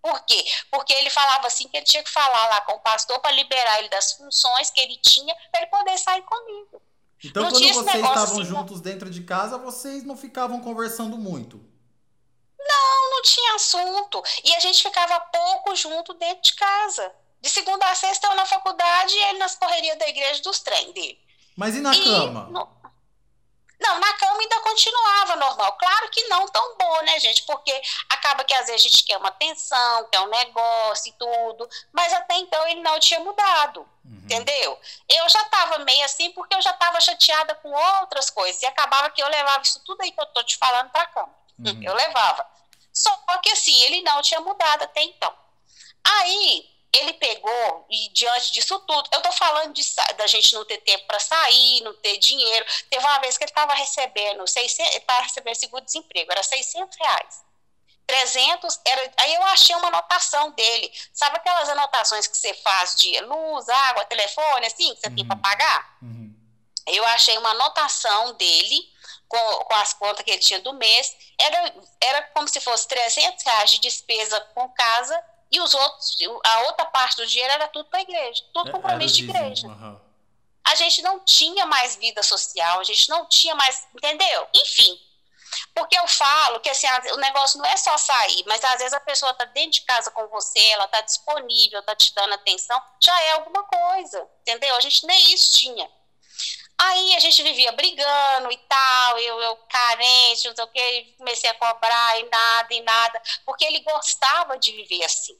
por 0.03 0.19
quê? 0.25 0.43
Porque 0.69 0.91
ele 0.91 1.09
falava 1.09 1.47
assim 1.47 1.65
que 1.69 1.77
ele 1.77 1.85
tinha 1.85 2.03
que 2.03 2.11
falar 2.11 2.49
lá 2.49 2.59
com 2.61 2.73
o 2.73 2.79
pastor 2.79 3.17
para 3.19 3.31
liberar 3.31 3.79
ele 3.79 3.87
das 3.87 4.11
funções 4.11 4.69
que 4.69 4.81
ele 4.81 4.97
tinha 4.97 5.33
para 5.49 5.61
ele 5.61 5.69
poder 5.71 5.97
sair 5.97 6.21
comigo. 6.23 6.81
Então, 7.23 7.43
não 7.43 7.51
quando 7.51 7.73
vocês 7.73 7.95
estavam 7.95 8.21
assim, 8.21 8.43
juntos 8.43 8.75
não. 8.75 8.81
dentro 8.81 9.09
de 9.09 9.23
casa, 9.23 9.57
vocês 9.57 10.03
não 10.03 10.17
ficavam 10.17 10.59
conversando 10.59 11.17
muito? 11.17 11.55
Não, 12.59 13.11
não 13.11 13.21
tinha 13.21 13.55
assunto. 13.55 14.21
E 14.43 14.53
a 14.53 14.59
gente 14.59 14.83
ficava 14.83 15.17
pouco 15.21 15.73
junto 15.73 16.13
dentro 16.15 16.43
de 16.43 16.53
casa. 16.55 17.09
De 17.39 17.49
segunda 17.49 17.89
a 17.89 17.95
sexta 17.95 18.27
eu 18.27 18.35
na 18.35 18.45
faculdade 18.45 19.13
e 19.13 19.23
ele 19.29 19.39
nas 19.39 19.55
correrias 19.55 19.97
da 19.97 20.09
igreja 20.09 20.41
dos 20.41 20.59
trem 20.59 20.91
dele. 20.91 21.19
Mas 21.55 21.75
e 21.75 21.79
na 21.79 21.95
e 21.95 22.03
cama? 22.03 22.49
No... 22.51 22.67
Não, 23.79 23.99
na 23.99 24.13
cama 24.13 24.39
ainda 24.39 24.59
continuava 24.61 25.35
normal. 25.35 25.73
Claro 25.73 26.09
que 26.09 26.23
não 26.27 26.47
tão 26.47 26.77
bom, 26.77 27.01
né, 27.03 27.19
gente? 27.19 27.43
Porque 27.43 27.81
acaba 28.09 28.43
que 28.43 28.53
às 28.53 28.67
vezes 28.67 28.81
a 28.81 28.89
gente 28.89 29.03
quer 29.03 29.17
uma 29.17 29.29
atenção, 29.29 30.07
quer 30.09 30.19
um 30.21 30.29
negócio 30.29 31.09
e 31.09 31.13
tudo. 31.13 31.69
Mas 31.91 32.13
até 32.13 32.35
então 32.35 32.67
ele 32.67 32.81
não 32.81 32.99
tinha 32.99 33.19
mudado. 33.19 33.81
Uhum. 34.05 34.21
Entendeu? 34.23 34.79
Eu 35.09 35.29
já 35.29 35.41
estava 35.41 35.79
meio 35.79 36.03
assim 36.05 36.31
porque 36.31 36.55
eu 36.55 36.61
já 36.61 36.71
estava 36.71 36.99
chateada 37.01 37.55
com 37.55 37.71
outras 37.71 38.29
coisas. 38.29 38.61
E 38.61 38.65
acabava 38.65 39.09
que 39.09 39.21
eu 39.21 39.27
levava 39.27 39.61
isso 39.61 39.81
tudo 39.83 40.01
aí 40.01 40.11
que 40.11 40.21
eu 40.21 40.25
tô 40.27 40.43
te 40.43 40.57
falando 40.57 40.89
pra 40.89 41.05
cama. 41.07 41.33
Uhum. 41.59 41.83
Eu 41.83 41.93
levava. 41.93 42.45
Só 42.93 43.11
que 43.41 43.49
assim, 43.49 43.77
ele 43.83 44.01
não 44.01 44.21
tinha 44.21 44.39
mudado 44.39 44.83
até 44.83 45.01
então. 45.01 45.33
Aí 46.03 46.72
ele 46.93 47.13
pegou 47.13 47.85
e 47.89 48.09
diante 48.09 48.51
disso 48.51 48.79
tudo, 48.81 49.09
eu 49.11 49.21
tô 49.21 49.31
falando 49.31 49.73
de, 49.73 49.83
da 50.15 50.27
gente 50.27 50.53
não 50.53 50.63
ter 50.63 50.77
tempo 50.77 51.05
para 51.07 51.19
sair, 51.19 51.81
não 51.81 51.93
ter 51.95 52.17
dinheiro. 52.17 52.65
Teve 52.89 53.03
uma 53.03 53.19
vez 53.19 53.37
que 53.37 53.43
ele 53.43 53.51
estava 53.51 53.73
recebendo 53.73 54.47
600, 54.47 54.93
ele 54.93 55.03
recebendo 55.23 55.55
seguro-desemprego, 55.55 56.31
era 56.31 56.43
600 56.43 56.97
reais. 56.97 57.43
300 58.05 58.79
era. 58.85 59.11
Aí 59.17 59.33
eu 59.33 59.43
achei 59.43 59.75
uma 59.75 59.87
anotação 59.87 60.51
dele. 60.51 60.91
Sabe 61.13 61.37
aquelas 61.37 61.69
anotações 61.69 62.27
que 62.27 62.37
você 62.37 62.53
faz 62.55 62.95
de 62.95 63.19
luz, 63.21 63.67
água, 63.69 64.05
telefone, 64.05 64.67
assim, 64.67 64.93
que 64.93 65.01
você 65.01 65.07
uhum. 65.07 65.15
tem 65.15 65.25
para 65.25 65.37
pagar? 65.37 65.97
Uhum. 66.01 66.35
Eu 66.85 67.05
achei 67.05 67.37
uma 67.37 67.51
anotação 67.51 68.33
dele 68.33 68.91
com, 69.27 69.37
com 69.37 69.75
as 69.75 69.93
contas 69.93 70.23
que 70.23 70.31
ele 70.31 70.39
tinha 70.39 70.59
do 70.59 70.73
mês. 70.73 71.15
Era, 71.39 71.73
era 72.01 72.21
como 72.33 72.47
se 72.47 72.59
fosse 72.59 72.87
300 72.87 73.43
reais 73.43 73.71
de 73.71 73.79
despesa 73.79 74.39
com 74.53 74.69
casa 74.69 75.23
e 75.53 75.61
os 75.61 75.73
outros, 75.75 76.17
a 76.43 76.59
outra 76.61 76.85
parte 76.85 77.15
do 77.17 77.27
dinheiro 77.27 77.53
era 77.53 77.67
tudo 77.67 77.87
para 77.87 77.99
a 77.99 78.01
igreja, 78.01 78.43
tudo 78.51 78.69
é, 78.69 78.71
compromisso 78.71 79.15
de 79.15 79.25
igreja. 79.25 79.67
Uhum. 79.67 79.99
A 80.65 80.75
gente 80.75 81.01
não 81.03 81.19
tinha 81.19 81.65
mais 81.67 81.95
vida 81.95 82.23
social, 82.23 82.79
a 82.79 82.83
gente 82.83 83.07
não 83.07 83.27
tinha 83.27 83.53
mais, 83.53 83.87
entendeu? 83.93 84.47
Enfim, 84.55 84.99
porque 85.75 85.95
eu 85.97 86.07
falo 86.07 86.59
que 86.59 86.69
assim, 86.69 86.87
o 87.11 87.17
negócio 87.17 87.59
não 87.59 87.65
é 87.65 87.77
só 87.77 87.95
sair, 87.97 88.43
mas 88.47 88.63
às 88.63 88.79
vezes 88.79 88.93
a 88.93 88.99
pessoa 88.99 89.31
está 89.31 89.45
dentro 89.45 89.71
de 89.71 89.81
casa 89.81 90.09
com 90.09 90.27
você, 90.27 90.59
ela 90.69 90.85
está 90.85 91.01
disponível, 91.01 91.79
está 91.79 91.95
te 91.95 92.11
dando 92.15 92.33
atenção, 92.33 92.81
já 92.99 93.21
é 93.21 93.31
alguma 93.33 93.63
coisa, 93.63 94.27
entendeu? 94.41 94.75
A 94.75 94.79
gente 94.79 95.05
nem 95.05 95.33
isso 95.33 95.51
tinha. 95.59 95.87
Aí 96.79 97.15
a 97.15 97.19
gente 97.19 97.43
vivia 97.43 97.71
brigando 97.71 98.51
e 98.51 98.57
tal, 98.57 99.19
eu, 99.19 99.39
eu 99.39 99.55
carente, 99.69 100.47
não 100.47 100.55
sei 100.55 100.63
o 100.63 100.67
que, 100.67 101.15
comecei 101.17 101.49
a 101.49 101.53
cobrar 101.53 102.19
e 102.19 102.23
nada, 102.29 102.73
e 102.73 102.81
nada, 102.81 103.21
porque 103.45 103.63
ele 103.65 103.81
gostava 103.81 104.57
de 104.57 104.71
viver 104.71 105.03
assim. 105.05 105.39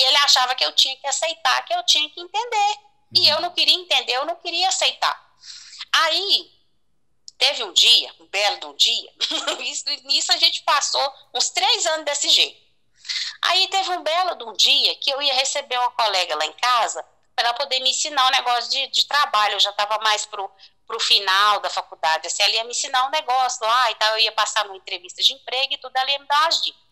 E 0.00 0.02
ele 0.02 0.16
achava 0.16 0.54
que 0.54 0.64
eu 0.64 0.72
tinha 0.72 0.96
que 0.96 1.06
aceitar, 1.06 1.62
que 1.66 1.74
eu 1.74 1.84
tinha 1.84 2.08
que 2.08 2.18
entender. 2.18 2.76
E 3.14 3.28
eu 3.28 3.38
não 3.42 3.50
queria 3.50 3.74
entender, 3.74 4.14
eu 4.14 4.24
não 4.24 4.34
queria 4.36 4.66
aceitar. 4.66 5.30
Aí, 5.92 6.50
teve 7.36 7.62
um 7.64 7.72
dia, 7.74 8.14
um 8.18 8.26
belo 8.26 8.60
de 8.60 8.66
um 8.66 8.74
dia, 8.74 9.12
nisso 10.04 10.32
a 10.32 10.38
gente 10.38 10.62
passou 10.62 11.14
uns 11.34 11.50
três 11.50 11.84
anos 11.86 12.06
desse 12.06 12.30
jeito. 12.30 12.58
Aí 13.42 13.68
teve 13.68 13.90
um 13.90 14.02
belo 14.02 14.36
de 14.36 14.44
um 14.44 14.52
dia 14.54 14.94
que 14.96 15.10
eu 15.10 15.20
ia 15.20 15.34
receber 15.34 15.78
uma 15.78 15.90
colega 15.90 16.34
lá 16.34 16.46
em 16.46 16.52
casa 16.54 17.04
para 17.36 17.52
poder 17.52 17.80
me 17.80 17.90
ensinar 17.90 18.26
um 18.26 18.30
negócio 18.30 18.70
de, 18.70 18.86
de 18.88 19.06
trabalho. 19.06 19.54
Eu 19.54 19.60
já 19.60 19.70
estava 19.70 19.98
mais 19.98 20.24
pro, 20.24 20.50
pro 20.86 21.00
final 21.00 21.60
da 21.60 21.68
faculdade. 21.68 22.26
Assim, 22.26 22.42
ela 22.42 22.54
ia 22.54 22.64
me 22.64 22.70
ensinar 22.70 23.06
um 23.06 23.10
negócio 23.10 23.66
lá 23.66 23.90
e 23.90 23.94
tal. 23.96 24.12
Eu 24.12 24.20
ia 24.20 24.32
passar 24.32 24.64
numa 24.64 24.76
entrevista 24.76 25.22
de 25.22 25.34
emprego 25.34 25.74
e 25.74 25.78
tudo, 25.78 25.94
ela 25.96 26.10
ia 26.10 26.18
me 26.18 26.26
dar 26.26 26.42
umas 26.42 26.62
dicas. 26.62 26.89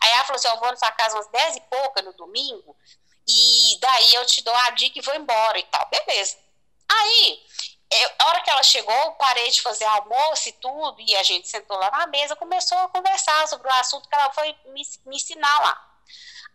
Aí 0.00 0.10
ela 0.12 0.24
falou 0.24 0.36
assim: 0.36 0.48
Eu 0.48 0.58
vou 0.58 0.70
na 0.70 0.76
sua 0.76 0.92
casa 0.92 1.16
umas 1.16 1.28
10 1.28 1.56
e 1.56 1.60
pouca 1.62 2.02
no 2.02 2.12
domingo, 2.14 2.76
e 3.28 3.78
daí 3.80 4.14
eu 4.14 4.26
te 4.26 4.42
dou 4.42 4.54
a 4.54 4.70
dica 4.70 4.98
e 4.98 5.02
vou 5.02 5.14
embora 5.14 5.58
e 5.58 5.64
tal. 5.64 5.88
Beleza. 5.88 6.36
Aí, 6.90 7.42
eu, 7.92 8.10
a 8.18 8.28
hora 8.28 8.40
que 8.40 8.50
ela 8.50 8.62
chegou, 8.62 9.12
parei 9.12 9.50
de 9.50 9.62
fazer 9.62 9.84
almoço 9.84 10.48
e 10.48 10.52
tudo, 10.52 11.00
e 11.00 11.16
a 11.16 11.22
gente 11.22 11.48
sentou 11.48 11.76
lá 11.76 11.90
na 11.90 12.06
mesa, 12.06 12.36
começou 12.36 12.78
a 12.78 12.88
conversar 12.88 13.46
sobre 13.48 13.68
o 13.68 13.74
assunto 13.74 14.08
que 14.08 14.14
ela 14.14 14.32
foi 14.32 14.56
me, 14.66 14.82
me 15.06 15.16
ensinar 15.16 15.60
lá. 15.60 15.89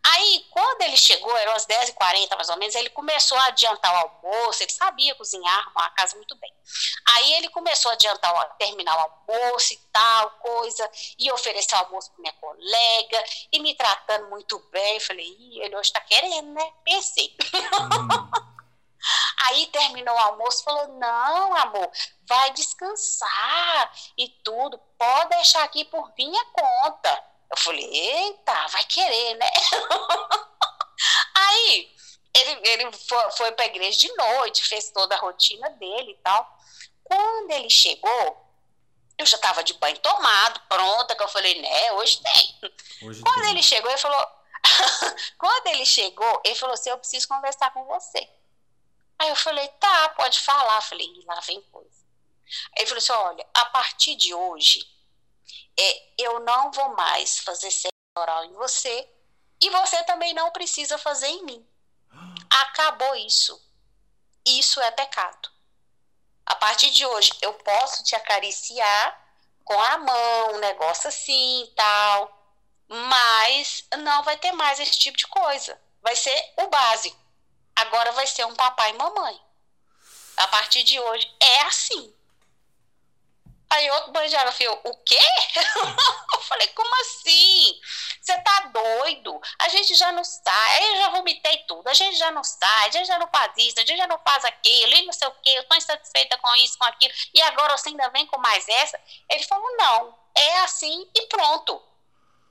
Aí, 0.08 0.46
quando 0.52 0.82
ele 0.84 0.98
chegou, 0.98 1.36
eram 1.38 1.54
as 1.54 1.66
10h40 1.66 2.36
mais 2.36 2.50
ou 2.50 2.58
menos, 2.58 2.76
ele 2.76 2.90
começou 2.90 3.38
a 3.40 3.46
adiantar 3.46 3.94
o 3.94 3.98
almoço, 3.98 4.62
ele 4.62 4.72
sabia 4.72 5.16
cozinhar, 5.16 5.60
arrumar 5.60 5.86
a 5.88 5.90
casa 5.92 6.16
muito 6.16 6.36
bem. 6.36 6.54
Aí 7.10 7.34
ele 7.34 7.50
começou 7.50 7.90
a 7.90 7.94
adiantar, 7.96 8.56
terminar 8.58 8.96
o 8.96 9.00
almoço 9.00 9.74
e 9.74 9.78
tal, 9.92 10.30
coisa, 10.32 10.90
e 11.18 11.32
oferecer 11.32 11.76
o 11.76 11.80
almoço 11.80 12.12
para 12.12 12.22
minha 12.22 12.34
colega, 12.34 13.24
e 13.52 13.60
me 13.60 13.74
tratando 13.76 14.30
muito 14.30 14.60
bem. 14.72 15.00
Falei, 15.00 15.26
Ih, 15.26 15.62
ele 15.62 15.76
hoje 15.76 15.90
está 15.90 16.02
querendo, 16.02 16.54
né? 16.54 16.74
Pensei. 16.84 17.36
Hum. 17.54 18.56
Aí 19.48 19.68
terminou 19.68 20.16
o 20.16 20.20
almoço, 20.20 20.64
falou: 20.64 20.88
Não, 21.00 21.56
amor, 21.56 21.90
vai 22.28 22.52
descansar 22.54 23.92
e 24.18 24.30
tudo, 24.44 24.80
pode 24.98 25.30
deixar 25.30 25.64
aqui 25.64 25.86
por 25.86 26.12
minha 26.18 26.44
conta. 26.46 27.24
Eu 27.52 27.58
falei, 27.58 27.86
eita, 27.86 28.68
vai 28.68 28.84
querer, 28.86 29.36
né? 29.36 29.52
Aí 31.36 31.96
ele, 32.34 32.70
ele 32.70 32.92
foi, 32.94 33.32
foi 33.32 33.52
para 33.54 33.66
a 33.66 33.68
igreja 33.68 33.98
de 34.00 34.14
noite, 34.16 34.64
fez 34.64 34.90
toda 34.92 35.16
a 35.16 35.20
rotina 35.20 35.70
dele 35.72 36.12
e 36.12 36.18
tal. 36.24 36.58
Quando 37.04 37.52
ele 37.52 37.70
chegou, 37.70 38.46
eu 39.18 39.26
já 39.26 39.38
estava 39.38 39.64
de 39.64 39.74
banho 39.76 39.98
tomado, 40.00 40.60
pronta, 40.68 41.16
que 41.16 41.24
eu 41.24 41.28
falei, 41.28 41.62
né, 41.62 41.94
hoje 41.94 42.22
tem. 42.22 42.72
Hoje 43.04 43.22
Quando 43.22 43.42
tem. 43.42 43.52
ele 43.52 43.64
chegou, 43.64 43.90
ele 43.90 44.00
falou. 44.00 44.28
Quando 45.38 45.68
ele 45.68 45.86
chegou, 45.86 46.42
ele 46.44 46.56
falou 46.56 46.74
assim: 46.74 46.90
Eu 46.90 46.98
preciso 46.98 47.28
conversar 47.28 47.72
com 47.72 47.86
você. 47.86 48.28
Aí 49.20 49.30
eu 49.30 49.36
falei: 49.36 49.68
Tá, 49.80 50.10
pode 50.10 50.40
falar. 50.40 50.78
Eu 50.78 50.82
falei: 50.82 51.08
Lá 51.26 51.40
vem 51.42 51.62
coisa. 51.72 52.04
Aí 52.76 52.80
ele 52.84 52.88
falou 52.88 52.98
assim: 52.98 53.12
Olha, 53.14 53.48
a 53.54 53.66
partir 53.66 54.16
de 54.16 54.34
hoje, 54.34 54.88
é, 55.78 56.14
eu 56.18 56.40
não 56.42 56.72
vou 56.72 56.96
mais 56.96 57.40
fazer 57.40 57.72
sexo 57.72 57.90
oral 58.18 58.46
em 58.46 58.54
você 58.54 59.10
e 59.62 59.70
você 59.70 60.04
também 60.04 60.34
não 60.34 60.52
precisa 60.52 60.98
fazer 60.98 61.28
em 61.28 61.44
mim. 61.44 61.68
Acabou 62.50 63.16
isso. 63.16 63.62
Isso 64.46 64.80
é 64.80 64.92
pecado. 64.92 65.50
A 66.46 66.56
partir 66.56 66.92
de 66.92 67.06
hoje, 67.06 67.32
eu 67.42 67.54
posso 67.54 68.04
te 68.04 68.16
acariciar 68.16 69.22
com 69.64 69.80
a 69.82 69.98
mão, 69.98 70.54
um 70.54 70.60
negócio 70.60 71.08
assim 71.08 71.72
tal, 71.76 72.32
mas 72.88 73.84
não 73.98 74.24
vai 74.24 74.38
ter 74.38 74.52
mais 74.52 74.80
esse 74.80 74.98
tipo 74.98 75.18
de 75.18 75.26
coisa. 75.28 75.82
Vai 76.02 76.16
ser 76.16 76.54
o 76.58 76.68
básico. 76.68 77.18
Agora 77.76 78.12
vai 78.12 78.28
ser 78.28 78.46
um 78.46 78.56
papai 78.56 78.92
e 78.92 78.94
mamãe. 78.94 79.42
A 80.38 80.48
partir 80.48 80.84
de 80.84 81.00
hoje 81.00 81.36
é 81.40 81.62
assim. 81.62 82.14
Aí 83.76 83.92
outro 83.92 84.12
banho 84.14 84.30
de 84.30 84.36
água 84.38 84.54
falou, 84.54 84.82
o 84.86 84.96
quê? 85.04 85.20
eu 86.34 86.40
falei, 86.40 86.68
como 86.70 87.02
assim? 87.02 87.78
Você 88.22 88.38
tá 88.42 88.72
doido? 88.74 89.40
A 89.60 89.68
gente 89.68 89.94
já 89.96 90.14
não 90.14 90.24
sai, 90.24 90.92
eu 90.92 90.96
já 90.98 91.10
vomitei 91.10 91.58
tudo, 91.68 91.86
a 91.90 91.94
gente 91.94 92.18
já 92.18 92.32
não 92.32 92.44
sai, 92.44 92.88
a 92.88 92.92
gente 92.92 93.06
já 93.06 93.20
não 93.20 93.28
faz 93.28 93.52
isso, 93.58 93.78
a 93.78 93.86
gente 93.86 93.98
já 93.98 94.08
não 94.08 94.18
faz 94.20 94.46
aquilo, 94.46 94.94
e 94.94 95.06
não 95.06 95.12
sei 95.12 95.28
o 95.28 95.36
quê, 95.44 95.50
eu 95.50 95.68
tô 95.68 95.76
insatisfeita 95.76 96.38
com 96.38 96.56
isso, 96.56 96.78
com 96.78 96.86
aquilo, 96.86 97.14
e 97.34 97.42
agora 97.42 97.78
você 97.78 97.90
ainda 97.90 98.10
vem 98.10 98.26
com 98.28 98.40
mais 98.40 98.66
essa? 98.68 98.98
Ele 99.30 99.44
falou, 99.44 99.76
não, 99.76 100.18
é 100.34 100.60
assim 100.60 101.10
e 101.14 101.28
pronto. 101.28 101.82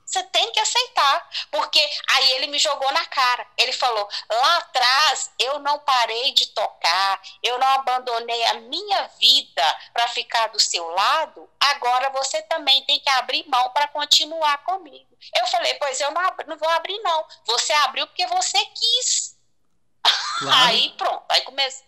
Você 0.05 0.21
tem 0.23 0.51
que 0.51 0.59
aceitar. 0.59 1.29
Porque 1.51 1.79
aí 2.11 2.31
ele 2.33 2.47
me 2.47 2.59
jogou 2.59 2.91
na 2.93 3.03
cara. 3.05 3.45
Ele 3.57 3.73
falou: 3.73 4.07
lá 4.29 4.57
atrás 4.57 5.31
eu 5.39 5.59
não 5.59 5.79
parei 5.79 6.31
de 6.33 6.47
tocar, 6.47 7.21
eu 7.41 7.57
não 7.57 7.67
abandonei 7.67 8.45
a 8.45 8.53
minha 8.55 9.07
vida 9.19 9.79
para 9.93 10.07
ficar 10.09 10.47
do 10.47 10.59
seu 10.59 10.87
lado. 10.91 11.49
Agora 11.59 12.09
você 12.11 12.41
também 12.43 12.83
tem 12.85 12.99
que 12.99 13.09
abrir 13.09 13.47
mão 13.49 13.69
para 13.71 13.87
continuar 13.87 14.59
comigo. 14.59 15.17
Eu 15.35 15.47
falei: 15.47 15.73
pois 15.75 15.99
eu 15.99 16.11
não, 16.11 16.21
não 16.47 16.57
vou 16.57 16.69
abrir, 16.69 16.99
não. 16.99 17.25
Você 17.45 17.73
abriu 17.73 18.05
porque 18.07 18.27
você 18.27 18.63
quis. 18.65 19.35
Claro. 20.37 20.67
Aí 20.67 20.89
pronto. 20.97 21.25
Aí 21.29 21.41
começa. 21.43 21.81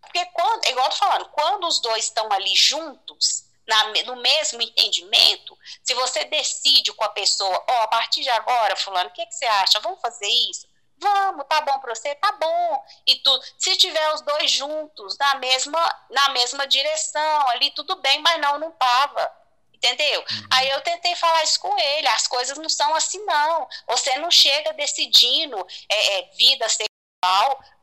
Porque 0.00 0.24
quando, 0.26 0.64
igual 0.66 0.86
eu 0.86 0.90
tô 0.90 0.96
falando, 0.96 1.28
quando 1.30 1.66
os 1.66 1.80
dois 1.80 2.04
estão 2.04 2.32
ali 2.32 2.54
juntos, 2.54 3.44
na, 3.72 4.04
no 4.04 4.16
mesmo 4.16 4.60
entendimento, 4.60 5.58
se 5.82 5.94
você 5.94 6.24
decide 6.26 6.92
com 6.92 7.04
a 7.04 7.08
pessoa, 7.08 7.64
ó, 7.68 7.72
oh, 7.72 7.82
a 7.82 7.88
partir 7.88 8.22
de 8.22 8.28
agora, 8.28 8.76
fulano, 8.76 9.08
o 9.08 9.12
que, 9.12 9.24
que 9.24 9.34
você 9.34 9.46
acha? 9.46 9.80
Vamos 9.80 10.00
fazer 10.00 10.28
isso? 10.28 10.70
Vamos, 10.98 11.46
tá 11.48 11.60
bom 11.62 11.78
para 11.80 11.94
você? 11.94 12.14
Tá 12.14 12.32
bom. 12.32 12.84
E 13.06 13.16
tudo. 13.16 13.42
Se 13.58 13.76
tiver 13.76 14.14
os 14.14 14.20
dois 14.20 14.50
juntos 14.50 15.16
na 15.18 15.34
mesma, 15.36 16.06
na 16.10 16.28
mesma 16.28 16.66
direção, 16.66 17.48
ali 17.48 17.72
tudo 17.72 17.96
bem, 17.96 18.20
mas 18.20 18.40
não, 18.40 18.58
não 18.58 18.70
tava. 18.72 19.32
Entendeu? 19.74 20.20
Uhum. 20.20 20.46
Aí 20.52 20.70
eu 20.70 20.80
tentei 20.82 21.16
falar 21.16 21.42
isso 21.42 21.58
com 21.58 21.76
ele. 21.76 22.06
As 22.06 22.28
coisas 22.28 22.56
não 22.56 22.68
são 22.68 22.94
assim, 22.94 23.18
não. 23.24 23.68
Você 23.88 24.16
não 24.18 24.30
chega 24.30 24.72
decidindo 24.74 25.66
é, 25.88 26.18
é, 26.18 26.22
vida 26.36 26.68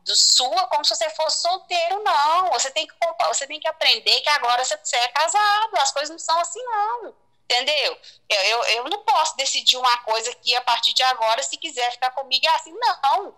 do 0.04 0.16
sua 0.16 0.66
como 0.66 0.84
se 0.84 0.94
você 0.94 1.08
fosse 1.10 1.42
solteiro, 1.42 2.02
não. 2.02 2.50
Você 2.50 2.70
tem 2.70 2.86
que 2.86 2.94
você 3.28 3.46
tem 3.46 3.60
que 3.60 3.68
aprender 3.68 4.20
que 4.20 4.28
agora 4.28 4.64
você, 4.64 4.96
é 4.96 5.08
casado. 5.08 5.76
As 5.78 5.92
coisas 5.92 6.10
não 6.10 6.18
são 6.18 6.38
assim, 6.40 6.62
não. 6.62 7.14
entendeu? 7.44 7.98
Eu, 8.28 8.40
eu, 8.40 8.64
eu 8.64 8.84
não 8.84 9.02
posso 9.04 9.36
decidir 9.36 9.76
uma 9.76 9.96
coisa 9.98 10.30
aqui 10.30 10.54
a 10.54 10.60
partir 10.60 10.92
de 10.92 11.02
agora, 11.02 11.42
se 11.42 11.56
quiser 11.56 11.90
ficar 11.92 12.10
comigo, 12.10 12.46
é 12.46 12.54
assim, 12.54 12.72
não, 12.72 13.34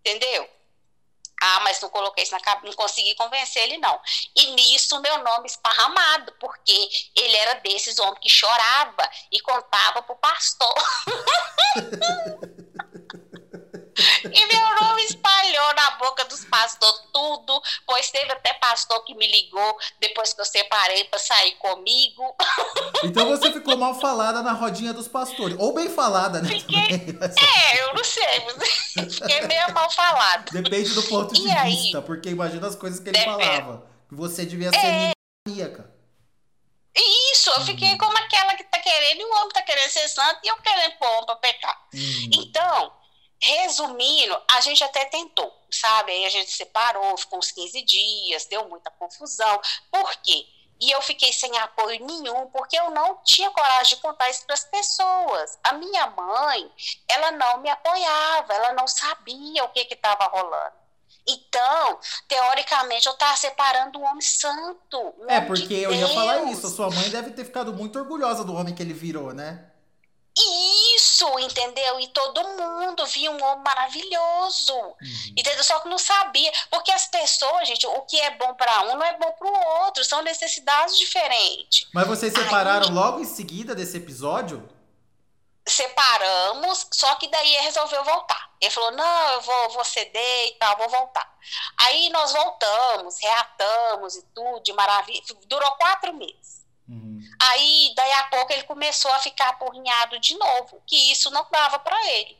entendeu? 0.00 0.48
Ah, 1.40 1.60
mas 1.60 1.80
não 1.80 1.90
coloquei 1.90 2.22
isso 2.22 2.32
na 2.32 2.40
cabeça, 2.40 2.66
não 2.66 2.72
consegui 2.74 3.16
convencer 3.16 3.64
ele, 3.64 3.76
não. 3.78 4.00
E 4.36 4.46
nisso, 4.52 5.00
meu 5.00 5.18
nome 5.18 5.46
esparramado, 5.46 6.32
porque 6.38 6.88
ele 7.16 7.36
era 7.36 7.54
desses 7.54 7.98
homens 7.98 8.20
que 8.20 8.28
chorava 8.28 9.10
e 9.30 9.40
contava 9.40 10.02
pro 10.02 10.14
pastor. 10.16 10.72
E 14.24 14.46
meu 14.46 14.80
nome 14.80 15.02
espalhou 15.04 15.74
na 15.74 15.90
boca 15.92 16.24
dos 16.24 16.44
pastores 16.44 17.02
tudo, 17.12 17.62
pois 17.86 18.10
teve 18.10 18.32
até 18.32 18.54
pastor 18.54 19.04
que 19.04 19.14
me 19.14 19.26
ligou 19.26 19.78
depois 20.00 20.32
que 20.32 20.40
eu 20.40 20.44
separei 20.44 21.04
para 21.04 21.18
sair 21.18 21.52
comigo. 21.56 22.34
Então 23.04 23.28
você 23.28 23.52
ficou 23.52 23.76
mal 23.76 23.98
falada 23.98 24.42
na 24.42 24.52
rodinha 24.52 24.92
dos 24.92 25.08
pastores. 25.08 25.56
Ou 25.58 25.74
bem 25.74 25.90
falada, 25.90 26.40
né? 26.40 26.48
Fiquei... 26.48 26.78
É, 27.42 27.82
eu 27.82 27.94
não 27.94 28.04
sei. 28.04 28.40
Fiquei 29.10 29.40
meio 29.42 29.74
mal 29.74 29.90
falada. 29.90 30.44
Depende 30.52 30.94
do 30.94 31.02
ponto 31.02 31.34
de 31.34 31.40
e 31.40 31.44
vista, 31.64 31.98
aí? 31.98 32.04
porque 32.04 32.28
imagina 32.28 32.68
as 32.68 32.76
coisas 32.76 33.00
que 33.00 33.08
ele 33.08 33.18
Depende. 33.18 33.44
falava. 33.44 33.84
Você 34.12 34.46
devia 34.46 34.70
ser 34.70 34.86
é... 34.86 35.10
maníaca. 35.46 35.90
Isso, 36.94 37.50
eu 37.50 37.62
fiquei 37.62 37.96
como 37.98 38.16
aquela 38.16 38.54
que 38.54 38.64
tá 38.64 38.78
querendo, 38.78 39.20
e 39.20 39.24
o 39.24 39.34
homem 39.36 39.48
tá 39.48 39.62
querendo 39.62 39.90
ser 39.90 40.06
santo, 40.08 40.40
e 40.44 40.48
eu 40.48 40.56
querendo 40.56 40.96
pôr 40.98 41.08
homem 41.08 41.26
pra 41.26 41.36
pecar. 41.36 41.86
Hum. 41.94 42.30
Então, 42.34 42.92
Resumindo, 43.42 44.40
a 44.52 44.60
gente 44.60 44.84
até 44.84 45.04
tentou, 45.06 45.52
sabe? 45.68 46.12
Aí 46.12 46.24
a 46.24 46.30
gente 46.30 46.52
separou, 46.52 47.16
ficou 47.16 47.40
uns 47.40 47.50
15 47.50 47.82
dias, 47.82 48.46
deu 48.46 48.68
muita 48.68 48.90
confusão. 48.92 49.60
Por 49.90 50.14
quê? 50.22 50.46
E 50.80 50.90
eu 50.90 51.02
fiquei 51.02 51.32
sem 51.32 51.56
apoio 51.58 52.04
nenhum, 52.04 52.46
porque 52.48 52.78
eu 52.78 52.90
não 52.90 53.18
tinha 53.24 53.50
coragem 53.50 53.96
de 53.96 54.02
contar 54.02 54.30
isso 54.30 54.44
para 54.44 54.54
as 54.54 54.64
pessoas. 54.64 55.58
A 55.62 55.72
minha 55.72 56.06
mãe, 56.08 56.70
ela 57.08 57.32
não 57.32 57.58
me 57.58 57.68
apoiava, 57.68 58.52
ela 58.52 58.72
não 58.72 58.86
sabia 58.86 59.64
o 59.64 59.68
que 59.68 59.80
estava 59.80 60.24
rolando. 60.24 60.82
Então, 61.26 61.98
teoricamente, 62.26 63.06
eu 63.06 63.12
estava 63.12 63.36
separando 63.36 63.98
um 63.98 64.04
homem 64.04 64.20
santo. 64.20 65.14
Um 65.18 65.28
é, 65.28 65.40
porque 65.40 65.66
de 65.66 65.82
eu 65.82 65.94
ia 65.94 66.08
falar 66.08 66.42
isso. 66.44 66.66
A 66.66 66.70
sua 66.70 66.90
mãe 66.90 67.08
deve 67.10 67.30
ter 67.30 67.44
ficado 67.44 67.72
muito 67.72 67.98
orgulhosa 67.98 68.44
do 68.44 68.54
homem 68.54 68.74
que 68.74 68.82
ele 68.82 68.94
virou, 68.94 69.32
né? 69.32 69.71
Isso, 70.96 71.26
entendeu? 71.40 72.00
E 72.00 72.08
todo 72.08 72.42
mundo 72.42 73.04
via 73.06 73.30
um 73.30 73.42
homem 73.44 73.64
maravilhoso. 73.64 74.74
Uhum. 74.74 75.34
Entendeu? 75.36 75.62
Só 75.62 75.78
que 75.80 75.88
não 75.88 75.98
sabia. 75.98 76.50
Porque 76.70 76.90
as 76.90 77.06
pessoas, 77.06 77.68
gente, 77.68 77.86
o 77.86 78.00
que 78.02 78.18
é 78.18 78.30
bom 78.30 78.54
para 78.54 78.82
um 78.84 78.96
não 78.96 79.04
é 79.04 79.16
bom 79.18 79.30
para 79.32 79.46
o 79.46 79.84
outro. 79.84 80.04
São 80.04 80.22
necessidades 80.22 80.96
diferentes. 80.96 81.86
Mas 81.92 82.06
vocês 82.06 82.32
separaram 82.32 82.86
Aí, 82.86 82.92
logo 82.92 83.20
em 83.20 83.26
seguida 83.26 83.74
desse 83.74 83.98
episódio? 83.98 84.66
Separamos, 85.66 86.88
só 86.90 87.14
que 87.16 87.28
daí 87.28 87.54
ele 87.54 87.64
resolveu 87.64 88.02
voltar. 88.02 88.50
Ele 88.60 88.70
falou: 88.70 88.90
não, 88.92 89.28
eu 89.32 89.40
vou, 89.42 89.70
vou 89.70 89.84
ceder 89.84 90.48
e 90.48 90.52
tal, 90.52 90.76
vou 90.78 90.88
voltar. 90.88 91.30
Aí 91.76 92.08
nós 92.08 92.32
voltamos, 92.32 93.20
reatamos 93.20 94.16
e 94.16 94.22
tudo, 94.34 94.62
de 94.62 94.72
maravilha. 94.72 95.22
Durou 95.46 95.70
quatro 95.72 96.12
meses. 96.14 96.61
Uhum. 96.88 97.20
Aí, 97.40 97.92
daí 97.96 98.12
a 98.14 98.24
pouco, 98.24 98.52
ele 98.52 98.64
começou 98.64 99.12
a 99.12 99.18
ficar 99.18 99.50
apurrinhado 99.50 100.18
de 100.18 100.36
novo, 100.36 100.82
que 100.86 101.12
isso 101.12 101.30
não 101.30 101.46
dava 101.50 101.78
para 101.78 102.10
ele. 102.12 102.36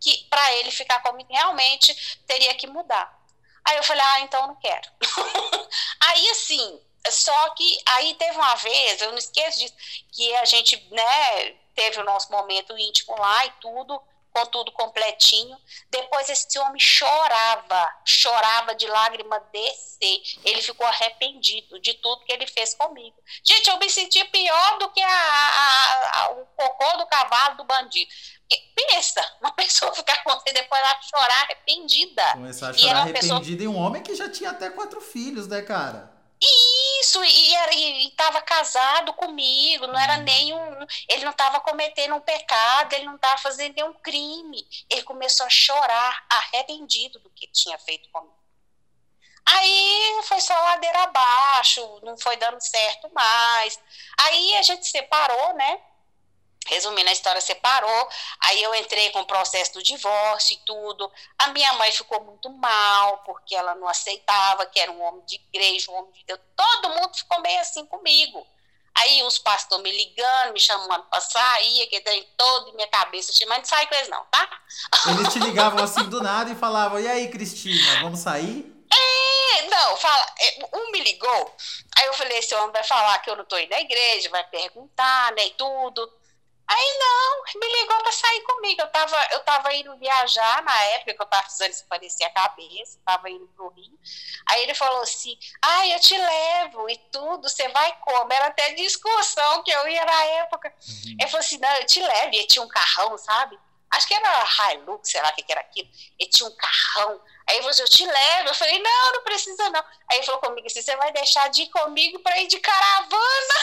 Que 0.00 0.26
para 0.30 0.52
ele 0.54 0.70
ficar 0.70 1.00
comigo, 1.00 1.32
realmente 1.32 1.94
teria 2.26 2.54
que 2.54 2.66
mudar. 2.66 3.18
Aí 3.64 3.76
eu 3.76 3.82
falei, 3.82 4.02
ah, 4.02 4.20
então 4.20 4.46
não 4.46 4.56
quero. 4.56 4.88
aí, 6.00 6.30
assim, 6.30 6.80
só 7.08 7.50
que 7.50 7.78
aí 7.86 8.14
teve 8.14 8.36
uma 8.36 8.54
vez, 8.56 9.00
eu 9.00 9.10
não 9.10 9.18
esqueço 9.18 9.58
disso, 9.58 9.74
que 10.12 10.34
a 10.36 10.44
gente, 10.44 10.76
né, 10.90 11.54
teve 11.74 12.00
o 12.00 12.04
nosso 12.04 12.30
momento 12.30 12.76
íntimo 12.78 13.16
lá 13.18 13.46
e 13.46 13.50
tudo 13.60 14.00
tudo 14.46 14.72
completinho. 14.72 15.56
Depois 15.90 16.28
esse 16.28 16.58
homem 16.58 16.80
chorava, 16.80 17.88
chorava 18.04 18.74
de 18.74 18.86
lágrima 18.86 19.40
descer. 19.52 20.20
Ele 20.44 20.62
ficou 20.62 20.86
arrependido 20.86 21.80
de 21.80 21.94
tudo 21.94 22.24
que 22.24 22.32
ele 22.32 22.46
fez 22.46 22.74
comigo. 22.74 23.16
Gente, 23.44 23.68
eu 23.68 23.78
me 23.78 23.88
senti 23.88 24.22
pior 24.24 24.78
do 24.78 24.90
que 24.90 25.02
a, 25.02 25.08
a, 25.08 26.20
a, 26.20 26.30
o 26.32 26.46
cocô 26.46 26.98
do 26.98 27.06
cavalo 27.06 27.56
do 27.56 27.64
bandido. 27.64 28.10
Pensa, 28.74 29.22
uma 29.40 29.52
pessoa 29.54 29.94
ficar 29.94 30.22
com 30.22 30.30
você 30.30 30.52
depois 30.52 30.80
ela 30.80 31.00
chorar 31.02 31.42
arrependida. 31.42 32.32
Começar 32.32 32.70
a 32.70 32.74
chorar 32.74 33.00
arrependida 33.02 33.40
pessoa... 33.40 33.62
em 33.62 33.68
um 33.68 33.76
homem 33.76 34.02
que 34.02 34.14
já 34.14 34.28
tinha 34.28 34.50
até 34.50 34.70
quatro 34.70 35.00
filhos, 35.00 35.46
né, 35.46 35.62
cara? 35.62 36.19
Isso, 36.42 37.22
e, 37.22 37.54
era, 37.54 37.74
e 37.74 38.08
estava 38.08 38.40
casado 38.40 39.12
comigo, 39.12 39.86
não 39.86 39.98
era 39.98 40.16
uhum. 40.18 40.22
nenhum. 40.22 40.86
Ele 41.08 41.24
não 41.24 41.32
estava 41.32 41.60
cometendo 41.60 42.14
um 42.14 42.20
pecado, 42.20 42.92
ele 42.94 43.04
não 43.04 43.16
estava 43.16 43.36
fazendo 43.38 43.74
nenhum 43.74 43.92
crime. 43.94 44.66
Ele 44.88 45.02
começou 45.02 45.44
a 45.46 45.50
chorar, 45.50 46.26
arrependido 46.30 47.18
do 47.20 47.30
que 47.30 47.46
tinha 47.48 47.78
feito 47.78 48.08
comigo. 48.10 48.40
Aí 49.46 50.20
foi 50.24 50.40
só 50.40 50.54
ladeira 50.54 51.02
abaixo, 51.02 52.00
não 52.02 52.16
foi 52.16 52.36
dando 52.36 52.60
certo 52.60 53.12
mais. 53.12 53.78
Aí 54.18 54.56
a 54.56 54.62
gente 54.62 54.86
separou, 54.86 55.54
né? 55.54 55.80
Resumindo, 56.70 57.08
a 57.08 57.12
história 57.12 57.40
separou, 57.40 58.08
aí 58.40 58.62
eu 58.62 58.72
entrei 58.76 59.10
com 59.10 59.20
o 59.20 59.26
processo 59.26 59.74
do 59.74 59.82
divórcio 59.82 60.54
e 60.54 60.60
tudo. 60.64 61.10
A 61.36 61.48
minha 61.48 61.72
mãe 61.72 61.90
ficou 61.90 62.22
muito 62.22 62.48
mal, 62.48 63.18
porque 63.26 63.56
ela 63.56 63.74
não 63.74 63.88
aceitava 63.88 64.64
que 64.66 64.78
era 64.78 64.92
um 64.92 65.02
homem 65.02 65.24
de 65.26 65.34
igreja, 65.34 65.90
um 65.90 65.96
homem 65.96 66.12
de 66.12 66.24
Deus. 66.24 66.38
Todo 66.56 66.94
mundo 66.94 67.16
ficou 67.16 67.40
meio 67.40 67.60
assim 67.60 67.84
comigo. 67.86 68.46
Aí 68.94 69.22
os 69.22 69.38
pastores 69.38 69.82
me 69.82 69.90
ligando, 69.90 70.52
me 70.52 70.60
chamando 70.60 71.04
para 71.04 71.20
sair, 71.20 71.86
que 71.86 72.00
tem 72.00 72.28
todo 72.36 72.70
em 72.70 72.74
minha 72.74 72.88
cabeça, 72.88 73.32
mas 73.48 73.58
não 73.58 73.64
sai 73.64 73.86
com 73.86 73.94
eles 73.94 74.08
não, 74.08 74.24
tá? 74.26 74.48
Eles 75.08 75.32
te 75.32 75.38
ligavam 75.38 75.82
assim 75.82 76.04
do 76.04 76.20
nada 76.22 76.50
e 76.50 76.54
falavam, 76.54 77.00
e 77.00 77.08
aí, 77.08 77.28
Cristina, 77.28 78.00
vamos 78.02 78.20
sair? 78.20 78.70
É, 78.92 79.62
não, 79.68 79.96
fala, 79.96 80.26
é, 80.38 80.68
um 80.74 80.90
me 80.90 81.00
ligou, 81.00 81.56
aí 81.96 82.06
eu 82.06 82.14
falei, 82.14 82.38
esse 82.38 82.54
homem 82.54 82.72
vai 82.72 82.84
falar 82.84 83.18
que 83.20 83.30
eu 83.30 83.36
não 83.36 83.44
estou 83.44 83.58
indo 83.58 83.70
na 83.70 83.80
igreja, 83.80 84.28
vai 84.28 84.44
perguntar, 84.44 85.32
né, 85.32 85.46
e 85.46 85.50
tudo. 85.50 86.19
Aí 86.72 86.98
não, 87.00 87.60
me 87.60 87.80
ligou 87.80 87.98
para 87.98 88.12
sair 88.12 88.40
comigo. 88.42 88.80
Eu 88.80 88.86
tava, 88.92 89.28
eu 89.32 89.40
tava 89.40 89.74
indo 89.74 89.96
viajar 89.98 90.62
na 90.62 90.84
época 90.84 91.14
que 91.14 91.22
eu 91.22 91.26
tava 91.26 91.42
precisando 91.42 91.72
esparecer 91.72 92.24
a 92.28 92.30
cabeça, 92.30 93.00
tava 93.04 93.28
indo 93.28 93.48
pro 93.56 93.70
Rio. 93.70 93.98
Aí 94.48 94.62
ele 94.62 94.74
falou 94.74 95.02
assim: 95.02 95.36
Ah, 95.60 95.88
eu 95.88 95.98
te 95.98 96.16
levo 96.16 96.88
e 96.88 96.96
tudo, 97.10 97.48
você 97.48 97.68
vai 97.70 97.92
como? 97.98 98.32
Era 98.32 98.46
até 98.46 98.72
discussão 98.74 99.64
que 99.64 99.72
eu 99.72 99.88
ia 99.88 100.04
na 100.04 100.24
época. 100.24 100.72
Uhum. 100.88 101.16
Ele 101.18 101.28
falou 101.28 101.44
assim: 101.44 101.58
Não, 101.58 101.74
eu 101.74 101.86
te 101.86 102.00
levo. 102.00 102.34
E 102.34 102.46
tinha 102.46 102.64
um 102.64 102.68
carrão, 102.68 103.18
sabe? 103.18 103.58
Acho 103.90 104.06
que 104.06 104.14
era 104.14 104.72
Hilux, 104.72 105.10
sei 105.10 105.20
lá 105.20 105.30
o 105.30 105.34
que 105.34 105.50
era 105.50 105.60
aquilo. 105.60 105.88
Ele 106.18 106.30
tinha 106.30 106.48
um 106.48 106.54
carrão. 106.54 107.20
Aí 107.48 107.56
ele 107.56 107.62
falou 107.62 107.70
assim, 107.70 107.82
eu 107.82 107.88
te 107.88 108.06
levo. 108.06 108.48
Eu 108.48 108.54
falei, 108.54 108.80
não, 108.80 109.12
não 109.12 109.24
precisa 109.24 109.68
não. 109.70 109.80
Aí 110.08 110.18
ele 110.18 110.26
falou 110.26 110.40
comigo 110.40 110.66
assim, 110.68 110.80
você 110.80 110.96
vai 110.96 111.12
deixar 111.12 111.50
de 111.50 111.62
ir 111.62 111.70
comigo 111.70 112.20
para 112.20 112.38
ir 112.40 112.46
de 112.46 112.60
caravana? 112.60 113.54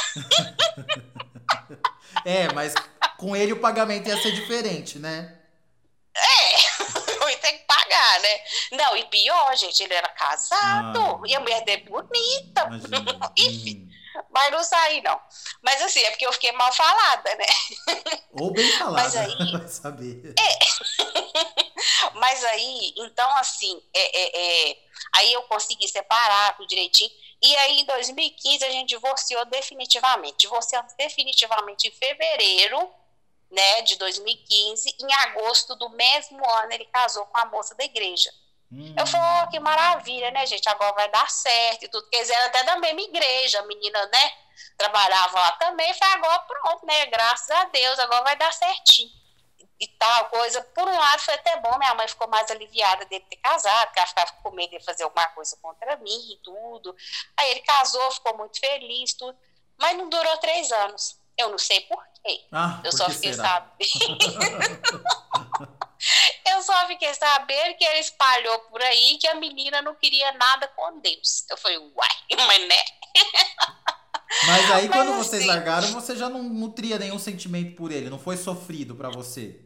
é, 2.25 2.51
mas 2.53 2.73
com 3.17 3.35
ele 3.35 3.53
o 3.53 3.59
pagamento 3.59 4.07
ia 4.07 4.21
ser 4.21 4.31
diferente, 4.31 4.99
né? 4.99 5.37
É, 6.15 7.13
eu 7.21 7.29
ia 7.29 7.37
ter 7.37 7.53
que 7.53 7.65
pagar, 7.65 8.19
né? 8.19 8.39
Não, 8.71 8.97
e 8.97 9.05
pior, 9.05 9.55
gente, 9.55 9.83
ele 9.83 9.93
era 9.93 10.07
casado 10.09 10.99
ah, 10.99 11.27
e 11.27 11.35
a 11.35 11.39
mulher 11.39 11.63
dele 11.63 11.83
bonita. 11.83 12.69
Enfim, 13.37 13.89
mas 14.31 14.51
não 14.51 14.63
saí, 14.63 15.01
não. 15.01 15.19
Mas 15.61 15.81
assim, 15.81 15.99
é 15.99 16.11
porque 16.11 16.25
eu 16.25 16.33
fiquei 16.33 16.51
mal 16.53 16.71
falada, 16.73 17.35
né? 17.35 17.45
Ou 18.33 18.51
bem 18.51 18.71
falada, 18.73 19.03
mas 19.03 19.15
aí, 19.15 19.51
vai 19.51 19.67
saber. 19.67 20.33
É. 20.39 22.13
mas 22.15 22.43
aí, 22.45 22.93
então 22.97 23.29
assim, 23.37 23.81
é, 23.93 24.19
é, 24.19 24.69
é, 24.71 24.77
aí 25.15 25.33
eu 25.33 25.43
consegui 25.43 25.87
separar 25.87 26.55
tudo 26.57 26.67
direitinho. 26.67 27.11
E 27.39 27.55
aí, 27.55 27.81
em 27.81 27.85
2015, 27.85 28.65
a 28.65 28.71
gente 28.71 28.89
divorciou 28.89 29.45
definitivamente. 29.45 30.37
Divorciamos 30.39 30.93
definitivamente 30.97 31.87
em 31.87 31.91
fevereiro 31.91 32.91
né, 33.49 33.81
de 33.81 33.95
2015, 33.97 34.95
em 34.99 35.13
agosto 35.13 35.75
do 35.75 35.89
mesmo 35.89 36.43
ano 36.61 36.71
ele 36.71 36.85
casou 36.85 37.25
com 37.27 37.37
a 37.37 37.45
moça 37.45 37.75
da 37.75 37.83
igreja. 37.83 38.31
Hum. 38.71 38.93
Eu 38.97 39.07
falei, 39.07 39.43
oh, 39.43 39.49
que 39.49 39.59
maravilha, 39.59 40.29
né, 40.31 40.45
gente? 40.45 40.67
Agora 40.67 40.93
vai 40.93 41.09
dar 41.09 41.29
certo 41.29 41.83
e 41.83 41.87
tudo. 41.87 42.03
Porque 42.03 42.17
eles 42.17 42.29
eram 42.29 42.47
até 42.47 42.63
da 42.63 42.77
mesma 42.77 43.01
igreja, 43.01 43.59
a 43.59 43.65
menina, 43.65 44.05
né? 44.07 44.31
Trabalhava 44.77 45.39
lá 45.39 45.51
também. 45.53 45.93
Falei, 45.93 46.15
agora 46.15 46.39
pronto, 46.39 46.85
né? 46.85 47.05
Graças 47.05 47.49
a 47.49 47.63
Deus, 47.65 47.99
agora 47.99 48.23
vai 48.23 48.35
dar 48.35 48.51
certinho. 48.51 49.09
E 49.79 49.87
tal 49.87 50.25
coisa. 50.25 50.61
Por 50.61 50.87
um 50.87 50.97
lado 50.97 51.19
foi 51.19 51.35
até 51.35 51.55
bom, 51.57 51.77
minha 51.77 51.93
mãe 51.95 52.07
ficou 52.07 52.27
mais 52.27 52.49
aliviada 52.49 53.05
dele 53.05 53.25
ter 53.29 53.37
casado, 53.37 53.87
porque 53.87 53.99
ela 53.99 54.07
ficava 54.07 54.31
com 54.43 54.51
medo 54.51 54.77
de 54.77 54.83
fazer 54.83 55.03
alguma 55.03 55.27
coisa 55.29 55.57
contra 55.61 55.95
mim 55.97 56.31
e 56.31 56.37
tudo. 56.43 56.95
Aí 57.37 57.51
ele 57.51 57.61
casou, 57.61 58.11
ficou 58.11 58.35
muito 58.37 58.59
feliz, 58.59 59.13
tudo. 59.13 59.37
Mas 59.77 59.95
não 59.95 60.09
durou 60.09 60.37
três 60.37 60.71
anos. 60.71 61.19
Eu 61.37 61.49
não 61.49 61.59
sei 61.59 61.81
ah, 62.51 62.81
eu 62.83 62.91
só 62.91 63.09
fiquei 63.09 63.33
sabendo. 63.33 63.77
eu 66.49 66.61
só 66.61 66.87
fiquei 66.87 67.13
sabendo 67.13 67.77
que 67.77 67.83
ele 67.83 67.99
espalhou 67.99 68.59
por 68.59 68.81
aí 68.81 69.17
que 69.19 69.27
a 69.27 69.35
menina 69.35 69.81
não 69.81 69.95
queria 69.95 70.31
nada 70.33 70.67
com 70.69 70.99
Deus. 70.99 71.45
Eu 71.49 71.57
falei, 71.57 71.77
uai, 71.77 72.09
mas 72.47 72.67
né? 72.67 72.83
Mas 74.45 74.71
aí, 74.71 74.89
quando 74.89 75.09
Mas, 75.09 75.27
vocês 75.27 75.41
assim, 75.41 75.49
largaram, 75.49 75.91
você 75.91 76.15
já 76.15 76.29
não 76.29 76.43
nutria 76.43 76.99
nenhum 76.99 77.19
sentimento 77.19 77.75
por 77.75 77.91
ele, 77.91 78.09
não 78.09 78.19
foi 78.19 78.37
sofrido 78.37 78.95
para 78.95 79.09
você? 79.09 79.59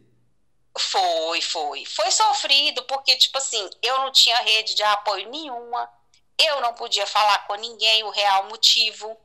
Foi, 0.78 1.40
foi. 1.42 1.84
Foi 1.84 2.10
sofrido, 2.10 2.82
porque, 2.84 3.16
tipo 3.16 3.36
assim, 3.38 3.68
eu 3.82 3.98
não 3.98 4.10
tinha 4.10 4.40
rede 4.40 4.74
de 4.74 4.82
apoio 4.82 5.28
nenhuma, 5.28 5.88
eu 6.38 6.60
não 6.60 6.72
podia 6.74 7.06
falar 7.06 7.46
com 7.46 7.54
ninguém 7.56 8.02
o 8.04 8.10
real 8.10 8.48
motivo 8.48 9.16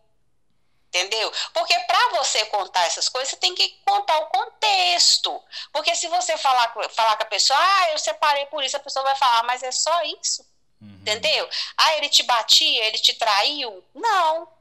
Entendeu? 0.87 1.31
Porque 1.53 1.77
para 1.81 2.09
você 2.11 2.45
contar 2.45 2.85
essas 2.85 3.09
coisas, 3.09 3.29
você 3.29 3.37
tem 3.37 3.53
que 3.53 3.69
contar 3.85 4.17
o 4.19 4.27
contexto. 4.27 5.43
Porque 5.71 5.93
se 5.95 6.07
você 6.07 6.37
falar, 6.37 6.73
falar 6.91 7.17
com 7.17 7.23
a 7.23 7.27
pessoa, 7.27 7.59
ah, 7.59 7.91
eu 7.91 7.97
separei 7.97 8.45
por 8.47 8.63
isso, 8.63 8.77
a 8.77 8.79
pessoa 8.79 9.03
vai 9.03 9.15
falar, 9.15 9.43
mas 9.43 9.63
é 9.63 9.71
só 9.71 10.01
isso. 10.03 10.45
Uhum. 10.81 10.97
Entendeu? 11.01 11.49
Ah, 11.75 11.93
ele 11.97 12.07
te 12.07 12.23
batia, 12.23 12.85
ele 12.85 12.99
te 12.99 13.13
traiu? 13.13 13.83
Não 13.93 14.57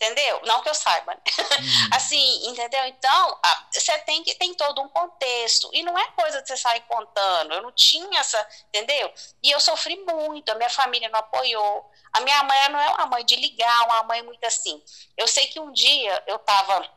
entendeu? 0.00 0.40
Não 0.46 0.62
que 0.62 0.68
eu 0.70 0.74
saiba. 0.74 1.12
Né? 1.12 1.20
Uhum. 1.38 1.88
assim, 1.92 2.48
entendeu? 2.48 2.86
Então, 2.86 3.38
você 3.70 3.98
tem 3.98 4.24
que 4.24 4.34
tem 4.34 4.54
todo 4.54 4.80
um 4.80 4.88
contexto 4.88 5.68
e 5.74 5.82
não 5.82 5.96
é 5.98 6.06
coisa 6.12 6.40
de 6.40 6.48
você 6.48 6.56
sair 6.56 6.80
contando. 6.88 7.52
Eu 7.52 7.62
não 7.62 7.72
tinha 7.72 8.18
essa, 8.18 8.48
entendeu? 8.68 9.12
E 9.42 9.50
eu 9.50 9.60
sofri 9.60 9.96
muito. 10.04 10.50
A 10.50 10.54
minha 10.54 10.70
família 10.70 11.08
não 11.10 11.20
apoiou. 11.20 11.89
A 12.12 12.20
minha 12.20 12.42
mãe 12.42 12.68
não 12.70 12.80
é 12.80 12.88
uma 12.90 13.06
mãe 13.06 13.24
de 13.24 13.36
ligar, 13.36 13.84
uma 13.84 14.02
mãe 14.04 14.22
muito 14.22 14.44
assim. 14.44 14.82
Eu 15.16 15.26
sei 15.26 15.46
que 15.48 15.60
um 15.60 15.72
dia 15.72 16.22
eu 16.26 16.36
estava 16.36 16.88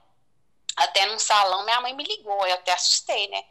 até 0.76 1.06
num 1.06 1.20
salão, 1.20 1.64
minha 1.64 1.82
mãe 1.82 1.94
me 1.94 2.04
ligou, 2.04 2.46
eu 2.48 2.54
até 2.56 2.72
assustei, 2.72 3.28
né? 3.28 3.46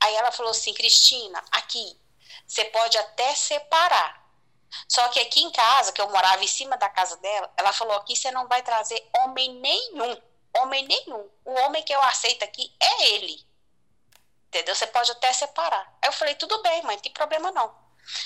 Aí 0.00 0.14
ela 0.14 0.30
falou 0.30 0.52
assim, 0.52 0.72
Cristina, 0.72 1.42
aqui, 1.50 1.98
você 2.46 2.64
pode 2.66 2.96
até 2.96 3.34
separar, 3.34 4.28
só 4.86 5.08
que 5.08 5.20
aqui 5.20 5.40
em 5.42 5.50
casa, 5.50 5.92
que 5.92 6.00
eu 6.00 6.08
morava 6.10 6.42
em 6.42 6.48
cima 6.48 6.76
da 6.76 6.88
casa 6.88 7.16
dela, 7.18 7.52
ela 7.56 7.72
falou: 7.72 7.96
aqui 7.96 8.14
você 8.14 8.30
não 8.30 8.46
vai 8.46 8.62
trazer 8.62 9.08
homem 9.18 9.54
nenhum. 9.54 10.20
Homem 10.58 10.86
nenhum. 10.86 11.28
O 11.44 11.52
homem 11.60 11.82
que 11.82 11.92
eu 11.92 12.02
aceito 12.02 12.42
aqui 12.44 12.72
é 12.80 13.06
ele. 13.14 13.46
Entendeu? 14.48 14.74
Você 14.74 14.86
pode 14.86 15.10
até 15.10 15.32
separar. 15.32 15.98
Aí 16.02 16.08
eu 16.08 16.12
falei: 16.12 16.34
tudo 16.34 16.62
bem, 16.62 16.82
mãe, 16.82 16.96
não 16.96 17.02
tem 17.02 17.12
problema 17.12 17.50
não. 17.52 17.74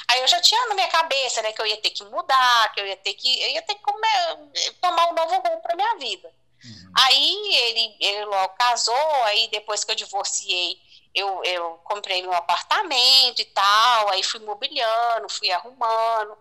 Aí 0.08 0.20
eu 0.20 0.28
já 0.28 0.40
tinha 0.40 0.66
na 0.68 0.74
minha 0.74 0.88
cabeça, 0.88 1.42
né, 1.42 1.52
que 1.52 1.60
eu 1.60 1.66
ia 1.66 1.76
ter 1.76 1.90
que 1.90 2.04
mudar, 2.04 2.72
que 2.72 2.80
eu 2.80 2.86
ia 2.86 2.96
ter 2.96 3.14
que, 3.14 3.42
eu 3.42 3.50
ia 3.50 3.62
ter 3.62 3.74
que 3.74 3.82
comer, 3.82 4.50
tomar 4.80 5.10
um 5.10 5.14
novo 5.14 5.34
rumo 5.36 5.60
para 5.60 5.76
minha 5.76 5.96
vida. 5.96 6.30
Uhum. 6.64 6.92
Aí 6.96 7.54
ele, 7.54 7.96
ele 8.00 8.24
logo 8.24 8.54
casou, 8.54 9.22
aí 9.24 9.48
depois 9.48 9.82
que 9.82 9.90
eu 9.90 9.96
divorciei, 9.96 10.78
eu, 11.14 11.42
eu 11.44 11.80
comprei 11.84 12.22
meu 12.22 12.32
apartamento 12.32 13.40
e 13.40 13.44
tal, 13.46 14.10
aí 14.10 14.22
fui 14.22 14.40
mobiliando, 14.40 15.28
fui 15.28 15.50
arrumando. 15.50 16.36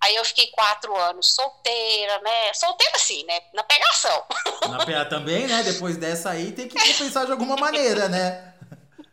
Aí 0.00 0.16
eu 0.16 0.24
fiquei 0.24 0.48
quatro 0.48 0.96
anos 0.96 1.34
solteira, 1.34 2.18
né? 2.20 2.52
Solteira 2.54 2.96
assim, 2.96 3.24
né? 3.24 3.40
Na 3.54 3.62
pegação. 3.62 4.24
Na 4.68 4.84
pega 4.84 5.04
também, 5.06 5.46
né? 5.46 5.62
Depois 5.62 5.96
dessa 5.96 6.30
aí 6.30 6.52
tem 6.52 6.68
que 6.68 6.78
compensar 6.78 7.24
de 7.24 7.32
alguma 7.32 7.56
maneira, 7.56 8.08
né? 8.08 8.52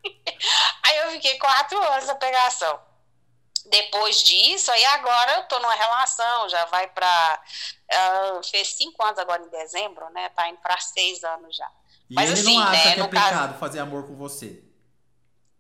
aí 0.84 0.98
eu 0.98 1.12
fiquei 1.12 1.38
quatro 1.38 1.82
anos 1.82 2.08
na 2.08 2.16
pegação. 2.16 2.80
Depois 3.68 4.24
disso, 4.24 4.72
aí 4.72 4.86
agora 4.86 5.34
eu 5.34 5.44
tô 5.44 5.60
numa 5.60 5.74
relação, 5.74 6.50
já 6.50 6.66
vai 6.66 6.88
pra. 6.88 7.44
Uh, 7.92 8.44
fez 8.48 8.76
cinco 8.76 9.04
anos 9.04 9.18
agora 9.20 9.42
em 9.44 9.50
dezembro, 9.50 10.10
né? 10.12 10.30
Tá 10.30 10.48
indo 10.50 10.60
pra 10.60 10.80
seis 10.80 11.24
anos 11.24 11.56
já. 11.56 11.70
E 12.10 12.14
Mas, 12.14 12.30
ele 12.30 12.40
assim, 12.40 12.56
não 12.56 12.64
acha 12.64 12.72
né, 12.72 12.94
que 12.96 13.02
é 13.02 13.08
pecado 13.08 13.48
caso... 13.48 13.60
fazer 13.60 13.80
amor 13.80 14.08
com 14.08 14.16
você? 14.16 14.64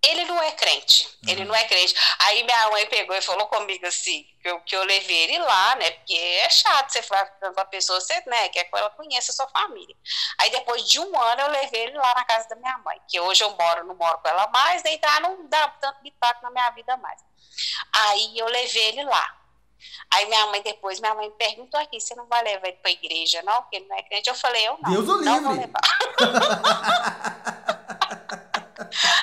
ele 0.02 0.26
não 0.26 0.41
é 0.41 0.52
crente, 0.52 1.06
uhum. 1.06 1.30
ele 1.30 1.45
não 1.45 1.54
é 1.54 1.64
crente. 1.66 1.93
Aí 2.20 2.43
minha 2.43 2.70
mãe 2.70 2.86
pegou 2.88 3.16
e 3.16 3.22
falou 3.22 3.47
comigo 3.47 3.86
assim, 3.86 4.26
que 4.41 4.50
eu, 4.50 4.60
que 4.62 4.76
eu 4.76 4.84
levei 4.84 5.24
ele 5.24 5.39
lá, 5.39 5.76
né, 5.76 5.91
porque 5.91 6.14
é 6.14 6.50
chato 6.50 6.89
você 6.89 7.02
falar 7.02 7.26
com 7.26 7.60
a 7.60 7.66
pessoa, 7.66 8.00
você, 8.00 8.22
né, 8.26 8.50
quer 8.50 8.64
que 8.64 8.78
ela 8.78 8.89
conheça 8.91 9.32
a 9.32 9.36
sua 9.36 9.47
família. 9.47 9.95
Aí 10.39 10.50
depois 10.52 10.88
de 10.88 11.00
um 11.00 11.22
ano 11.22 11.41
eu 11.41 11.50
levei 11.50 11.84
ele 11.84 11.97
lá 11.97 12.14
na 12.16 12.26
casa 12.26 12.47
da 12.47 12.56
minha 12.56 12.78
mãe, 12.80 13.00
que 13.08 13.20
hoje 13.20 13.43
eu 13.43 13.50
moro, 13.52 13.86
não 13.86 13.95
moro 13.95 14.18
com 14.20 14.30
ela 14.30 14.47
mais, 14.47 14.82
daí 14.84 14.97
tá, 15.00 15.20
não 15.20 15.47
dá 15.47 15.68
tanto 15.82 16.02
bitaco 16.02 16.41
na 16.43 16.52
minha 16.52 16.70
vida 16.72 16.95
mais. 16.97 17.22
Aí 17.93 18.38
eu 18.38 18.47
levei 18.47 18.88
ele 18.89 19.04
lá. 19.04 19.36
Aí 20.12 20.26
minha 20.26 20.47
mãe 20.47 20.62
depois, 20.62 21.00
minha 21.00 21.14
mãe 21.14 21.30
perguntou 21.32 21.80
aqui, 21.80 22.00
você 22.00 22.16
não 22.16 22.26
vai 22.28 22.43
levar 22.43 22.68
ele 22.68 22.78
pra 22.78 22.91
igreja 22.91 23.41
não, 23.43 23.62
porque 23.62 23.78
ele 23.78 23.88
não 23.88 23.95
é 23.95 24.04
crente? 24.04 24.30
Eu 24.30 24.36
falei, 24.36 24.68
eu 24.68 24.78
não, 24.82 24.91
Deus 24.91 25.08
não 25.08 25.20
livre. 25.20 25.39
vou 25.41 25.54
levar. 25.54 25.82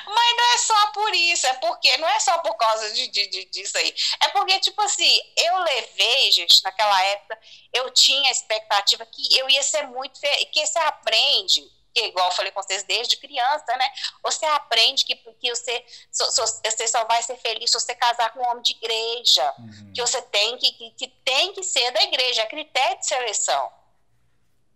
Mas 0.07 0.35
não 0.37 0.53
é 0.53 0.57
só 0.59 0.87
por 0.91 1.13
isso, 1.13 1.45
é 1.47 1.53
porque 1.53 1.97
não 1.97 2.07
é 2.07 2.19
só 2.19 2.37
por 2.39 2.55
causa 2.55 2.91
de, 2.93 3.07
de, 3.09 3.27
de, 3.27 3.45
disso 3.45 3.77
aí. 3.77 3.93
É 4.21 4.29
porque, 4.29 4.59
tipo 4.59 4.81
assim, 4.81 5.19
eu 5.35 5.57
levei, 5.59 6.31
gente, 6.31 6.63
naquela 6.63 7.03
época, 7.03 7.37
eu 7.73 7.89
tinha 7.91 8.29
a 8.29 8.31
expectativa 8.31 9.05
que 9.05 9.37
eu 9.37 9.49
ia 9.49 9.63
ser 9.63 9.87
muito. 9.87 10.19
que 10.19 10.65
você 10.65 10.79
aprende 10.79 11.69
que 11.97 12.05
igual 12.05 12.27
eu 12.27 12.35
falei 12.35 12.51
com 12.51 12.61
vocês 12.61 12.83
desde 12.83 13.17
criança, 13.17 13.75
né? 13.75 13.91
Você 14.23 14.45
aprende 14.45 15.03
que, 15.03 15.15
que 15.15 15.49
você, 15.49 15.83
so, 16.11 16.31
so, 16.31 16.61
você 16.63 16.87
só 16.87 17.03
vai 17.05 17.21
ser 17.23 17.37
feliz 17.37 17.71
se 17.71 17.79
você 17.79 17.95
casar 17.95 18.31
com 18.33 18.39
um 18.39 18.47
homem 18.47 18.61
de 18.61 18.73
igreja, 18.73 19.53
uhum. 19.57 19.93
que 19.93 20.01
você 20.01 20.21
tem 20.21 20.57
que, 20.57 20.71
que, 20.73 20.91
que, 20.91 21.07
tem 21.25 21.53
que 21.53 21.63
ser 21.63 21.89
da 21.91 22.03
igreja, 22.03 22.43
é 22.43 22.45
critério 22.45 22.99
de 22.99 23.07
seleção. 23.07 23.71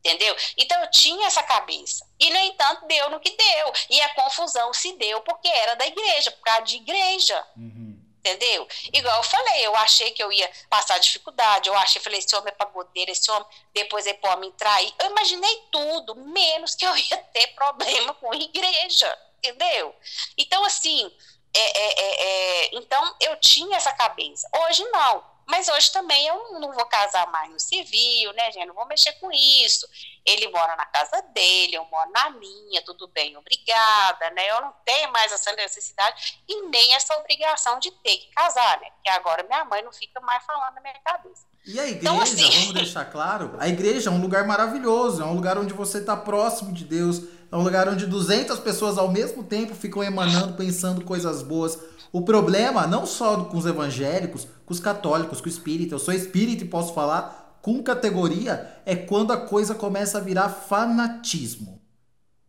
Entendeu? 0.04 0.36
Então 0.58 0.82
eu 0.82 0.90
tinha 0.90 1.28
essa 1.28 1.44
cabeça. 1.44 2.08
E, 2.20 2.32
no 2.32 2.38
entanto, 2.38 2.88
deu 2.88 3.12
no 3.12 3.20
que 3.20 3.30
deu. 3.30 3.74
E 3.88 4.02
a 4.02 4.16
confusão 4.16 4.74
se 4.74 4.94
deu 4.94 5.22
porque 5.22 5.48
era 5.48 5.76
da 5.76 5.86
igreja, 5.86 6.32
por 6.32 6.42
causa 6.42 6.64
de 6.64 6.78
igreja. 6.78 7.46
Uhum. 7.56 8.01
Entendeu? 8.24 8.68
Igual 8.94 9.18
eu 9.18 9.24
falei, 9.24 9.66
eu 9.66 9.76
achei 9.78 10.12
que 10.12 10.24
eu 10.24 10.32
ia 10.32 10.50
passar 10.70 11.00
dificuldade, 11.00 11.68
eu 11.68 11.76
achei, 11.76 12.00
falei, 12.00 12.20
esse 12.20 12.36
homem 12.36 12.50
é 12.50 12.56
pagodeiro, 12.56 13.10
esse 13.10 13.30
homem 13.32 13.48
depois 13.74 14.06
é 14.06 14.14
para 14.14 14.38
me 14.38 14.52
trair. 14.52 14.94
Eu 15.00 15.10
imaginei 15.10 15.64
tudo, 15.72 16.16
menos 16.16 16.76
que 16.76 16.86
eu 16.86 16.96
ia 16.96 17.18
ter 17.34 17.48
problema 17.56 18.14
com 18.14 18.32
igreja, 18.36 19.18
entendeu? 19.40 19.96
Então, 20.38 20.64
assim, 20.66 21.12
é, 21.52 21.80
é, 21.80 22.00
é, 22.00 22.24
é 22.24 22.76
então 22.76 23.16
eu 23.20 23.36
tinha 23.38 23.76
essa 23.76 23.92
cabeça. 23.92 24.48
Hoje 24.68 24.84
não. 24.92 25.32
Mas 25.48 25.68
hoje 25.68 25.92
também 25.92 26.28
eu 26.28 26.60
não 26.60 26.72
vou 26.72 26.86
casar 26.86 27.28
mais 27.32 27.52
no 27.52 27.60
civil, 27.60 28.32
né, 28.34 28.52
gente? 28.52 28.68
Não 28.68 28.76
vou 28.76 28.86
mexer 28.86 29.14
com 29.14 29.32
isso. 29.32 29.88
Ele 30.26 30.48
mora 30.50 30.76
na 30.76 30.86
casa 30.86 31.22
dele, 31.34 31.76
eu 31.76 31.86
moro 31.86 32.12
na 32.12 32.30
minha, 32.32 32.84
tudo 32.86 33.08
bem, 33.08 33.36
obrigada, 33.38 34.30
né? 34.32 34.52
Eu 34.52 34.62
não 34.62 34.74
tenho 34.86 35.12
mais 35.12 35.32
essa 35.32 35.52
necessidade 35.54 36.44
e 36.48 36.62
nem 36.68 36.94
essa 36.94 37.18
obrigação 37.18 37.80
de 37.80 37.92
ter 37.92 38.18
que 38.18 38.32
casar, 38.32 38.80
né? 38.80 38.90
Porque 38.92 39.10
agora 39.10 39.44
minha 39.44 39.66
mãe 39.66 39.84
não 39.84 39.92
fica 39.92 40.20
mais 40.22 40.44
falando 40.46 40.76
na 40.76 40.82
minha 40.82 41.00
cabeça. 41.04 41.46
E 41.66 41.80
a 41.80 41.90
então, 41.90 42.16
igreja, 42.16 42.34
então, 42.34 42.48
assim... 42.48 42.60
vamos 42.60 42.74
deixar 42.74 43.06
claro, 43.06 43.56
a 43.60 43.68
igreja 43.68 44.10
é 44.10 44.14
um 44.14 44.22
lugar 44.22 44.46
maravilhoso, 44.46 45.22
é 45.22 45.26
um 45.26 45.34
lugar 45.34 45.58
onde 45.58 45.74
você 45.74 46.00
está 46.00 46.16
próximo 46.18 46.72
de 46.72 46.84
Deus, 46.84 47.22
é 47.52 47.56
um 47.56 47.64
lugar 47.64 47.90
onde 47.90 48.06
200 48.06 48.60
pessoas 48.60 48.98
ao 48.98 49.10
mesmo 49.10 49.44
tempo 49.44 49.76
ficam 49.76 50.04
emanando, 50.04 50.54
pensando 50.54 51.04
coisas 51.04 51.44
boas. 51.44 51.78
O 52.12 52.22
problema, 52.22 52.88
não 52.88 53.06
só 53.06 53.46
com 53.46 53.58
os 53.58 53.66
evangélicos, 53.66 54.48
com 54.66 54.74
os 54.74 54.80
católicos, 54.80 55.40
com 55.40 55.48
o 55.48 55.50
espírita, 55.50 55.96
eu 55.96 56.00
sou 56.00 56.14
espírita 56.14 56.64
e 56.64 56.68
posso 56.68 56.94
falar 56.94 57.41
com 57.62 57.84
categoria, 57.84 58.82
é 58.86 58.96
quando 58.96 59.32
a 59.32 59.46
coisa 59.46 59.76
começa 59.76 60.18
a 60.18 60.22
virar 60.22 60.50
fanatismo. 60.50 61.82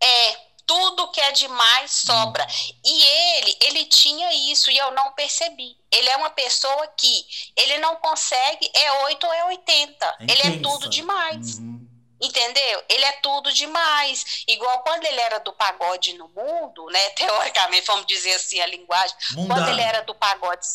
É, 0.03 0.37
tudo 0.67 1.11
que 1.11 1.21
é 1.21 1.33
demais 1.33 1.91
sobra. 1.91 2.47
E 2.85 3.03
ele, 3.03 3.57
ele 3.65 3.85
tinha 3.85 4.33
isso 4.53 4.71
e 4.71 4.79
eu 4.79 4.91
não 4.93 5.13
percebi. 5.13 5.77
Ele 5.91 6.09
é 6.09 6.17
uma 6.17 6.31
pessoa 6.31 6.87
que 6.97 7.27
ele 7.57 7.79
não 7.79 7.97
consegue, 7.97 8.71
é 8.75 9.05
8 9.05 9.27
ou 9.27 9.33
é 9.33 9.45
80. 9.47 10.07
É 10.07 10.25
ele 10.25 10.43
é 10.43 10.63
tudo 10.63 10.89
demais. 10.89 11.59
Uhum. 11.59 11.87
Entendeu? 12.21 12.85
Ele 12.89 13.05
é 13.05 13.13
tudo 13.21 13.53
demais. 13.53 14.45
Igual 14.47 14.83
quando 14.83 15.05
ele 15.05 15.21
era 15.21 15.39
do 15.41 15.53
pagode 15.53 16.15
no 16.15 16.29
mundo, 16.29 16.87
né? 16.87 17.11
Teoricamente, 17.17 17.87
vamos 17.87 18.07
dizer 18.07 18.35
assim 18.35 18.61
a 18.61 18.67
linguagem. 18.67 19.17
Mundano. 19.33 19.49
Quando 19.49 19.69
ele 19.71 19.83
era 19.83 20.03
do 20.03 20.15
pagode, 20.15 20.67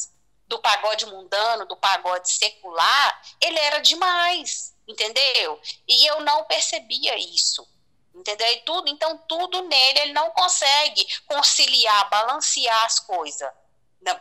do 0.47 0.59
pagode 0.59 1.05
mundano, 1.05 1.65
do 1.65 1.75
pagode 1.75 2.29
secular, 2.29 3.21
ele 3.41 3.59
era 3.59 3.79
demais. 3.79 4.75
Entendeu? 4.87 5.59
E 5.87 6.05
eu 6.09 6.21
não 6.21 6.45
percebia 6.45 7.17
isso. 7.17 7.67
Entendeu? 8.15 8.47
E 8.47 8.61
tudo, 8.61 8.89
então, 8.89 9.17
tudo 9.27 9.61
nele, 9.63 9.99
ele 9.99 10.13
não 10.13 10.31
consegue 10.31 11.05
conciliar, 11.25 12.09
balancear 12.09 12.85
as 12.85 12.99
coisas. 12.99 13.49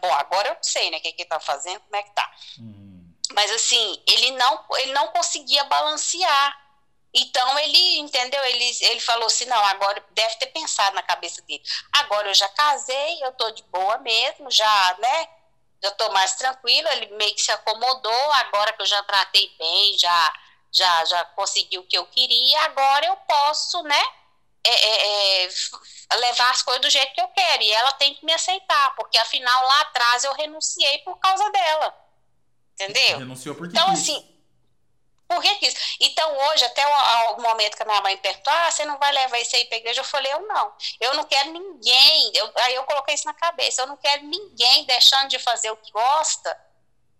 Bom, 0.03 0.13
agora 0.15 0.49
eu 0.49 0.55
não 0.55 0.63
sei, 0.63 0.91
né? 0.91 0.99
O 0.99 1.01
que, 1.01 1.13
que 1.13 1.23
ele 1.23 1.29
tá 1.29 1.39
fazendo, 1.39 1.81
como 1.81 1.97
é 1.97 2.03
que 2.03 2.11
tá. 2.11 2.31
Uhum. 2.59 3.15
Mas 3.33 3.51
assim, 3.53 4.03
ele 4.07 4.33
não, 4.33 4.65
ele 4.79 4.93
não 4.93 5.09
conseguia 5.09 5.63
balancear 5.65 6.67
então 7.19 7.59
ele 7.61 7.99
entendeu, 7.99 8.45
ele, 8.45 8.77
ele 8.83 9.01
falou 9.01 9.27
assim, 9.27 9.47
não, 9.47 9.65
agora 9.65 10.05
deve 10.11 10.37
ter 10.37 10.49
pensado 10.49 10.95
na 10.95 11.03
cabeça 11.03 11.41
dele. 11.43 11.63
Agora 11.91 12.29
eu 12.29 12.35
já 12.35 12.47
casei, 12.49 13.25
eu 13.25 13.33
tô 13.33 13.51
de 13.53 13.63
boa 13.65 13.97
mesmo, 13.99 14.51
já, 14.51 14.97
né? 14.99 15.29
Já 15.83 15.91
tô 15.93 16.11
mais 16.11 16.35
tranquila, 16.35 16.93
ele 16.95 17.07
meio 17.17 17.35
que 17.35 17.43
se 17.43 17.53
acomodou, 17.53 18.33
agora 18.33 18.73
que 18.73 18.83
eu 18.83 18.87
já 18.87 19.03
tratei 19.03 19.55
bem, 19.59 19.99
já 19.99 20.33
já 20.73 21.05
já 21.07 21.25
consegui 21.27 21.79
o 21.79 21.85
que 21.87 21.97
eu 21.97 22.05
queria, 22.07 22.63
agora 22.65 23.07
eu 23.07 23.17
posso, 23.17 23.83
né? 23.83 24.03
É, 24.65 24.71
é, 24.71 25.45
é, 25.45 25.49
levar 26.17 26.51
as 26.51 26.61
coisas 26.63 26.83
do 26.83 26.91
jeito 26.91 27.15
que 27.15 27.21
eu 27.21 27.29
quero. 27.29 27.63
E 27.63 27.71
ela 27.71 27.93
tem 27.93 28.15
que 28.15 28.25
me 28.25 28.33
aceitar, 28.33 28.95
porque 28.97 29.17
afinal 29.17 29.67
lá 29.69 29.81
atrás 29.83 30.25
eu 30.25 30.33
renunciei 30.35 30.99
por 30.99 31.17
causa 31.19 31.49
dela. 31.51 31.95
Entendeu? 32.75 33.19
Renunciou 33.19 33.55
porque 33.55 33.77
Então, 33.77 33.89
quis. 33.91 34.01
assim, 34.03 34.36
Por 35.29 35.43
que, 35.43 35.55
que 35.57 35.67
isso? 35.67 35.97
Então, 36.01 36.37
hoje, 36.49 36.65
até 36.65 36.87
o, 36.87 37.35
o, 37.35 37.43
momento 37.43 37.77
que 37.77 37.83
a 37.83 37.87
minha 37.87 38.01
mãe 38.01 38.17
perguntou, 38.17 38.53
ah, 38.53 38.71
você 38.71 38.85
não 38.85 38.97
vai 38.99 39.13
levar 39.13 39.39
isso 39.41 39.57
aí 39.57 39.65
para 39.65 39.79
igreja? 39.79 40.01
Eu 40.01 40.05
falei, 40.05 40.33
eu 40.33 40.47
não. 40.47 40.73
Eu 41.01 41.15
não 41.15 41.25
quero 41.25 41.51
ninguém. 41.51 42.33
Eu, 42.35 42.53
aí 42.57 42.75
eu 42.75 42.85
coloquei 42.85 43.15
isso 43.15 43.27
na 43.27 43.35
cabeça. 43.35 43.83
Eu 43.83 43.87
não 43.89 43.97
quero 43.97 44.23
ninguém 44.25 44.85
deixando 44.85 45.29
de 45.29 45.39
fazer 45.39 45.71
o 45.71 45.77
que 45.77 45.91
gosta 45.91 46.61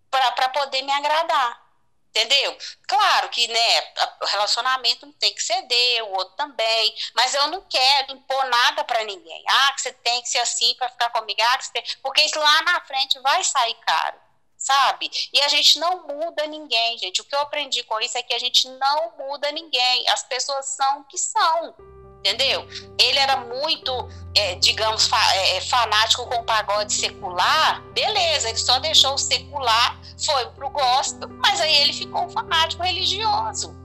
para 0.09 0.49
poder 0.49 0.81
me 0.83 0.91
agradar. 0.91 1.67
Entendeu? 2.09 2.57
Claro 2.87 3.29
que 3.29 3.47
né, 3.47 3.93
o 4.21 4.25
relacionamento 4.25 5.05
não 5.05 5.13
tem 5.13 5.35
que 5.35 5.43
ceder, 5.43 6.03
o 6.03 6.13
outro 6.13 6.35
também, 6.35 6.95
mas 7.13 7.35
eu 7.35 7.47
não 7.47 7.61
quero 7.61 8.13
impor 8.13 8.43
nada 8.45 8.83
para 8.83 9.03
ninguém. 9.03 9.43
Ah, 9.47 9.73
que 9.73 9.81
você 9.81 9.93
tem 9.93 10.21
que 10.23 10.29
ser 10.29 10.39
assim 10.39 10.73
para 10.75 10.89
ficar 10.89 11.11
comigo, 11.11 11.39
ah, 11.43 11.57
que 11.57 11.65
você 11.65 11.71
tem... 11.73 11.83
porque 12.01 12.21
isso 12.21 12.39
lá 12.39 12.61
na 12.63 12.81
frente 12.81 13.19
vai 13.19 13.43
sair 13.43 13.75
caro 13.85 14.26
sabe? 14.67 15.09
E 15.33 15.41
a 15.41 15.47
gente 15.47 15.79
não 15.79 16.05
muda 16.05 16.45
ninguém, 16.45 16.97
gente. 16.97 17.21
O 17.21 17.23
que 17.23 17.33
eu 17.33 17.39
aprendi 17.39 17.83
com 17.83 17.99
isso 18.01 18.17
é 18.17 18.21
que 18.21 18.33
a 18.33 18.39
gente 18.39 18.67
não 18.67 19.13
muda 19.17 19.51
ninguém. 19.51 20.07
As 20.09 20.23
pessoas 20.23 20.65
são 20.65 21.01
o 21.01 21.03
que 21.05 21.17
são, 21.17 21.73
entendeu? 22.19 22.67
Ele 22.99 23.17
era 23.17 23.37
muito, 23.37 23.91
é, 24.35 24.55
digamos, 24.55 25.07
fa 25.07 25.35
é, 25.35 25.57
é 25.57 25.61
fanático 25.61 26.27
com 26.27 26.35
o 26.35 26.43
pagode 26.43 26.93
secular, 26.93 27.81
beleza, 27.93 28.49
ele 28.49 28.57
só 28.57 28.79
deixou 28.79 29.13
o 29.13 29.17
secular, 29.17 29.99
foi 30.19 30.45
pro 30.51 30.69
gospel, 30.69 31.29
mas 31.29 31.61
aí 31.61 31.75
ele 31.77 31.93
ficou 31.93 32.25
um 32.25 32.29
fanático 32.29 32.83
religioso. 32.83 33.75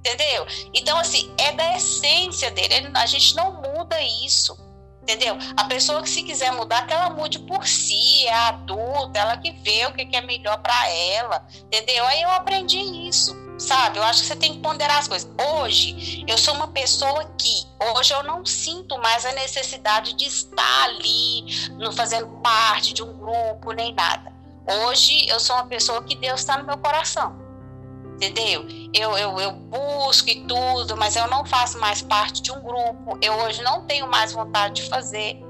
Entendeu? 0.00 0.46
Então, 0.72 0.98
assim, 0.98 1.30
é 1.36 1.52
da 1.52 1.76
essência 1.76 2.50
dele. 2.50 2.90
A 2.94 3.04
gente 3.04 3.36
não 3.36 3.60
muda 3.60 4.00
isso 4.24 4.56
entendeu? 5.10 5.36
A 5.56 5.64
pessoa 5.64 6.02
que 6.02 6.08
se 6.08 6.22
quiser 6.22 6.52
mudar, 6.52 6.86
que 6.86 6.92
ela 6.92 7.10
mude 7.10 7.38
por 7.40 7.66
si, 7.66 8.26
é 8.26 8.34
adulta, 8.34 9.18
ela 9.18 9.36
que 9.36 9.50
vê 9.50 9.86
o 9.86 9.92
que 9.92 10.16
é 10.16 10.20
melhor 10.20 10.58
para 10.58 10.88
ela, 10.88 11.44
entendeu? 11.64 12.04
Aí 12.06 12.22
eu 12.22 12.30
aprendi 12.30 12.78
isso, 12.78 13.36
sabe? 13.58 13.98
Eu 13.98 14.04
acho 14.04 14.20
que 14.20 14.28
você 14.28 14.36
tem 14.36 14.54
que 14.54 14.60
ponderar 14.60 14.98
as 14.98 15.08
coisas. 15.08 15.28
Hoje, 15.52 16.24
eu 16.28 16.38
sou 16.38 16.54
uma 16.54 16.68
pessoa 16.68 17.24
que, 17.36 17.66
hoje 17.96 18.14
eu 18.14 18.22
não 18.22 18.46
sinto 18.46 18.96
mais 18.98 19.24
a 19.24 19.32
necessidade 19.32 20.14
de 20.14 20.26
estar 20.26 20.84
ali, 20.84 21.44
não 21.78 21.92
fazendo 21.92 22.28
parte 22.40 22.92
de 22.92 23.02
um 23.02 23.12
grupo, 23.12 23.72
nem 23.72 23.92
nada. 23.94 24.32
Hoje, 24.86 25.26
eu 25.28 25.40
sou 25.40 25.56
uma 25.56 25.66
pessoa 25.66 26.04
que 26.04 26.14
Deus 26.14 26.40
está 26.40 26.56
no 26.58 26.64
meu 26.64 26.78
coração 26.78 27.49
entendeu? 28.20 28.66
Eu, 28.92 29.16
eu, 29.16 29.40
eu 29.40 29.52
busco 29.52 30.28
e 30.28 30.44
tudo, 30.46 30.96
mas 30.96 31.16
eu 31.16 31.26
não 31.28 31.44
faço 31.44 31.78
mais 31.78 32.02
parte 32.02 32.42
de 32.42 32.52
um 32.52 32.60
grupo. 32.60 33.18
Eu 33.22 33.34
hoje 33.40 33.62
não 33.62 33.86
tenho 33.86 34.06
mais 34.06 34.32
vontade 34.32 34.82
de 34.82 34.88
fazer, 34.88 35.40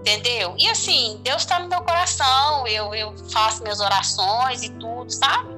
entendeu? 0.00 0.54
E 0.58 0.68
assim, 0.68 1.20
Deus 1.22 1.42
está 1.42 1.60
no 1.60 1.68
meu 1.68 1.82
coração, 1.82 2.66
eu, 2.66 2.92
eu 2.94 3.14
faço 3.30 3.62
minhas 3.62 3.80
orações 3.80 4.62
e 4.64 4.70
tudo, 4.70 5.10
sabe? 5.10 5.54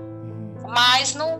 Mas 0.69 1.15
não, 1.15 1.39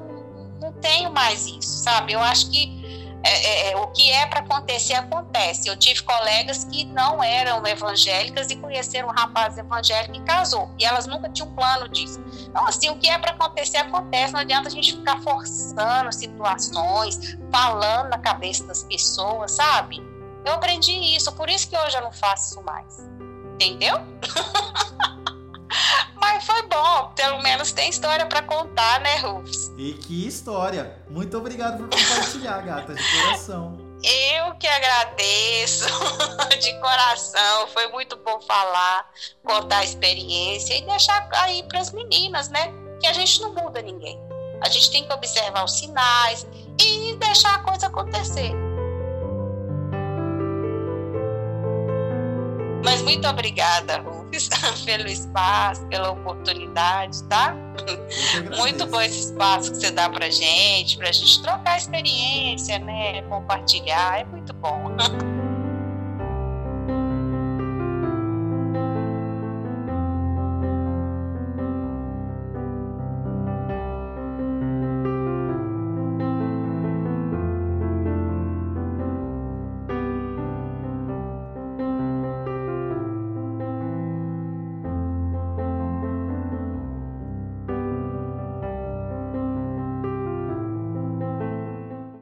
não 0.61 0.73
tenho 0.73 1.13
mais 1.13 1.47
isso, 1.47 1.83
sabe? 1.85 2.15
Eu 2.15 2.21
acho 2.21 2.51
que 2.51 2.78
é, 3.23 3.71
é, 3.71 3.77
o 3.77 3.89
que 3.89 4.11
é 4.11 4.27
para 4.27 4.41
acontecer, 4.41 4.95
acontece. 4.95 5.69
Eu 5.69 5.77
tive 5.77 6.03
colegas 6.03 6.65
que 6.65 6.85
não 6.85 7.23
eram 7.23 7.67
evangélicas 7.67 8.51
e 8.51 8.57
conheceram 8.57 9.09
um 9.09 9.13
rapaz 9.13 9.59
evangélico 9.59 10.17
e 10.17 10.21
casou. 10.21 10.71
E 10.79 10.85
elas 10.85 11.07
nunca 11.07 11.29
tinham 11.29 11.49
um 11.49 11.55
plano 11.55 11.89
disso. 11.89 12.21
Então, 12.49 12.67
assim, 12.67 12.91
o 12.91 12.97
que 12.97 13.09
é 13.09 13.19
para 13.19 13.33
acontecer, 13.33 13.79
acontece. 13.79 14.33
Não 14.33 14.41
adianta 14.41 14.69
a 14.69 14.71
gente 14.71 14.93
ficar 14.93 15.21
forçando 15.21 16.13
situações, 16.13 17.37
falando 17.51 18.11
na 18.11 18.19
cabeça 18.19 18.65
das 18.65 18.85
pessoas, 18.85 19.53
sabe? 19.53 20.01
Eu 20.45 20.55
aprendi 20.55 20.93
isso, 20.93 21.33
por 21.33 21.51
isso 21.51 21.69
que 21.69 21.77
hoje 21.77 21.97
eu 21.97 22.03
não 22.03 22.13
faço 22.13 22.55
isso 22.55 22.63
mais. 22.63 23.09
Entendeu? 23.55 23.97
Mas 26.31 26.45
foi 26.45 26.63
bom, 26.65 27.11
pelo 27.17 27.43
menos 27.43 27.73
tem 27.73 27.89
história 27.89 28.27
para 28.27 28.43
contar, 28.43 29.01
né, 29.01 29.17
Rufus? 29.17 29.73
E 29.79 29.95
que 29.95 30.27
história! 30.27 31.03
Muito 31.09 31.39
obrigado 31.39 31.79
por 31.79 31.89
compartilhar, 31.89 32.61
gata, 32.61 32.95
de 32.95 33.03
coração. 33.03 33.79
Eu 34.05 34.55
que 34.57 34.67
agradeço 34.67 35.87
de 36.61 36.81
coração. 36.81 37.69
Foi 37.69 37.89
muito 37.89 38.15
bom 38.17 38.43
falar, 38.43 39.09
contar 39.43 39.79
a 39.79 39.85
experiência 39.85 40.77
e 40.77 40.83
deixar 40.83 41.31
aí 41.33 41.63
para 41.63 41.81
as 41.81 41.93
meninas, 41.93 42.51
né? 42.51 42.75
Que 43.01 43.07
a 43.07 43.13
gente 43.15 43.41
não 43.41 43.55
muda 43.55 43.81
ninguém. 43.81 44.21
A 44.61 44.69
gente 44.69 44.91
tem 44.91 45.07
que 45.07 45.13
observar 45.15 45.65
os 45.65 45.79
sinais 45.79 46.47
e 46.79 47.17
deixar 47.17 47.55
a 47.55 47.59
coisa 47.61 47.87
acontecer. 47.87 48.53
Mas 52.85 53.01
muito 53.01 53.27
obrigada, 53.27 53.99
Rufus, 54.03 54.18
pelo 54.85 55.09
espaço, 55.09 55.87
pela 55.87 56.11
oportunidade, 56.11 57.23
tá? 57.25 57.55
Muito 58.57 58.87
bom 58.87 59.01
esse 59.01 59.21
espaço 59.21 59.73
que 59.73 59.79
você 59.79 59.91
dá 59.91 60.09
pra 60.09 60.29
gente, 60.31 60.97
pra 60.99 61.11
gente 61.11 61.43
trocar 61.43 61.79
experiência, 61.79 62.79
né? 62.79 63.23
Compartilhar, 63.23 64.21
é 64.21 64.25
muito 64.25 64.53
bom. 64.55 64.97